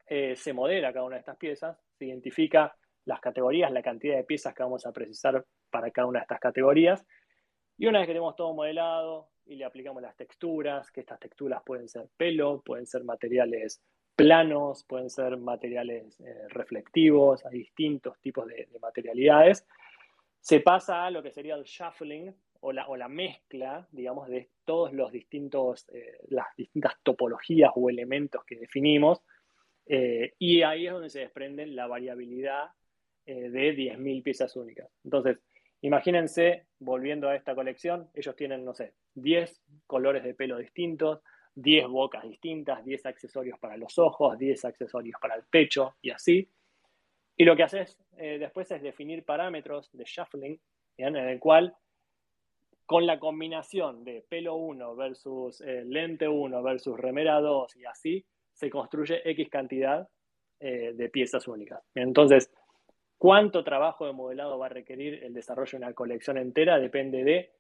eh, 0.08 0.36
se 0.36 0.54
modela 0.54 0.92
cada 0.92 1.06
una 1.06 1.16
de 1.16 1.20
estas 1.20 1.38
piezas, 1.38 1.78
se 1.98 2.06
identifica 2.06 2.76
las 3.06 3.20
categorías, 3.20 3.72
la 3.72 3.84
cantidad 3.84 4.16
de 4.16 4.24
piezas 4.24 4.54
que 4.56 4.64
vamos 4.64 4.86
a 4.86 4.92
precisar 4.92 5.46
para 5.70 5.92
cada 5.92 6.08
una 6.08 6.20
de 6.20 6.24
estas 6.24 6.40
categorías. 6.40 7.06
Y 7.78 7.86
una 7.88 8.00
vez 8.00 8.08
que 8.08 8.14
tenemos 8.14 8.36
todo 8.36 8.54
modelado 8.54 9.30
y 9.46 9.56
le 9.56 9.66
aplicamos 9.66 10.02
las 10.02 10.16
texturas, 10.16 10.92
que 10.92 11.02
estas 11.02 11.20
texturas 11.20 11.62
pueden 11.64 11.88
ser 11.88 12.08
pelo, 12.18 12.62
pueden 12.62 12.86
ser 12.88 13.04
materiales 13.04 13.82
planos, 14.16 14.84
pueden 14.86 15.10
ser 15.10 15.38
materiales 15.38 16.20
eh, 16.22 16.48
reflectivos, 16.50 17.46
hay 17.46 17.60
distintos 17.60 18.20
tipos 18.20 18.48
de, 18.48 18.68
materialidades. 18.82 19.68
Se 20.40 20.62
pasa 20.62 21.06
a 21.06 21.12
lo 21.12 21.22
que 21.22 21.32
sería 21.32 21.56
el 21.56 21.64
shuffling 21.64 22.34
o 22.62 22.72
la, 22.72 22.88
o 22.88 22.96
la 22.96 23.08
mezcla, 23.08 23.88
digamos, 23.92 24.30
de 24.30 24.50
todos 24.64 24.94
los 24.94 25.12
distintos, 25.12 25.88
eh, 25.90 26.20
las 26.30 26.48
distintas 26.56 26.94
topologías 27.04 27.72
o 27.76 27.90
elementos 27.90 28.44
que 28.46 28.56
definimos. 28.56 29.22
Eh, 29.86 30.34
y 30.40 30.62
ahí 30.64 30.88
es 30.88 30.94
donde 30.94 31.10
se 31.10 31.20
desprende 31.20 31.68
la 31.68 31.88
variabilidad 31.88 32.70
de 33.26 33.76
10.000 33.76 34.22
piezas 34.22 34.56
únicas. 34.56 34.88
Entonces, 35.04 35.40
imagínense, 35.82 36.68
volviendo 36.78 37.28
a 37.28 37.36
esta 37.36 37.56
colección, 37.56 38.08
ellos 38.14 38.36
tienen, 38.36 38.64
no 38.64 38.76
sé, 38.76 38.94
10 39.16 39.64
colores 39.88 40.24
de 40.24 40.34
pelo 40.34 40.58
distintos, 40.58 41.22
10 41.56 41.88
bocas 41.88 42.24
distintas, 42.24 42.84
10 42.84 43.06
accesorios 43.06 43.58
para 43.60 43.78
los 43.78 43.98
ojos, 43.98 44.38
10 44.38 44.66
accesorios 44.66 45.20
para 45.20 45.36
el 45.36 45.44
pecho 45.44 45.96
y 46.02 46.12
así. 46.12 46.50
Y 47.38 47.44
lo 47.44 47.56
que 47.56 47.64
haces 47.64 47.98
eh, 48.18 48.38
después 48.40 48.70
es 48.72 48.82
definir 48.82 49.26
parámetros 49.26 49.90
de 49.94 50.04
shuffling, 50.06 50.60
en 50.98 51.16
el 51.16 51.40
cual 51.40 51.76
con 52.86 53.06
la 53.06 53.20
combinación 53.20 54.04
de 54.04 54.24
pelo 54.30 54.56
1 54.56 54.96
versus 54.96 55.60
eh, 55.62 55.84
lente 55.86 56.28
1 56.28 56.64
versus 56.64 57.00
remera 57.00 57.40
2 57.40 57.76
y 57.78 57.86
así, 57.86 58.26
se 58.54 58.70
construye 58.70 59.22
X 59.32 59.50
cantidad 59.50 60.08
eh, 60.60 60.94
de 60.96 61.10
piezas 61.10 61.48
únicas. 61.48 61.84
Entonces, 61.96 62.54
cuánto 63.18 63.64
trabajo 63.64 64.06
de 64.06 64.14
modelado 64.14 64.58
va 64.58 64.68
a 64.68 64.70
requerir 64.70 65.24
el 65.24 65.34
desarrollo 65.34 65.72
de 65.72 65.86
una 65.86 65.94
colección 65.94 66.38
entera 66.38 66.80
depende 66.80 67.24
de 67.24 67.52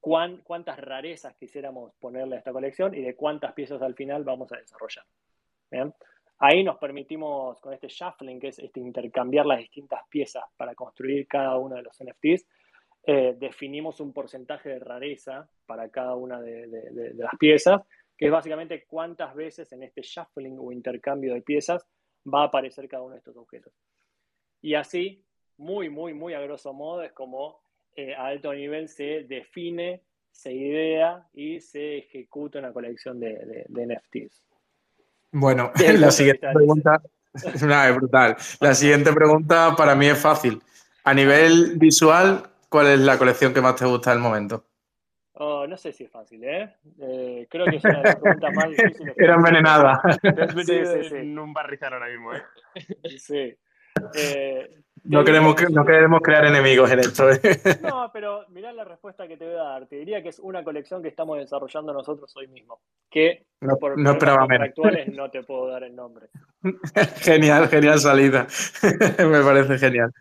cuántas 0.00 0.78
rarezas 0.78 1.34
quisiéramos 1.36 1.92
ponerle 1.94 2.36
a 2.36 2.38
esta 2.38 2.52
colección 2.52 2.94
y 2.94 3.02
de 3.02 3.14
cuántas 3.14 3.52
piezas 3.52 3.82
al 3.82 3.94
final 3.94 4.24
vamos 4.24 4.50
a 4.52 4.56
desarrollar. 4.56 5.04
Ahí 6.38 6.64
nos 6.64 6.78
permitimos, 6.78 7.60
con 7.60 7.74
este 7.74 7.88
shuffling, 7.88 8.40
que 8.40 8.48
es 8.48 8.58
este 8.58 8.80
intercambiar 8.80 9.44
las 9.44 9.58
distintas 9.58 10.00
piezas 10.08 10.44
para 10.56 10.74
construir 10.74 11.28
cada 11.28 11.58
uno 11.58 11.76
de 11.76 11.82
los 11.82 12.02
NFTs, 12.02 12.46
eh, 13.02 13.34
definimos 13.38 14.00
un 14.00 14.12
porcentaje 14.12 14.70
de 14.70 14.78
rareza 14.78 15.48
para 15.66 15.90
cada 15.90 16.14
una 16.14 16.40
de, 16.40 17.12
las 17.14 17.36
piezas, 17.38 17.82
que 18.16 18.26
es 18.26 18.32
básicamente 18.32 18.84
cuántas 18.86 19.34
veces 19.34 19.70
en 19.72 19.82
este 19.82 20.02
shuffling 20.02 20.58
o 20.58 20.72
intercambio 20.72 21.34
de 21.34 21.42
piezas 21.42 21.86
va 22.26 22.42
a 22.42 22.46
aparecer 22.46 22.88
cada 22.88 23.02
uno 23.02 23.12
de 23.12 23.18
estos 23.18 23.36
objetos. 23.36 23.72
Y 24.62 24.74
así, 24.74 25.22
muy, 25.58 25.90
muy, 25.90 26.14
muy 26.14 26.32
a 26.34 26.40
grosso 26.40 26.72
modo, 26.72 27.02
es 27.02 27.12
como 27.12 27.60
eh, 27.96 28.14
a 28.14 28.26
alto 28.26 28.52
nivel 28.52 28.88
se 28.88 29.24
define, 29.24 30.02
se 30.30 30.52
idea 30.52 31.26
y 31.32 31.60
se 31.60 31.98
ejecuta 31.98 32.58
una 32.58 32.72
colección 32.72 33.20
de, 33.20 33.66
NFTs. 33.68 34.42
Bueno, 35.32 35.72
la 35.98 36.10
siguiente 36.10 36.48
pregunta 36.52 37.02
es 37.34 37.94
brutal. 37.96 38.36
La 38.60 38.74
siguiente 38.74 39.12
pregunta 39.12 39.74
para 39.76 39.94
mí 39.94 40.06
es 40.06 40.18
fácil. 40.18 40.62
A 41.04 41.14
nivel 41.14 41.78
visual, 41.78 42.42
¿cuál 42.68 42.88
es 42.88 43.00
la 43.00 43.18
colección 43.18 43.54
que 43.54 43.60
más 43.60 43.76
te 43.76 43.86
gusta 43.86 44.10
del 44.10 44.20
momento? 44.20 44.64
Oh, 45.42 45.66
no 45.66 45.78
sé 45.78 45.92
si 45.92 46.04
es 46.04 46.10
fácil, 46.10 46.44
¿eh? 46.44 46.76
¿eh? 47.00 47.46
creo 47.50 47.64
que 47.64 47.76
es 47.76 47.84
una 47.84 47.98
de 47.98 48.04
las 48.04 48.16
preguntas 48.16 48.54
más 48.54 48.68
difíciles. 48.76 49.14
Era 49.16 49.36
envenenada. 49.36 50.02
Sí, 50.20 50.62
sí, 50.66 51.08
sí. 51.08 51.16
En 51.16 51.38
un 51.38 51.54
barrizar 51.54 51.94
ahora 51.94 52.08
mismo, 52.08 52.34
¿eh? 52.34 52.42
Sí. 53.18 53.56
Eh, 54.14 54.80
no 55.04 55.24
queremos, 55.24 55.56
no 55.70 55.84
queremos 55.84 56.20
crear 56.20 56.44
enemigos 56.44 56.90
en 56.90 57.00
esto. 57.00 57.30
¿eh? 57.30 57.40
No, 57.82 58.10
pero 58.12 58.44
mirá 58.50 58.72
la 58.72 58.84
respuesta 58.84 59.26
que 59.26 59.36
te 59.36 59.46
voy 59.46 59.54
a 59.54 59.62
dar. 59.62 59.86
Te 59.86 59.96
diría 59.96 60.22
que 60.22 60.28
es 60.28 60.38
una 60.38 60.62
colección 60.62 61.02
que 61.02 61.08
estamos 61.08 61.38
desarrollando 61.38 61.92
nosotros 61.92 62.34
hoy 62.36 62.48
mismo. 62.48 62.80
Que 63.10 63.44
no, 63.60 63.76
por 63.76 63.98
no 63.98 64.10
actuales 64.10 65.08
no 65.12 65.30
te 65.30 65.42
puedo 65.42 65.68
dar 65.68 65.84
el 65.84 65.96
nombre. 65.96 66.28
genial, 67.16 67.68
genial 67.68 67.98
salida. 67.98 68.46
Me 69.18 69.42
parece 69.42 69.78
genial. 69.78 70.12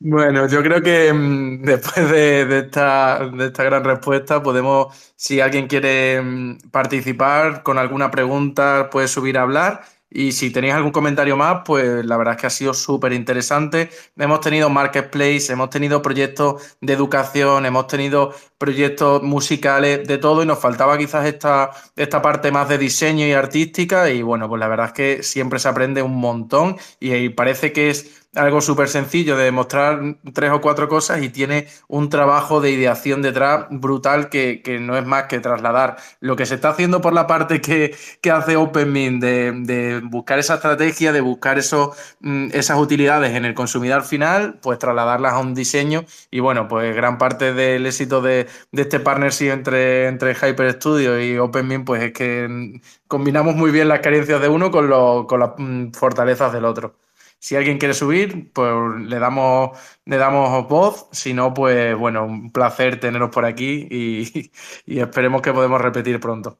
bueno, 0.00 0.48
yo 0.48 0.62
creo 0.62 0.80
que 0.80 1.12
mm, 1.12 1.62
después 1.62 2.10
de, 2.10 2.58
esta, 2.58 3.28
de 3.28 3.46
esta 3.46 3.64
gran 3.64 3.84
respuesta 3.84 4.42
podemos, 4.42 5.12
si 5.14 5.40
alguien 5.40 5.66
quiere 5.66 6.22
mm, 6.22 6.70
participar 6.70 7.62
con 7.62 7.78
alguna 7.78 8.10
pregunta, 8.10 8.88
puede 8.90 9.08
subir 9.08 9.36
a 9.36 9.42
hablar 9.42 9.82
y 10.14 10.30
si 10.30 10.50
tenéis 10.50 10.74
algún 10.74 10.92
comentario 10.92 11.36
más, 11.36 11.62
pues 11.66 12.06
la 12.06 12.16
verdad 12.16 12.34
es 12.34 12.40
que 12.40 12.46
ha 12.46 12.50
sido 12.50 12.72
súper 12.72 13.12
interesante. 13.12 13.90
Hemos 14.16 14.40
tenido 14.40 14.70
marketplace, 14.70 15.52
hemos 15.52 15.70
tenido 15.70 16.00
proyectos 16.02 16.76
de 16.80 16.92
educación, 16.92 17.66
hemos 17.66 17.88
tenido 17.88 18.32
proyectos 18.56 19.24
musicales, 19.24 20.06
de 20.06 20.18
todo, 20.18 20.44
y 20.44 20.46
nos 20.46 20.60
faltaba 20.60 20.96
quizás 20.96 21.26
esta, 21.26 21.72
esta 21.96 22.22
parte 22.22 22.52
más 22.52 22.68
de 22.68 22.78
diseño 22.78 23.26
y 23.26 23.32
artística. 23.32 24.08
Y 24.08 24.22
bueno, 24.22 24.48
pues 24.48 24.60
la 24.60 24.68
verdad 24.68 24.86
es 24.86 24.92
que 24.92 25.22
siempre 25.24 25.58
se 25.58 25.68
aprende 25.68 26.00
un 26.00 26.14
montón 26.14 26.76
y 27.00 27.30
parece 27.30 27.72
que 27.72 27.90
es 27.90 28.23
algo 28.36 28.60
súper 28.60 28.88
sencillo 28.88 29.36
de 29.36 29.44
demostrar 29.44 30.00
tres 30.32 30.50
o 30.50 30.60
cuatro 30.60 30.88
cosas 30.88 31.22
y 31.22 31.28
tiene 31.28 31.68
un 31.88 32.08
trabajo 32.08 32.60
de 32.60 32.70
ideación 32.70 33.22
detrás 33.22 33.66
brutal 33.70 34.28
que, 34.28 34.62
no 34.80 34.96
es 34.96 35.06
más 35.06 35.24
que 35.24 35.40
trasladar 35.40 35.96
lo 36.20 36.36
que 36.36 36.46
se 36.46 36.56
está 36.56 36.70
haciendo 36.70 37.00
por 37.00 37.12
la 37.12 37.26
parte 37.26 37.60
que, 37.60 37.94
hace 38.30 38.56
OpenMint, 38.56 39.22
de, 39.22 39.52
de, 39.52 40.00
buscar 40.00 40.38
esa 40.38 40.54
estrategia, 40.54 41.12
de 41.12 41.20
buscar 41.20 41.58
eso, 41.58 41.94
mm, 42.20 42.48
esas 42.52 42.78
utilidades 42.78 43.34
en 43.34 43.44
el 43.44 43.54
consumidor 43.54 44.02
final, 44.02 44.58
pues 44.60 44.78
trasladarlas 44.78 45.34
a 45.34 45.38
un 45.38 45.54
diseño 45.54 46.04
y 46.30 46.40
bueno, 46.40 46.68
pues 46.68 46.94
gran 46.94 47.18
parte 47.18 47.52
del 47.52 47.86
éxito 47.86 48.20
de, 48.20 48.46
este 48.72 49.00
partnership 49.00 49.50
entre, 49.50 50.08
entre 50.08 50.34
Hyper 50.34 50.72
Studio 50.72 51.20
y 51.20 51.38
OpenMint 51.38 51.84
pues 51.86 52.02
es 52.02 52.12
que 52.12 52.48
mm, 52.48 52.80
combinamos 53.08 53.54
muy 53.54 53.70
bien 53.70 53.88
las 53.88 54.00
carencias 54.00 54.40
de 54.40 54.48
uno 54.48 54.70
con, 54.70 54.88
con 55.26 55.40
las 55.40 55.50
mm, 55.56 55.92
fortalezas 55.92 56.52
del 56.52 56.64
otro. 56.64 57.03
Si 57.44 57.56
alguien 57.56 57.76
quiere 57.76 57.92
subir, 57.92 58.50
pues 58.54 58.72
le 59.00 59.18
damos, 59.18 59.78
le 60.06 60.16
damos 60.16 60.66
voz. 60.66 61.10
Si 61.12 61.34
no, 61.34 61.52
pues 61.52 61.94
bueno, 61.94 62.24
un 62.24 62.50
placer 62.50 62.98
teneros 62.98 63.28
por 63.28 63.44
aquí 63.44 63.86
y, 63.90 64.50
esperemos 64.98 65.42
que 65.42 65.52
podamos 65.52 65.78
repetir 65.78 66.18
pronto. 66.20 66.58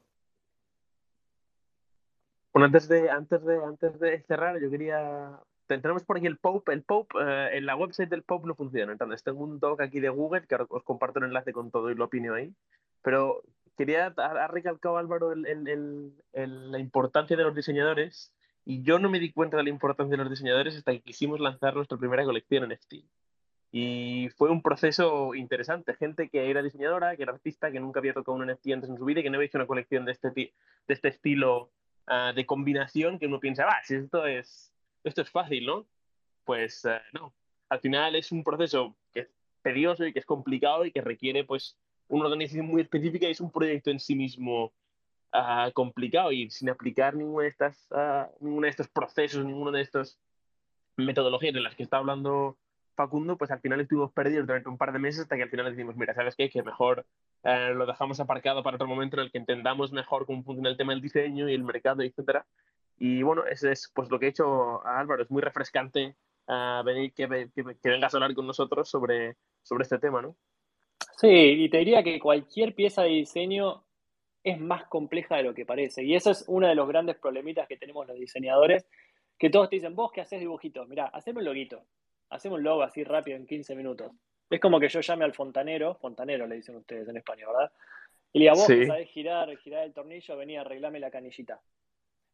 Bueno, 2.53 2.67
antes 2.67 2.87
de, 2.87 3.09
antes 3.09 3.43
de, 3.43 3.63
antes 3.63 3.99
de 3.99 4.21
cerrar, 4.27 4.61
yo 4.61 4.69
quería 4.69 5.39
tenemos 5.65 6.03
por 6.03 6.17
aquí 6.17 6.27
el 6.27 6.37
Pope. 6.37 6.71
El 6.71 6.83
Pope, 6.83 7.17
eh, 7.19 7.57
en 7.57 7.65
la 7.65 7.75
website 7.75 8.07
del 8.07 8.21
Pope 8.21 8.45
no 8.45 8.53
funciona. 8.53 8.91
Entonces, 8.91 9.23
tengo 9.23 9.43
un 9.43 9.59
doc 9.59 9.81
aquí 9.81 9.99
de 9.99 10.09
Google 10.09 10.45
que 10.45 10.55
os 10.69 10.83
comparto 10.83 11.17
el 11.17 11.25
enlace 11.25 11.51
con 11.51 11.71
todo 11.71 11.89
y 11.89 11.95
lo 11.95 12.05
opino 12.05 12.35
ahí. 12.35 12.53
Pero 13.01 13.41
quería, 13.75 14.13
ha, 14.15 14.47
recalcado 14.49 14.99
Álvaro 14.99 15.33
la 15.33 16.79
importancia 16.79 17.35
de 17.35 17.43
los 17.43 17.55
diseñadores 17.55 18.34
y 18.65 18.81
yo 18.81 18.97
no 18.97 19.09
me 19.09 19.19
di 19.19 19.31
cuenta 19.31 19.57
de 19.57 19.63
la 19.63 19.69
importancia 19.69 20.17
de 20.17 20.23
los 20.23 20.29
diseñadores 20.29 20.75
hasta 20.75 20.91
que 20.91 21.01
quisimos 21.01 21.39
lanzar 21.39 21.75
nuestra 21.75 21.97
primera 21.97 22.25
colección 22.25 22.63
en 22.63 22.71
NFT. 22.71 22.93
Y 23.71 24.29
fue 24.37 24.49
un 24.49 24.61
proceso 24.61 25.35
interesante. 25.35 25.93
Gente 25.93 26.29
que 26.29 26.49
era 26.49 26.63
diseñadora, 26.63 27.15
que 27.15 27.23
era 27.23 27.33
artista, 27.33 27.71
que 27.71 27.79
nunca 27.79 27.99
había 27.99 28.13
tocado 28.13 28.37
un 28.37 28.47
NFT 28.47 28.67
antes 28.71 28.89
en 28.89 28.97
su 28.97 29.05
vida 29.05 29.19
y 29.19 29.23
que 29.23 29.29
no 29.29 29.35
había 29.35 29.47
hecho 29.47 29.59
una 29.59 29.67
colección 29.67 30.05
de 30.05 30.13
este, 30.13 30.31
de 30.31 30.53
este 30.87 31.09
estilo 31.09 31.69
ah, 32.07 32.33
de 32.35 32.45
combinación 32.45 33.19
que 33.19 33.27
uno 33.27 33.39
piensa, 33.39 33.65
ah, 33.67 33.81
si 33.83 33.95
esto 33.95 34.25
es, 34.25 34.73
esto 35.03 35.21
es 35.21 35.29
fácil, 35.29 35.65
¿no? 35.67 35.85
Pues 36.43 36.85
eh, 36.85 37.01
no. 37.13 37.33
Al 37.69 37.79
final 37.81 38.15
es 38.15 38.31
un 38.31 38.43
proceso 38.43 38.95
que 39.13 39.21
es 39.21 39.27
tedioso 39.61 40.05
y 40.05 40.13
que 40.13 40.19
es 40.19 40.25
complicado 40.25 40.85
y 40.85 40.91
que 40.91 41.01
requiere 41.01 41.43
pues 41.43 41.77
una 42.07 42.25
organización 42.25 42.65
muy 42.67 42.81
específica 42.81 43.27
y 43.27 43.31
es 43.31 43.41
un 43.41 43.51
proyecto 43.51 43.91
en 43.91 43.99
sí 43.99 44.15
mismo 44.15 44.73
uh, 45.35 45.71
complicado 45.73 46.31
y 46.31 46.49
sin 46.49 46.69
aplicar 46.69 47.15
ninguna 47.15 47.43
de 47.43 47.49
estas, 47.49 47.87
uh, 47.91 48.25
ninguno 48.39 48.65
de 48.65 48.69
estos 48.69 48.87
procesos, 48.87 49.45
ninguna 49.45 49.71
de 49.77 49.83
estas 49.83 50.19
metodologías 50.97 51.53
de 51.53 51.61
las 51.61 51.75
que 51.75 51.83
está 51.83 51.97
hablando 51.97 52.57
Facundo, 52.95 53.37
pues 53.37 53.51
al 53.51 53.59
final 53.59 53.81
estuvimos 53.81 54.13
perdidos 54.13 54.47
durante 54.47 54.69
un 54.69 54.77
par 54.77 54.93
de 54.93 54.99
meses 54.99 55.21
hasta 55.21 55.35
que 55.35 55.43
al 55.43 55.49
final 55.49 55.69
decimos, 55.69 55.97
mira, 55.97 56.13
¿sabes 56.13 56.35
qué? 56.35 56.49
Que 56.49 56.63
mejor 56.63 57.05
uh, 57.43 57.73
lo 57.73 57.85
dejamos 57.85 58.19
aparcado 58.19 58.63
para 58.63 58.75
otro 58.75 58.87
momento 58.87 59.17
en 59.17 59.23
el 59.23 59.31
que 59.31 59.37
entendamos 59.37 59.91
mejor 59.91 60.25
cómo 60.25 60.43
funciona 60.43 60.69
el 60.69 60.77
tema 60.77 60.93
del 60.93 61.01
diseño 61.01 61.49
y 61.49 61.53
el 61.53 61.63
mercado, 61.63 62.03
etcétera. 62.03 62.45
Y 62.97 63.21
bueno, 63.23 63.45
ese 63.45 63.73
es 63.73 63.91
pues 63.93 64.09
lo 64.09 64.19
que 64.19 64.27
he 64.27 64.29
hecho 64.29 64.85
Álvaro. 64.85 65.23
Es 65.23 65.29
muy 65.29 65.41
refrescante 65.41 66.15
venir 66.85 67.11
que, 67.13 67.27
que, 67.53 67.75
que, 67.81 67.89
vengas 67.89 68.13
a 68.13 68.17
hablar 68.17 68.33
con 68.33 68.47
nosotros 68.47 68.87
sobre, 68.87 69.35
sobre 69.63 69.83
este 69.83 69.97
tema, 69.97 70.21
¿no? 70.21 70.37
Sí, 71.17 71.27
y 71.27 71.69
te 71.69 71.79
diría 71.79 72.03
que 72.03 72.19
cualquier 72.19 72.75
pieza 72.75 73.01
de 73.01 73.09
diseño 73.09 73.84
es 74.45 74.59
más 74.59 74.85
compleja 74.85 75.37
de 75.37 75.43
lo 75.43 75.55
que 75.55 75.65
parece. 75.65 76.03
Y 76.03 76.13
eso 76.13 76.29
es 76.29 76.45
uno 76.47 76.67
de 76.67 76.75
los 76.75 76.87
grandes 76.87 77.17
problemitas 77.17 77.67
que 77.67 77.77
tenemos 77.77 78.07
los 78.07 78.17
diseñadores, 78.17 78.85
que 79.39 79.49
todos 79.49 79.69
te 79.69 79.77
dicen, 79.77 79.95
vos 79.95 80.11
que 80.11 80.21
haces 80.21 80.39
dibujitos, 80.39 80.87
mira, 80.87 81.07
hacemos 81.07 81.41
un 81.41 81.45
loguito, 81.45 81.83
hacemos 82.29 82.59
un 82.59 82.63
logo 82.63 82.83
así 82.83 83.03
rápido 83.03 83.37
en 83.37 83.47
15 83.47 83.75
minutos. 83.75 84.11
Es 84.47 84.61
como 84.61 84.79
que 84.79 84.87
yo 84.87 85.01
llame 85.01 85.25
al 85.25 85.33
fontanero, 85.33 85.95
fontanero 85.95 86.45
le 86.45 86.57
dicen 86.57 86.75
ustedes 86.75 87.09
en 87.09 87.17
España, 87.17 87.47
¿verdad? 87.47 87.71
Y 88.33 88.39
le 88.39 88.43
diga, 88.43 88.53
vos 88.53 88.67
sí. 88.67 88.85
sabés 88.85 89.09
girar, 89.09 89.57
girar 89.57 89.83
el 89.83 89.93
tornillo, 89.93 90.37
vení 90.37 90.57
a 90.57 90.61
arreglarme 90.61 90.99
la 90.99 91.09
canillita. 91.09 91.59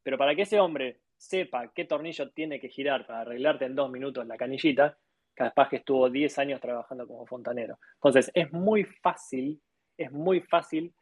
Pero 0.03 0.18
para 0.18 0.36
que 0.36 0.41
ese 0.41 0.59
hombre 0.59 0.99
sepa 1.16 1.72
qué 1.74 1.86
tornillo 1.86 2.30
tiene 2.32 2.59
que 2.59 2.68
girar 2.68 3.07
para 3.07 3.22
arreglarte 3.22 3.66
en 3.66 3.76
dos 3.76 3.89
minutos 3.89 4.28
la 4.28 4.36
canillita, 4.36 4.97
capaz 5.34 5.70
que 5.70 5.78
estuvo 5.78 6.09
10 6.09 6.39
años 6.39 6.59
trabajando 6.59 7.07
como 7.07 7.26
fontanero. 7.26 7.80
Entonces, 7.93 8.30
es 8.34 8.51
muy 8.51 8.84
fácil, 8.84 9.62
es 9.95 10.12
muy 10.12 10.41
fácil 10.41 10.93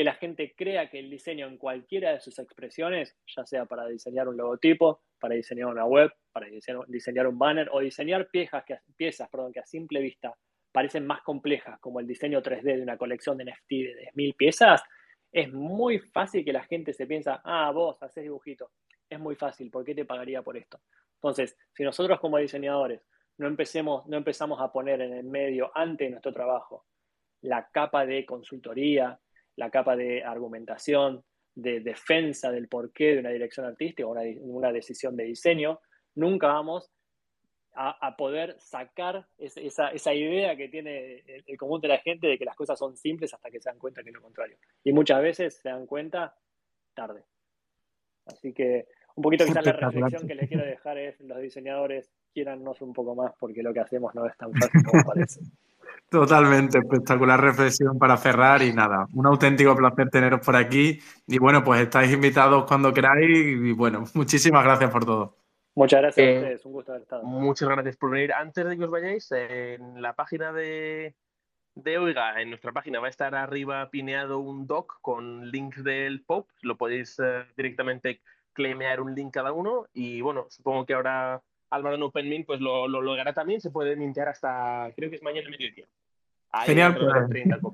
que 0.00 0.04
la 0.04 0.14
gente 0.14 0.54
crea 0.56 0.88
que 0.88 0.98
el 0.98 1.10
diseño 1.10 1.46
en 1.46 1.58
cualquiera 1.58 2.14
de 2.14 2.20
sus 2.20 2.38
expresiones, 2.38 3.18
ya 3.36 3.44
sea 3.44 3.66
para 3.66 3.86
diseñar 3.86 4.28
un 4.28 4.36
logotipo, 4.38 5.02
para 5.18 5.34
diseñar 5.34 5.66
una 5.66 5.84
web, 5.84 6.10
para 6.32 6.46
diseñar, 6.86 7.26
un 7.26 7.38
banner 7.38 7.68
o 7.70 7.80
diseñar 7.80 8.30
piezas 8.30 8.64
que, 8.64 8.78
piezas 8.96 9.28
perdón, 9.28 9.52
que 9.52 9.60
a 9.60 9.66
simple 9.66 10.00
vista 10.00 10.34
parecen 10.72 11.06
más 11.06 11.20
complejas, 11.20 11.78
como 11.80 12.00
el 12.00 12.06
diseño 12.06 12.40
3D 12.40 12.76
de 12.76 12.82
una 12.82 12.96
colección 12.96 13.36
de 13.36 13.44
NFT 13.44 13.68
de 13.68 14.10
10.000 14.14 14.36
piezas, 14.36 14.82
es 15.30 15.52
muy 15.52 15.98
fácil 15.98 16.46
que 16.46 16.54
la 16.54 16.64
gente 16.64 16.94
se 16.94 17.06
piensa, 17.06 17.42
ah, 17.44 17.70
vos 17.70 18.02
haces 18.02 18.22
dibujitos. 18.22 18.70
Es 19.06 19.20
muy 19.20 19.34
fácil, 19.34 19.70
¿por 19.70 19.84
qué 19.84 19.94
te 19.94 20.06
pagaría 20.06 20.40
por 20.40 20.56
esto? 20.56 20.80
Entonces, 21.16 21.58
si 21.74 21.84
nosotros 21.84 22.18
como 22.20 22.38
diseñadores 22.38 23.02
no, 23.36 23.46
empecemos, 23.48 24.06
no 24.06 24.16
empezamos 24.16 24.62
a 24.62 24.72
poner 24.72 25.02
en 25.02 25.12
el 25.12 25.24
medio, 25.24 25.70
ante 25.74 26.08
nuestro 26.08 26.32
trabajo, 26.32 26.86
la 27.42 27.68
capa 27.70 28.06
de 28.06 28.24
consultoría, 28.24 29.20
la 29.60 29.68
capa 29.68 29.94
de 29.94 30.24
argumentación, 30.24 31.22
de 31.54 31.80
defensa 31.80 32.50
del 32.50 32.66
porqué 32.66 33.12
de 33.12 33.18
una 33.18 33.28
dirección 33.28 33.66
artística 33.66 34.06
o 34.06 34.10
una, 34.10 34.22
una, 34.40 34.72
decisión 34.72 35.14
de 35.16 35.24
diseño, 35.24 35.80
nunca 36.14 36.46
vamos 36.46 36.90
a, 37.74 38.16
poder 38.16 38.56
sacar 38.58 39.26
esa, 39.36 39.88
esa, 39.90 40.14
idea 40.14 40.56
que 40.56 40.68
tiene 40.68 41.22
el, 41.46 41.58
común 41.58 41.80
de 41.82 41.88
la 41.88 41.98
gente 41.98 42.26
de 42.26 42.38
que 42.38 42.46
las 42.46 42.56
cosas 42.56 42.78
son 42.78 42.96
simples 42.96 43.34
hasta 43.34 43.50
que 43.50 43.60
se 43.60 43.68
dan 43.68 43.78
cuenta 43.78 44.02
que 44.02 44.08
es 44.08 44.14
lo 44.14 44.22
contrario. 44.22 44.56
Y 44.82 44.94
muchas 44.94 45.20
veces 45.20 45.58
se 45.62 45.68
dan 45.68 45.86
cuenta 45.86 46.34
tarde. 46.94 47.22
Así 48.24 48.54
que 48.54 48.86
un 49.14 49.22
poquito 49.22 49.44
quizás 49.44 49.64
la 49.66 49.72
reflexión 49.72 50.26
que 50.26 50.34
les 50.36 50.48
quiero 50.48 50.64
dejar 50.64 50.96
es 50.96 51.20
los 51.20 51.38
diseñadores 51.38 52.10
quierannos 52.32 52.80
un 52.80 52.94
poco 52.94 53.14
más 53.14 53.34
porque 53.38 53.62
lo 53.62 53.74
que 53.74 53.80
hacemos 53.80 54.14
no 54.14 54.26
es 54.26 54.36
tan 54.38 54.52
fácil 54.54 54.82
como 54.84 55.02
parece. 55.14 55.40
Totalmente, 56.10 56.78
espectacular 56.78 57.40
reflexión 57.40 57.96
para 57.96 58.16
cerrar 58.16 58.62
y 58.62 58.72
nada, 58.72 59.06
un 59.14 59.26
auténtico 59.26 59.76
placer 59.76 60.10
teneros 60.10 60.44
por 60.44 60.56
aquí 60.56 60.98
y 61.28 61.38
bueno, 61.38 61.62
pues 61.62 61.82
estáis 61.82 62.12
invitados 62.12 62.64
cuando 62.66 62.92
queráis 62.92 63.28
y 63.30 63.70
bueno, 63.72 64.02
muchísimas 64.14 64.64
gracias 64.64 64.90
por 64.90 65.04
todo. 65.04 65.36
Muchas 65.76 66.00
gracias 66.00 66.26
a 66.26 66.30
eh, 66.30 66.38
ustedes, 66.38 66.66
un 66.66 66.72
gusto 66.72 66.90
haber 66.90 67.02
estado. 67.02 67.22
Muchas 67.22 67.68
gracias 67.68 67.96
por 67.96 68.10
venir. 68.10 68.32
Antes 68.32 68.66
de 68.66 68.76
que 68.76 68.84
os 68.84 68.90
vayáis, 68.90 69.30
en 69.30 70.02
la 70.02 70.14
página 70.14 70.52
de, 70.52 71.14
de 71.76 71.98
Oiga, 71.98 72.42
en 72.42 72.50
nuestra 72.50 72.72
página 72.72 72.98
va 72.98 73.06
a 73.06 73.10
estar 73.10 73.36
arriba 73.36 73.88
pineado 73.88 74.40
un 74.40 74.66
doc 74.66 74.98
con 75.02 75.48
links 75.52 75.84
del 75.84 76.24
POP, 76.24 76.48
lo 76.62 76.76
podéis 76.76 77.20
eh, 77.20 77.44
directamente 77.56 78.20
claimear 78.52 79.00
un 79.00 79.14
link 79.14 79.32
cada 79.32 79.52
uno 79.52 79.86
y 79.92 80.20
bueno, 80.22 80.46
supongo 80.50 80.86
que 80.86 80.94
ahora 80.94 81.40
Álvaro 81.70 81.96
en 81.96 82.02
OpenMint 82.02 82.46
pues 82.46 82.60
lo, 82.60 82.88
lo 82.88 83.00
logrará 83.00 83.32
también, 83.32 83.60
se 83.60 83.70
puede 83.70 83.96
mintear 83.96 84.28
hasta, 84.28 84.90
creo 84.96 85.08
que 85.10 85.16
es 85.16 85.22
mañana 85.22 85.48
mediodía. 85.48 85.86
Genial. 86.64 86.98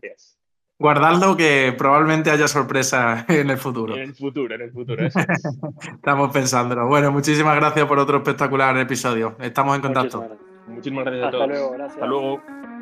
Pues. 0.01 0.39
Guardadlo 0.79 1.37
que 1.37 1.75
probablemente 1.77 2.31
haya 2.31 2.49
sorpresa 2.49 3.25
en 3.29 3.51
el 3.51 3.57
futuro. 3.57 3.95
En 3.95 4.03
el 4.03 4.15
futuro, 4.15 4.55
en 4.55 4.61
el 4.61 4.73
futuro. 4.73 5.07
Estamos 5.95 6.31
pensándolo. 6.33 6.87
Bueno, 6.87 7.11
muchísimas 7.11 7.57
gracias 7.57 7.87
por 7.87 7.99
otro 7.99 8.19
espectacular 8.19 8.77
episodio. 8.77 9.37
Estamos 9.41 9.77
en 9.77 9.83
contacto. 9.83 10.29
Muchísimas 10.67 11.05
gracias, 11.07 11.29
a 11.29 11.31
todos. 11.31 11.49
Luego, 11.49 11.71
gracias. 11.71 11.95
Hasta 11.95 12.07
luego. 12.07 12.76